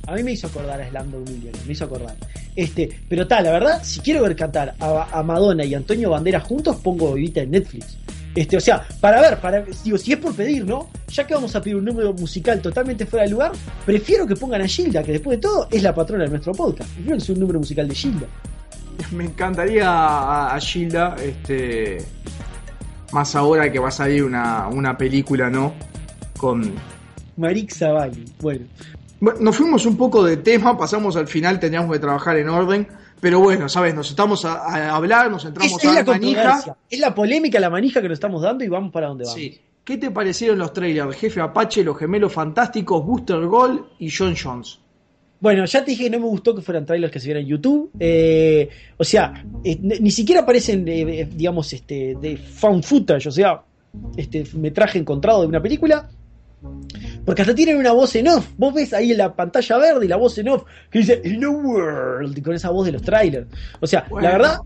A 0.07 0.15
mí 0.15 0.23
me 0.23 0.33
hizo 0.33 0.49
acordar 0.49 0.81
a 0.81 0.89
Slumdog 0.89 1.29
Millionaire, 1.29 1.59
me 1.67 1.73
hizo 1.73 1.85
acordar. 1.85 2.17
Este, 2.57 2.89
pero 3.09 3.27
tal, 3.27 3.45
la 3.45 3.53
verdad, 3.53 3.83
si 3.85 4.01
quiero 4.01 4.23
ver 4.23 4.35
cantar 4.35 4.75
a, 4.81 5.09
a 5.19 5.23
Madonna 5.23 5.65
y 5.65 5.75
Antonio 5.75 6.11
Banderas 6.11 6.43
juntos, 6.43 6.77
pongo 6.83 7.17
Evita 7.17 7.41
en 7.41 7.53
Netflix. 7.53 7.97
Este, 8.35 8.57
o 8.57 8.61
sea, 8.61 8.87
para 9.01 9.21
ver, 9.21 9.39
para, 9.41 9.63
digo, 9.85 9.99
si 9.99 10.13
es 10.13 10.19
por 10.19 10.35
pedir, 10.35 10.65
¿no? 10.65 10.89
Ya 11.09 11.27
que 11.27 11.35
vamos 11.35 11.55
a 11.55 11.61
pedir 11.61 11.77
un 11.77 11.85
número 11.85 12.15
musical 12.15 12.61
totalmente 12.63 13.05
fuera 13.05 13.25
de 13.25 13.31
lugar, 13.31 13.53
prefiero 13.85 14.27
que 14.27 14.35
pongan 14.35 14.63
a 14.63 14.67
Gilda, 14.67 15.03
que 15.03 15.13
después 15.13 15.37
de 15.37 15.43
todo 15.43 15.69
es 15.71 15.83
la 15.83 15.95
patrona 15.95 16.25
de 16.25 16.31
nuestro 16.31 16.53
podcast. 16.53 16.91
Prefiero 16.95 17.19
que 17.19 17.25
sea 17.25 17.35
un 17.35 17.41
número 17.41 17.59
musical 17.59 17.89
de 17.89 17.95
Gilda. 17.95 18.27
Me 19.13 19.25
encantaría 19.25 19.89
a, 19.89 20.55
a 20.55 20.61
Gilda, 20.61 21.17
este, 21.23 21.99
más 23.13 23.35
ahora 23.37 23.71
que 23.71 23.79
va 23.79 23.89
a 23.89 23.93
salir 23.93 24.25
una, 24.25 24.67
una 24.69 24.97
película, 24.97 25.51
¿no? 25.51 25.75
Con... 26.39 26.73
Marik 27.37 27.73
Zavalli, 27.73 28.25
bueno. 28.41 28.65
Bueno, 29.23 29.39
nos 29.41 29.57
fuimos 29.57 29.87
un 29.87 29.97
poco 29.97 30.25
de 30.25 30.39
tema, 30.39 30.77
pasamos 30.77 31.15
al 31.15 31.29
final, 31.29 31.61
teníamos 31.61 31.93
que 31.93 32.01
trabajar 32.01 32.37
en 32.39 32.49
orden. 32.49 32.89
Pero 33.21 33.39
bueno, 33.39 33.69
sabes, 33.69 33.95
nos 33.95 34.11
estamos 34.11 34.45
a, 34.45 34.55
a 34.55 34.97
hablar, 34.97 35.31
nos 35.31 35.45
entramos 35.45 35.81
es, 35.81 35.89
a 35.89 35.93
la 35.93 36.03
la 36.03 36.05
manija. 36.05 36.77
es 36.91 36.99
la 36.99 37.15
polémica, 37.15 37.61
la 37.61 37.71
manija 37.71 38.03
que 38.03 38.09
nos 38.09 38.17
estamos 38.17 38.43
dando 38.43 38.65
y 38.65 38.69
vamos 38.69 38.91
para 38.91 39.07
donde 39.07 39.23
vamos. 39.23 39.39
Sí. 39.39 39.61
¿Qué 39.85 39.97
te 39.97 40.11
parecieron 40.11 40.59
los 40.59 40.73
trailers? 40.73 41.17
Jefe 41.17 41.41
Apache, 41.41 41.85
Los 41.85 41.99
Gemelos 41.99 42.33
Fantásticos, 42.33 43.07
Booster 43.07 43.47
Gold 43.47 43.83
y 44.01 44.11
John 44.11 44.35
Jones. 44.35 44.81
Bueno, 45.39 45.67
ya 45.67 45.85
te 45.85 45.93
dije 45.93 46.03
que 46.03 46.11
no 46.11 46.19
me 46.19 46.27
gustó 46.27 46.53
que 46.53 46.63
fueran 46.63 46.85
trailers 46.85 47.13
que 47.13 47.21
se 47.21 47.27
vieran 47.27 47.45
en 47.45 47.49
YouTube. 47.49 47.93
Eh, 48.01 48.69
o 48.97 49.05
sea, 49.05 49.45
eh, 49.63 49.79
ni 49.81 50.01
ni 50.01 50.11
siquiera 50.11 50.41
aparecen, 50.41 50.85
eh, 50.89 51.29
digamos, 51.33 51.73
este, 51.73 52.17
de 52.21 52.37
found 52.39 52.83
footage, 52.83 53.29
o 53.29 53.33
sea, 53.33 53.63
este 54.17 54.45
metraje 54.55 54.99
encontrado 54.99 55.43
de 55.43 55.47
una 55.47 55.63
película. 55.63 56.11
Porque 57.25 57.43
hasta 57.43 57.55
tienen 57.55 57.77
una 57.77 57.93
voz 57.93 58.15
en 58.17 58.29
off. 58.29 58.49
Vos 58.57 58.75
ves 58.75 58.93
ahí 58.93 59.13
en 59.13 59.19
la 59.19 59.35
pantalla 59.35 59.79
verde 59.79 60.05
y 60.07 60.09
la 60.09 60.17
voz 60.17 60.37
en 60.39 60.49
off 60.49 60.65
que 60.91 61.01
dice 61.01 61.21
In 61.25 61.45
a 61.45 61.51
World, 61.51 62.37
y 62.37 62.43
con 62.43 62.55
esa 62.55 62.71
voz 62.71 62.87
de 62.87 62.93
los 62.93 63.03
trailers. 63.03 63.47
O 63.81 63.87
sea, 63.87 64.07
Bueno, 64.09 64.29
la 64.29 64.33
verdad, 64.35 64.61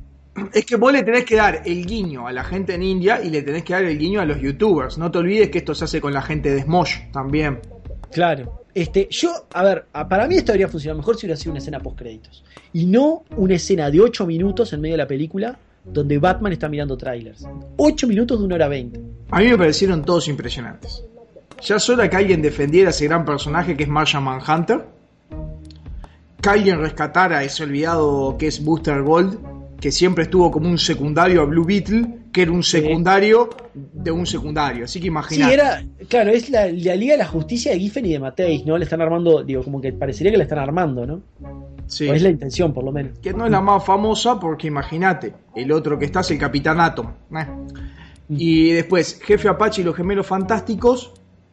Es 0.52 0.66
que 0.66 0.76
vos 0.76 0.92
le 0.92 1.02
tenés 1.02 1.24
que 1.24 1.36
dar 1.36 1.62
el 1.64 1.86
guiño 1.86 2.26
a 2.28 2.32
la 2.32 2.44
gente 2.44 2.74
en 2.74 2.82
India 2.82 3.22
y 3.22 3.30
le 3.30 3.42
tenés 3.42 3.64
que 3.64 3.72
dar 3.72 3.84
el 3.84 3.98
guiño 3.98 4.20
a 4.20 4.24
los 4.26 4.40
youtubers. 4.40 4.98
No 4.98 5.10
te 5.10 5.18
olvides 5.18 5.48
que 5.50 5.58
esto 5.58 5.74
se 5.74 5.84
hace 5.84 6.00
con 6.00 6.12
la 6.12 6.20
gente 6.22 6.54
de 6.54 6.62
Smosh 6.62 7.10
también. 7.12 7.60
Claro. 8.10 8.64
Este, 8.74 9.08
yo, 9.10 9.32
a 9.54 9.62
ver, 9.62 9.86
para 10.08 10.26
mí 10.26 10.36
esto 10.36 10.52
habría 10.52 10.68
funcionado 10.68 10.98
mejor 10.98 11.16
si 11.16 11.24
hubiera 11.24 11.38
sido 11.38 11.52
una 11.52 11.60
escena 11.60 11.80
post 11.80 11.98
créditos. 11.98 12.44
Y 12.74 12.84
no 12.84 13.24
una 13.36 13.54
escena 13.54 13.90
de 13.90 14.00
8 14.00 14.26
minutos 14.26 14.72
en 14.74 14.82
medio 14.82 14.94
de 14.94 14.98
la 14.98 15.06
película 15.06 15.58
donde 15.82 16.18
Batman 16.18 16.52
está 16.52 16.68
mirando 16.68 16.96
trailers. 16.96 17.46
8 17.76 18.06
minutos 18.06 18.38
de 18.38 18.44
1 18.44 18.54
hora 18.54 18.68
20. 18.68 19.00
A 19.30 19.40
mí 19.40 19.46
me 19.48 19.56
parecieron 19.56 20.04
todos 20.04 20.28
impresionantes. 20.28 21.02
Ya 21.62 21.76
hora 21.92 22.08
que 22.10 22.16
alguien 22.16 22.42
defendiera 22.42 22.88
a 22.88 22.90
ese 22.90 23.06
gran 23.06 23.24
personaje 23.24 23.76
que 23.76 23.84
es 23.84 23.88
Martian 23.88 24.22
Manhunter. 24.22 24.84
Que 26.40 26.48
alguien 26.48 26.78
rescatara 26.80 27.38
a 27.38 27.44
ese 27.44 27.64
olvidado 27.64 28.36
que 28.38 28.46
es 28.48 28.62
Booster 28.64 29.02
Gold, 29.02 29.38
que 29.80 29.90
siempre 29.90 30.24
estuvo 30.24 30.50
como 30.50 30.68
un 30.68 30.78
secundario 30.78 31.42
a 31.42 31.44
Blue 31.44 31.64
Beetle, 31.64 32.06
que 32.32 32.42
era 32.42 32.52
un 32.52 32.62
secundario 32.62 33.48
de 33.74 34.10
un 34.10 34.26
secundario. 34.26 34.84
Así 34.84 34.98
que 35.00 35.04
Sí, 35.04 35.08
imagínate. 35.08 35.54
era, 35.54 35.84
claro, 36.08 36.30
es 36.30 36.50
la, 36.50 36.66
la 36.66 36.94
Liga 36.94 37.12
de 37.12 37.18
la 37.18 37.26
Justicia 37.26 37.72
de 37.72 37.78
Giffen 37.80 38.06
y 38.06 38.12
de 38.12 38.18
Mateis, 38.18 38.64
¿no? 38.64 38.76
Le 38.78 38.84
están 38.84 39.00
armando, 39.00 39.42
digo, 39.42 39.62
como 39.62 39.80
que 39.80 39.92
parecería 39.92 40.30
que 40.30 40.38
la 40.38 40.44
están 40.44 40.58
armando, 40.58 41.06
¿no? 41.06 41.22
Sí. 41.86 42.08
O 42.08 42.14
es 42.14 42.22
la 42.22 42.30
intención, 42.30 42.72
por 42.72 42.84
lo 42.84 42.92
menos. 42.92 43.18
Que 43.20 43.32
no 43.32 43.44
es 43.46 43.50
la 43.50 43.60
más 43.60 43.84
famosa 43.84 44.38
porque 44.38 44.66
imagínate, 44.66 45.32
el 45.54 45.72
otro 45.72 45.98
que 45.98 46.04
está 46.06 46.20
es 46.20 46.30
el 46.30 46.38
Capitán 46.38 46.80
Atom. 46.80 47.06
eh. 47.32 47.46
Y 48.28 48.72
después, 48.72 49.20
Jefe 49.22 49.48
Apache 49.48 49.82
y 49.82 49.84
los 49.84 49.94
Gemelos 49.94 50.26
Fantásticos, 50.26 51.12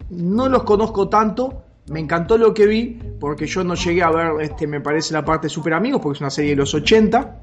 no 0.10 0.50
los 0.50 0.64
conozco 0.64 1.08
tanto. 1.10 1.62
Me 1.88 2.00
encantó 2.00 2.38
lo 2.38 2.54
que 2.54 2.66
vi 2.66 2.98
porque 3.20 3.46
yo 3.46 3.64
no 3.64 3.76
llegué 3.76 4.04
a 4.04 4.10
ver, 4.12 4.32
este, 4.42 4.68
me 4.68 4.80
parece, 4.80 5.14
la 5.14 5.26
parte 5.26 5.48
de 5.48 5.50
Super 5.50 5.74
Amigos 5.74 6.02
porque 6.02 6.18
es 6.18 6.22
una 6.22 6.30
serie 6.30 6.52
de 6.52 6.58
los 6.58 6.74
80 6.74 7.40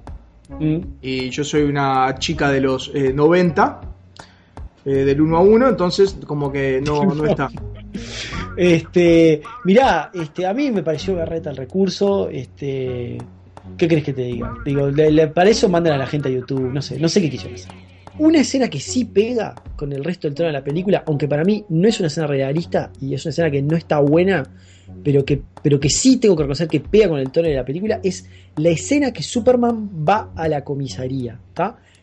Mm. 0.59 0.79
y 1.01 1.31
yo 1.31 1.45
soy 1.45 1.63
una 1.63 2.13
chica 2.19 2.51
de 2.51 2.61
los 2.61 2.91
eh, 2.93 3.13
90, 3.13 3.81
eh, 4.85 4.91
del 4.91 5.21
1 5.21 5.37
a 5.37 5.41
1, 5.43 5.69
entonces 5.69 6.17
como 6.27 6.51
que 6.51 6.81
no, 6.85 7.05
no 7.15 7.25
está. 7.25 7.49
Este, 8.57 9.43
mirá, 9.65 10.11
este, 10.13 10.47
a 10.47 10.53
mí 10.53 10.71
me 10.71 10.83
pareció 10.83 11.15
berreta 11.15 11.51
el 11.51 11.57
recurso, 11.57 12.29
este, 12.29 13.19
¿qué 13.77 13.87
crees 13.89 14.03
que 14.05 14.13
te 14.13 14.23
diga? 14.23 14.53
Digo, 14.65 14.89
le- 14.91 15.11
le- 15.13 15.29
para 15.29 15.51
eso 15.51 15.69
mandan 15.69 15.93
a 15.95 15.99
la 15.99 16.07
gente 16.07 16.29
a 16.29 16.33
YouTube, 16.33 16.71
no 16.73 16.83
sé, 16.83 16.99
no 16.99 17.09
sé 17.09 17.21
qué 17.21 17.31
quisieron 17.31 17.55
hacer. 17.55 17.73
Una 18.21 18.41
escena 18.41 18.69
que 18.69 18.81
sí 18.81 19.07
pega 19.07 19.55
con 19.77 19.95
el 19.95 20.05
resto 20.05 20.29
del 20.29 20.35
tono 20.35 20.49
de 20.49 20.53
la 20.53 20.63
película, 20.63 21.03
aunque 21.07 21.27
para 21.27 21.43
mí 21.43 21.65
no 21.71 21.89
es 21.89 21.99
una 22.01 22.09
escena 22.09 22.27
realista 22.27 22.93
y 23.01 23.15
es 23.15 23.25
una 23.25 23.31
escena 23.31 23.51
que 23.51 23.63
no 23.63 23.75
está 23.75 23.99
buena, 23.99 24.43
pero 25.03 25.25
que, 25.25 25.41
pero 25.63 25.81
que 25.81 25.89
sí 25.89 26.19
tengo 26.19 26.37
que 26.37 26.43
reconocer 26.43 26.69
que 26.69 26.81
pega 26.81 27.09
con 27.09 27.19
el 27.19 27.31
tono 27.31 27.49
de 27.49 27.55
la 27.55 27.65
película, 27.65 27.99
es 28.03 28.29
la 28.57 28.69
escena 28.69 29.11
que 29.11 29.23
Superman 29.23 30.07
va 30.07 30.33
a 30.37 30.49
la 30.49 30.63
comisaría. 30.63 31.41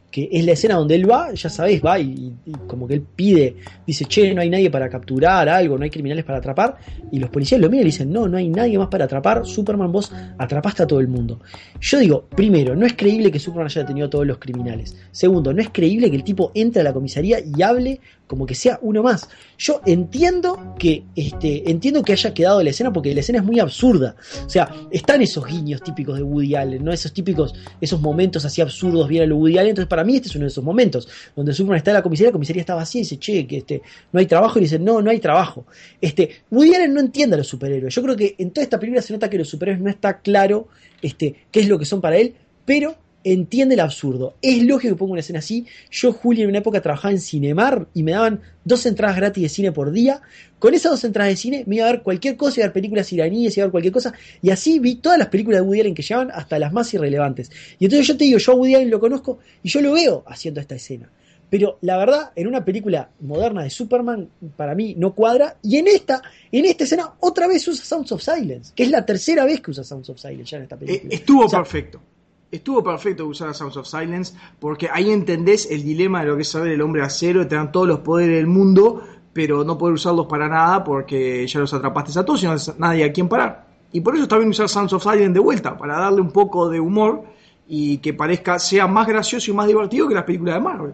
Que 0.09 0.29
es 0.31 0.45
la 0.45 0.53
escena 0.53 0.75
donde 0.75 0.95
él 0.95 1.09
va, 1.09 1.33
ya 1.33 1.49
sabéis, 1.49 1.81
va 1.83 1.99
y, 1.99 2.33
como 2.65 2.87
que 2.87 2.95
él 2.95 3.01
pide, 3.15 3.57
dice, 3.85 4.05
che, 4.05 4.33
no 4.33 4.41
hay 4.41 4.49
nadie 4.49 4.71
para 4.71 4.89
capturar 4.89 5.49
algo, 5.49 5.77
no 5.77 5.83
hay 5.83 5.89
criminales 5.89 6.23
para 6.23 6.37
atrapar, 6.37 6.77
y 7.11 7.19
los 7.19 7.29
policías 7.29 7.59
lo 7.59 7.69
miran 7.69 7.83
y 7.83 7.91
dicen, 7.91 8.11
no, 8.11 8.27
no 8.27 8.37
hay 8.37 8.47
nadie 8.49 8.77
más 8.77 8.87
para 8.87 9.05
atrapar, 9.05 9.45
Superman, 9.45 9.91
vos 9.91 10.11
atrapaste 10.37 10.83
a 10.83 10.87
todo 10.87 11.01
el 11.01 11.07
mundo. 11.07 11.41
Yo 11.81 11.99
digo, 11.99 12.25
primero, 12.35 12.75
no 12.75 12.85
es 12.85 12.93
creíble 12.93 13.31
que 13.31 13.39
Superman 13.39 13.67
haya 13.67 13.81
detenido 13.81 14.07
a 14.07 14.09
todos 14.09 14.25
los 14.25 14.37
criminales. 14.37 14.95
Segundo, 15.11 15.53
no 15.53 15.61
es 15.61 15.69
creíble 15.69 16.09
que 16.09 16.15
el 16.15 16.23
tipo 16.23 16.51
entre 16.55 16.81
a 16.81 16.83
la 16.83 16.93
comisaría 16.93 17.39
y 17.39 17.61
hable 17.61 17.99
como 18.27 18.45
que 18.45 18.55
sea 18.55 18.77
uno 18.81 19.01
más. 19.01 19.27
Yo 19.57 19.81
entiendo 19.85 20.75
que 20.77 21.05
este, 21.15 21.69
entiendo 21.71 22.03
que 22.03 22.11
haya 22.11 22.33
quedado 22.33 22.61
la 22.61 22.69
escena 22.69 22.91
porque 22.91 23.13
la 23.13 23.21
escena 23.21 23.39
es 23.39 23.45
muy 23.45 23.59
absurda. 23.59 24.15
O 24.45 24.49
sea, 24.49 24.69
están 24.91 25.21
esos 25.21 25.45
guiños 25.45 25.81
típicos 25.81 26.17
de 26.17 26.23
Woody 26.23 26.55
Allen, 26.55 26.83
¿no? 26.83 26.91
Esos 26.91 27.13
típicos, 27.13 27.55
esos 27.79 28.01
momentos 28.01 28.45
así 28.45 28.61
absurdos 28.61 29.07
bien 29.07 29.23
a 29.23 29.25
lo 29.25 29.37
Woody 29.37 29.57
Allen. 29.57 29.69
Entonces, 29.69 29.89
para 29.89 29.96
mí, 30.03 30.15
este 30.15 30.29
es 30.29 30.35
uno 30.35 30.45
de 30.45 30.49
esos 30.49 30.63
momentos 30.63 31.07
donde 31.35 31.53
Superman 31.53 31.77
está 31.77 31.91
en 31.91 31.95
la 31.95 32.01
comisaría, 32.03 32.29
la 32.29 32.33
comisaría 32.33 32.61
está 32.61 32.75
vacía 32.75 32.99
y 32.99 33.03
dice, 33.03 33.17
che, 33.17 33.47
que 33.47 33.57
este, 33.57 33.81
no 34.11 34.19
hay 34.19 34.25
trabajo, 34.25 34.59
y 34.59 34.63
dice, 34.63 34.79
no, 34.79 35.01
no 35.01 35.09
hay 35.09 35.19
trabajo. 35.19 35.65
Este, 36.01 36.29
Woody 36.51 36.75
Allen 36.75 36.93
no 36.93 36.99
entiende 36.99 37.35
a 37.35 37.37
los 37.37 37.47
superhéroes. 37.47 37.93
Yo 37.93 38.03
creo 38.03 38.15
que 38.15 38.35
en 38.37 38.51
toda 38.51 38.63
esta 38.63 38.79
película 38.79 39.01
se 39.01 39.13
nota 39.13 39.29
que 39.29 39.37
los 39.37 39.49
superhéroes 39.49 39.83
no 39.83 39.89
está 39.89 40.19
claro 40.19 40.67
este, 41.01 41.35
qué 41.51 41.59
es 41.59 41.67
lo 41.67 41.77
que 41.77 41.85
son 41.85 42.01
para 42.01 42.17
él, 42.17 42.35
pero 42.65 42.95
entiende 43.23 43.73
el 43.75 43.81
absurdo. 43.81 44.35
Es 44.41 44.63
lógico 44.63 44.93
que 44.95 44.99
ponga 44.99 45.11
una 45.13 45.19
escena 45.21 45.39
así. 45.39 45.65
Yo, 45.91 46.13
Julio, 46.13 46.43
en 46.43 46.49
una 46.49 46.59
época 46.59 46.81
trabajaba 46.81 47.11
en 47.11 47.19
Cinemar 47.19 47.87
y 47.93 48.03
me 48.03 48.11
daban 48.13 48.41
dos 48.63 48.85
entradas 48.85 49.17
gratis 49.17 49.43
de 49.43 49.49
cine 49.49 49.71
por 49.71 49.91
día. 49.91 50.21
Con 50.59 50.73
esas 50.73 50.91
dos 50.91 51.03
entradas 51.03 51.31
de 51.33 51.37
cine 51.37 51.63
me 51.67 51.75
iba 51.77 51.87
a 51.87 51.91
ver 51.91 52.01
cualquier 52.03 52.37
cosa, 52.37 52.59
iba 52.59 52.65
a 52.65 52.67
ver 52.69 52.73
películas 52.73 53.11
iraníes, 53.11 53.57
iba 53.57 53.63
a 53.63 53.67
ver 53.67 53.71
cualquier 53.71 53.93
cosa. 53.93 54.13
Y 54.41 54.49
así 54.49 54.79
vi 54.79 54.95
todas 54.95 55.19
las 55.19 55.27
películas 55.27 55.59
de 55.61 55.67
Woody 55.67 55.81
Allen 55.81 55.93
que 55.95 56.03
llevan 56.03 56.31
hasta 56.31 56.57
las 56.57 56.71
más 56.71 56.93
irrelevantes. 56.93 57.51
Y 57.79 57.85
entonces 57.85 58.07
yo 58.07 58.17
te 58.17 58.23
digo, 58.23 58.37
yo 58.39 58.51
a 58.51 58.55
Woody 58.55 58.75
Allen 58.75 58.89
lo 58.89 58.99
conozco 58.99 59.39
y 59.61 59.69
yo 59.69 59.81
lo 59.81 59.93
veo 59.93 60.23
haciendo 60.27 60.61
esta 60.61 60.75
escena. 60.75 61.09
Pero 61.49 61.77
la 61.81 61.97
verdad, 61.97 62.31
en 62.35 62.45
una 62.47 62.65
película 62.65 63.09
moderna 63.21 63.63
de 63.63 63.69
Superman, 63.69 64.27
para 64.57 64.75
mí 64.75 64.95
no 64.97 65.15
cuadra. 65.15 65.55
Y 65.63 65.77
en 65.77 65.87
esta, 65.87 66.21
en 66.51 66.65
esta 66.65 66.83
escena, 66.83 67.13
otra 67.21 67.47
vez 67.47 67.65
usa 67.67 67.85
Sounds 67.85 68.11
of 68.11 68.21
Silence, 68.21 68.73
que 68.75 68.83
es 68.83 68.91
la 68.91 69.05
tercera 69.05 69.45
vez 69.45 69.61
que 69.61 69.71
usa 69.71 69.83
Sounds 69.85 70.09
of 70.09 70.19
Silence 70.19 70.51
ya 70.51 70.57
en 70.57 70.63
esta 70.63 70.75
Eh, 70.75 70.79
película. 70.79 71.13
estuvo 71.15 71.45
O 71.45 71.49
sea, 71.49 71.59
perfecto. 71.59 72.01
Estuvo 72.49 72.81
perfecto 72.81 73.25
usar 73.25 73.49
a 73.49 73.53
Sounds 73.53 73.75
of 73.75 73.87
Silence 73.87 74.33
porque 74.59 74.89
ahí 74.91 75.11
entendés 75.11 75.69
el 75.69 75.83
dilema 75.83 76.21
de 76.21 76.27
lo 76.27 76.35
que 76.37 76.43
es 76.43 76.49
saber 76.49 76.71
el 76.71 76.81
hombre 76.81 77.01
acero, 77.01 77.41
de 77.41 77.45
tener 77.47 77.71
todos 77.71 77.87
los 77.87 77.99
poderes 77.99 78.37
del 78.37 78.47
mundo, 78.47 79.01
pero 79.33 79.65
no 79.65 79.77
poder 79.77 79.95
usarlos 79.95 80.27
para 80.27 80.47
nada 80.47 80.83
porque 80.83 81.45
ya 81.45 81.59
los 81.59 81.73
atrapaste 81.73 82.17
a 82.17 82.23
todos 82.23 82.41
y 82.43 82.45
no 82.45 82.53
hay 82.53 82.59
nadie 82.77 83.03
a 83.03 83.11
quien 83.11 83.27
parar. 83.27 83.67
Y 83.91 83.99
por 83.99 84.13
eso 84.13 84.23
está 84.23 84.37
bien 84.37 84.49
usar 84.49 84.69
Sounds 84.69 84.93
of 84.93 85.03
Silence 85.03 85.33
de 85.33 85.39
vuelta, 85.39 85.77
para 85.77 85.99
darle 85.99 86.21
un 86.21 86.31
poco 86.31 86.69
de 86.69 86.79
humor 86.79 87.23
y 87.67 87.97
que 87.97 88.13
parezca, 88.13 88.57
sea 88.59 88.87
más 88.87 89.07
gracioso 89.07 89.51
y 89.51 89.53
más 89.53 89.67
divertido 89.67 90.07
que 90.07 90.15
las 90.15 90.23
películas 90.23 90.55
de 90.55 90.61
Marvel. 90.61 90.93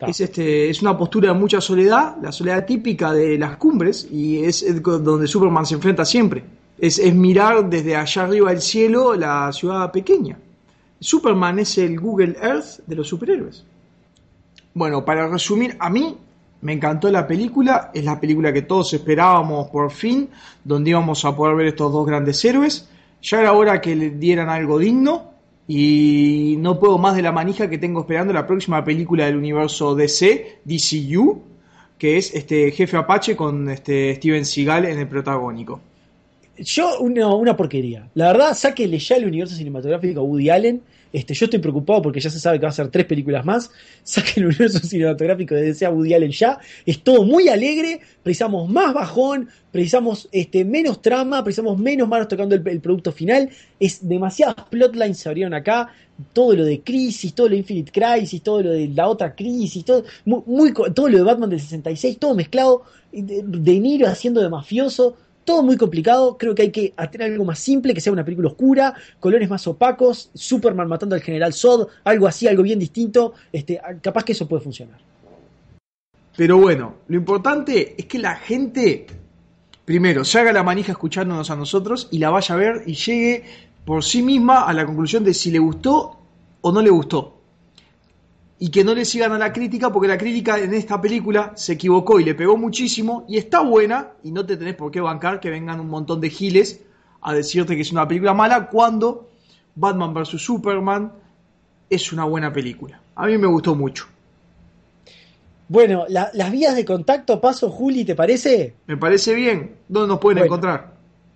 Es, 0.00 0.20
este, 0.20 0.70
es 0.70 0.80
una 0.80 0.96
postura 0.96 1.32
de 1.32 1.38
mucha 1.38 1.60
soledad, 1.60 2.16
la 2.22 2.32
soledad 2.32 2.64
típica 2.64 3.12
de 3.12 3.36
las 3.36 3.56
cumbres, 3.56 4.08
y 4.10 4.44
es, 4.44 4.62
es 4.62 4.82
donde 4.82 5.26
Superman 5.26 5.66
se 5.66 5.74
enfrenta 5.74 6.04
siempre. 6.04 6.44
Es, 6.78 7.14
mirar 7.14 7.68
desde 7.68 7.96
allá 7.96 8.22
arriba 8.22 8.50
del 8.50 8.60
cielo 8.60 9.14
la 9.14 9.52
ciudad 9.52 9.90
pequeña. 9.90 10.38
Superman 11.00 11.58
es 11.58 11.78
el 11.78 11.98
Google 11.98 12.36
Earth 12.40 12.80
de 12.86 12.96
los 12.96 13.08
superhéroes. 13.08 13.64
Bueno, 14.74 15.04
para 15.04 15.28
resumir, 15.28 15.76
a 15.80 15.90
mí 15.90 16.16
me 16.60 16.72
encantó 16.72 17.10
la 17.10 17.26
película, 17.26 17.90
es 17.94 18.04
la 18.04 18.20
película 18.20 18.52
que 18.52 18.62
todos 18.62 18.92
esperábamos 18.94 19.68
por 19.70 19.90
fin, 19.90 20.28
donde 20.64 20.90
íbamos 20.90 21.24
a 21.24 21.34
poder 21.34 21.56
ver 21.56 21.66
estos 21.66 21.92
dos 21.92 22.06
grandes 22.06 22.44
héroes. 22.44 22.88
Ya 23.22 23.40
era 23.40 23.52
hora 23.52 23.80
que 23.80 23.96
le 23.96 24.10
dieran 24.10 24.48
algo 24.48 24.78
digno 24.78 25.32
y 25.66 26.56
no 26.58 26.78
puedo 26.78 26.96
más 26.98 27.14
de 27.14 27.22
la 27.22 27.32
manija 27.32 27.68
que 27.68 27.78
tengo 27.78 28.00
esperando 28.00 28.32
la 28.32 28.46
próxima 28.46 28.84
película 28.84 29.26
del 29.26 29.36
universo 29.36 29.94
DC, 29.94 30.60
DCU, 30.64 31.42
que 31.98 32.16
es 32.16 32.34
este 32.34 32.70
Jefe 32.70 32.96
Apache 32.96 33.36
con 33.36 33.68
este 33.68 34.14
Steven 34.14 34.44
Seagal 34.44 34.86
en 34.86 34.98
el 34.98 35.08
protagónico. 35.08 35.80
Yo, 36.60 37.00
una, 37.00 37.34
una 37.34 37.56
porquería. 37.56 38.08
La 38.14 38.32
verdad, 38.32 38.54
sáquenle 38.54 38.98
ya 38.98 39.16
el 39.16 39.26
universo 39.26 39.54
cinematográfico 39.54 40.20
a 40.20 40.22
Woody 40.22 40.50
Allen. 40.50 40.82
Este, 41.12 41.32
yo 41.32 41.46
estoy 41.46 41.60
preocupado 41.60 42.02
porque 42.02 42.20
ya 42.20 42.28
se 42.28 42.38
sabe 42.38 42.58
que 42.58 42.66
va 42.66 42.70
a 42.70 42.72
ser 42.72 42.88
tres 42.88 43.06
películas 43.06 43.44
más. 43.44 43.70
Saquen 44.02 44.42
el 44.42 44.46
universo 44.48 44.78
cinematográfico 44.80 45.54
de 45.54 45.62
DC 45.62 45.86
a 45.86 45.90
Woody 45.90 46.14
Allen 46.14 46.30
ya. 46.30 46.58
Es 46.84 47.02
todo 47.02 47.24
muy 47.24 47.48
alegre. 47.48 48.00
Precisamos 48.22 48.68
más 48.68 48.92
bajón. 48.92 49.48
Precisamos 49.70 50.28
este, 50.32 50.64
menos 50.64 51.00
trama. 51.00 51.42
Precisamos 51.42 51.78
menos 51.78 52.08
manos 52.08 52.28
tocando 52.28 52.54
el, 52.54 52.80
producto 52.80 53.12
final. 53.12 53.48
Es 53.80 54.06
demasiadas 54.06 54.56
plotlines 54.70 55.18
se 55.18 55.28
abrieron 55.28 55.54
acá. 55.54 55.88
Todo 56.32 56.56
lo 56.56 56.64
de 56.64 56.80
Crisis, 56.80 57.32
todo 57.32 57.46
lo 57.46 57.52
de 57.52 57.58
Infinite 57.58 57.92
Crisis, 57.92 58.42
todo 58.42 58.62
lo 58.62 58.72
de 58.72 58.88
la 58.88 59.06
otra 59.06 59.36
Crisis, 59.36 59.84
todo, 59.84 60.04
muy, 60.24 60.72
todo 60.72 61.08
lo 61.08 61.16
de 61.16 61.22
Batman 61.22 61.48
del 61.48 61.60
66, 61.60 62.18
todo 62.18 62.34
mezclado. 62.34 62.82
De, 63.12 63.42
de 63.42 63.80
Niro 63.80 64.06
haciendo 64.06 64.42
de 64.42 64.50
mafioso 64.50 65.16
todo 65.48 65.62
muy 65.62 65.78
complicado. 65.78 66.36
Creo 66.36 66.54
que 66.54 66.60
hay 66.60 66.70
que 66.70 66.92
hacer 66.94 67.22
algo 67.22 67.42
más 67.42 67.58
simple, 67.58 67.94
que 67.94 68.02
sea 68.02 68.12
una 68.12 68.22
película 68.22 68.48
oscura, 68.48 68.92
colores 69.18 69.48
más 69.48 69.66
opacos, 69.66 70.30
Superman 70.34 70.86
matando 70.86 71.14
al 71.14 71.22
general 71.22 71.54
Zod, 71.54 71.88
algo 72.04 72.26
así, 72.26 72.46
algo 72.46 72.62
bien 72.62 72.78
distinto. 72.78 73.32
Este, 73.50 73.80
capaz 74.02 74.24
que 74.24 74.32
eso 74.32 74.46
puede 74.46 74.62
funcionar. 74.62 74.98
Pero 76.36 76.58
bueno, 76.58 76.96
lo 77.08 77.16
importante 77.16 77.94
es 77.96 78.04
que 78.04 78.18
la 78.18 78.36
gente, 78.36 79.06
primero, 79.86 80.22
se 80.22 80.38
haga 80.38 80.52
la 80.52 80.62
manija 80.62 80.92
escuchándonos 80.92 81.50
a 81.50 81.56
nosotros 81.56 82.08
y 82.10 82.18
la 82.18 82.28
vaya 82.28 82.54
a 82.54 82.58
ver 82.58 82.82
y 82.84 82.92
llegue 82.92 83.44
por 83.86 84.04
sí 84.04 84.22
misma 84.22 84.66
a 84.66 84.74
la 84.74 84.84
conclusión 84.84 85.24
de 85.24 85.32
si 85.32 85.50
le 85.50 85.60
gustó 85.60 86.18
o 86.60 86.72
no 86.72 86.82
le 86.82 86.90
gustó. 86.90 87.37
Y 88.60 88.70
que 88.70 88.82
no 88.82 88.92
le 88.94 89.04
sigan 89.04 89.30
a 89.32 89.38
la 89.38 89.52
crítica, 89.52 89.92
porque 89.92 90.08
la 90.08 90.18
crítica 90.18 90.58
en 90.58 90.74
esta 90.74 91.00
película 91.00 91.52
se 91.54 91.74
equivocó 91.74 92.18
y 92.18 92.24
le 92.24 92.34
pegó 92.34 92.56
muchísimo 92.56 93.24
y 93.28 93.38
está 93.38 93.60
buena, 93.60 94.08
y 94.24 94.32
no 94.32 94.44
te 94.44 94.56
tenés 94.56 94.74
por 94.74 94.90
qué 94.90 95.00
bancar 95.00 95.38
que 95.38 95.48
vengan 95.50 95.78
un 95.78 95.88
montón 95.88 96.20
de 96.20 96.28
giles 96.30 96.80
a 97.20 97.32
decirte 97.34 97.76
que 97.76 97.82
es 97.82 97.92
una 97.92 98.06
película 98.08 98.34
mala 98.34 98.68
cuando 98.68 99.28
Batman 99.76 100.12
vs. 100.12 100.40
Superman 100.42 101.12
es 101.88 102.12
una 102.12 102.24
buena 102.24 102.52
película. 102.52 103.00
A 103.14 103.26
mí 103.26 103.38
me 103.38 103.46
gustó 103.46 103.74
mucho. 103.76 104.06
Bueno, 105.68 106.06
la- 106.08 106.30
las 106.32 106.50
vías 106.50 106.74
de 106.74 106.84
contacto, 106.84 107.40
paso, 107.40 107.70
Juli, 107.70 108.04
¿te 108.04 108.14
parece? 108.14 108.74
Me 108.86 108.96
parece 108.96 109.34
bien. 109.34 109.76
¿Dónde 109.88 110.08
nos 110.08 110.18
pueden 110.18 110.38
Bueno. 110.38 110.46
encontrar? 110.46 110.94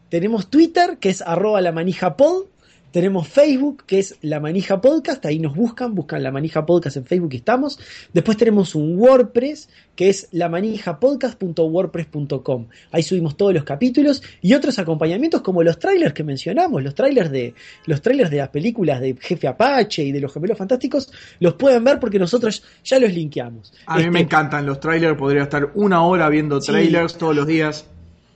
Tenemos 0.09 0.49
Twitter, 0.49 0.99
que 0.99 1.11
es 1.11 1.23
arroba 1.23 1.61
la 1.61 1.71
manija 1.73 2.17
pod. 2.17 2.47
Tenemos 2.93 3.27
Facebook, 3.27 3.85
que 3.87 3.99
es 3.99 4.17
La 4.21 4.39
Manija 4.39 4.81
Podcast, 4.81 5.25
ahí 5.27 5.39
nos 5.39 5.57
buscan, 5.57 5.95
buscan 5.95 6.23
La 6.23 6.31
Manija 6.31 6.65
Podcast 6.67 6.99
en 6.99 7.07
Facebook 7.07 7.33
y 7.33 7.37
estamos. 7.39 7.79
Después 8.13 8.37
tenemos 8.37 8.75
un 8.75 8.99
WordPress, 8.99 9.71
que 9.97 10.11
es 10.11 10.29
lamanijapodcast.wordpress.com. 10.33 12.67
Ahí 12.91 13.03
subimos 13.03 13.37
todos 13.37 13.55
los 13.55 13.65
capítulos 13.65 14.23
y 14.41 14.55
otros 14.55 14.79
acompañamientos 14.79 15.41
como 15.41 15.63
los 15.63 15.79
trailers 15.79 16.13
que 16.13 16.25
mencionamos, 16.25 16.83
los 16.83 16.95
trailers 16.95 17.31
de 17.31 17.55
los 17.87 18.03
trailers 18.03 18.31
de 18.31 18.37
las 18.39 18.49
películas 18.51 19.01
de 19.01 19.17
Jefe 19.21 19.49
Apache 19.49 20.05
y 20.05 20.13
de 20.13 20.21
los 20.21 20.33
Gemelos 20.33 20.59
Fantásticos, 20.59 21.11
los 21.41 21.55
pueden 21.55 21.85
ver 21.85 21.99
porque 21.99 22.19
nosotros 22.19 22.63
ya 22.85 22.99
los 22.99 23.13
linkeamos. 23.13 23.73
A 23.87 23.95
mí 23.97 24.03
Este, 24.03 24.11
me 24.11 24.21
encantan 24.21 24.67
los 24.67 24.81
trailers, 24.81 25.17
podría 25.17 25.43
estar 25.45 25.71
una 25.75 26.05
hora 26.05 26.29
viendo 26.29 26.61
Sí. 26.61 26.71
trailers 26.73 27.17
todos 27.17 27.35
los 27.35 27.47
días. 27.47 27.87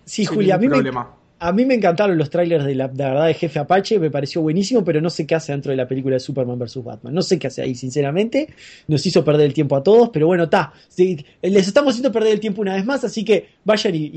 Sí, 0.04 0.24
Julia, 0.24 0.54
a 0.54 0.58
mí, 0.58 0.68
me, 0.68 0.74
problema. 0.74 1.10
A 1.38 1.52
mí 1.52 1.66
me 1.66 1.74
encantaron 1.74 2.16
los 2.16 2.30
trailers 2.30 2.64
de 2.64 2.74
la, 2.74 2.86
verdad 2.86 3.26
de 3.26 3.34
Jefe 3.34 3.58
Apache, 3.58 3.98
me 3.98 4.10
pareció 4.10 4.40
buenísimo, 4.40 4.82
pero 4.84 5.00
no 5.00 5.10
sé 5.10 5.26
qué 5.26 5.34
hace 5.34 5.52
dentro 5.52 5.70
de 5.70 5.76
la 5.76 5.86
película 5.86 6.14
de 6.14 6.20
Superman 6.20 6.58
vs. 6.58 6.82
Batman. 6.82 7.12
No 7.12 7.22
sé 7.22 7.38
qué 7.38 7.48
hace 7.48 7.62
ahí, 7.62 7.74
sinceramente. 7.74 8.48
Nos 8.88 9.04
hizo 9.04 9.22
perder 9.24 9.46
el 9.46 9.54
tiempo 9.54 9.76
a 9.76 9.82
todos, 9.82 10.08
pero 10.10 10.26
bueno, 10.26 10.44
está. 10.44 10.72
les 10.96 11.68
estamos 11.68 11.92
haciendo 11.92 12.10
perder 12.10 12.32
el 12.32 12.40
tiempo 12.40 12.62
una 12.62 12.74
vez 12.74 12.86
más, 12.86 13.04
así 13.04 13.24
que 13.24 13.48
vayan 13.64 13.94
y, 13.94 14.10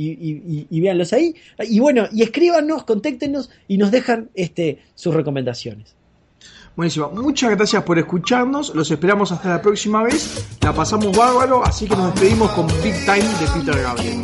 y, 0.69 0.81
véanlos 0.81 1.11
ahí. 1.11 1.35
Y 1.59 1.79
bueno, 1.79 2.07
y 2.11 2.23
escríbanos, 2.23 2.83
contéctenos 2.85 3.49
y 3.67 3.77
nos 3.77 3.91
dejan 3.91 4.29
este, 4.33 4.79
sus 4.95 5.13
recomendaciones. 5.13 5.95
Buenísimo. 6.75 7.09
Muchas 7.09 7.51
gracias 7.51 7.83
por 7.83 7.99
escucharnos. 7.99 8.73
Los 8.73 8.89
esperamos 8.89 9.33
hasta 9.33 9.49
la 9.49 9.61
próxima 9.61 10.03
vez. 10.03 10.47
La 10.61 10.71
pasamos 10.71 11.17
bárbaro, 11.17 11.65
así 11.65 11.85
que 11.85 11.95
nos 11.97 12.13
despedimos 12.13 12.49
con 12.51 12.67
Big 12.81 12.95
Time 13.05 13.17
de 13.17 13.47
Peter 13.53 13.81
Gabriel. 13.81 14.21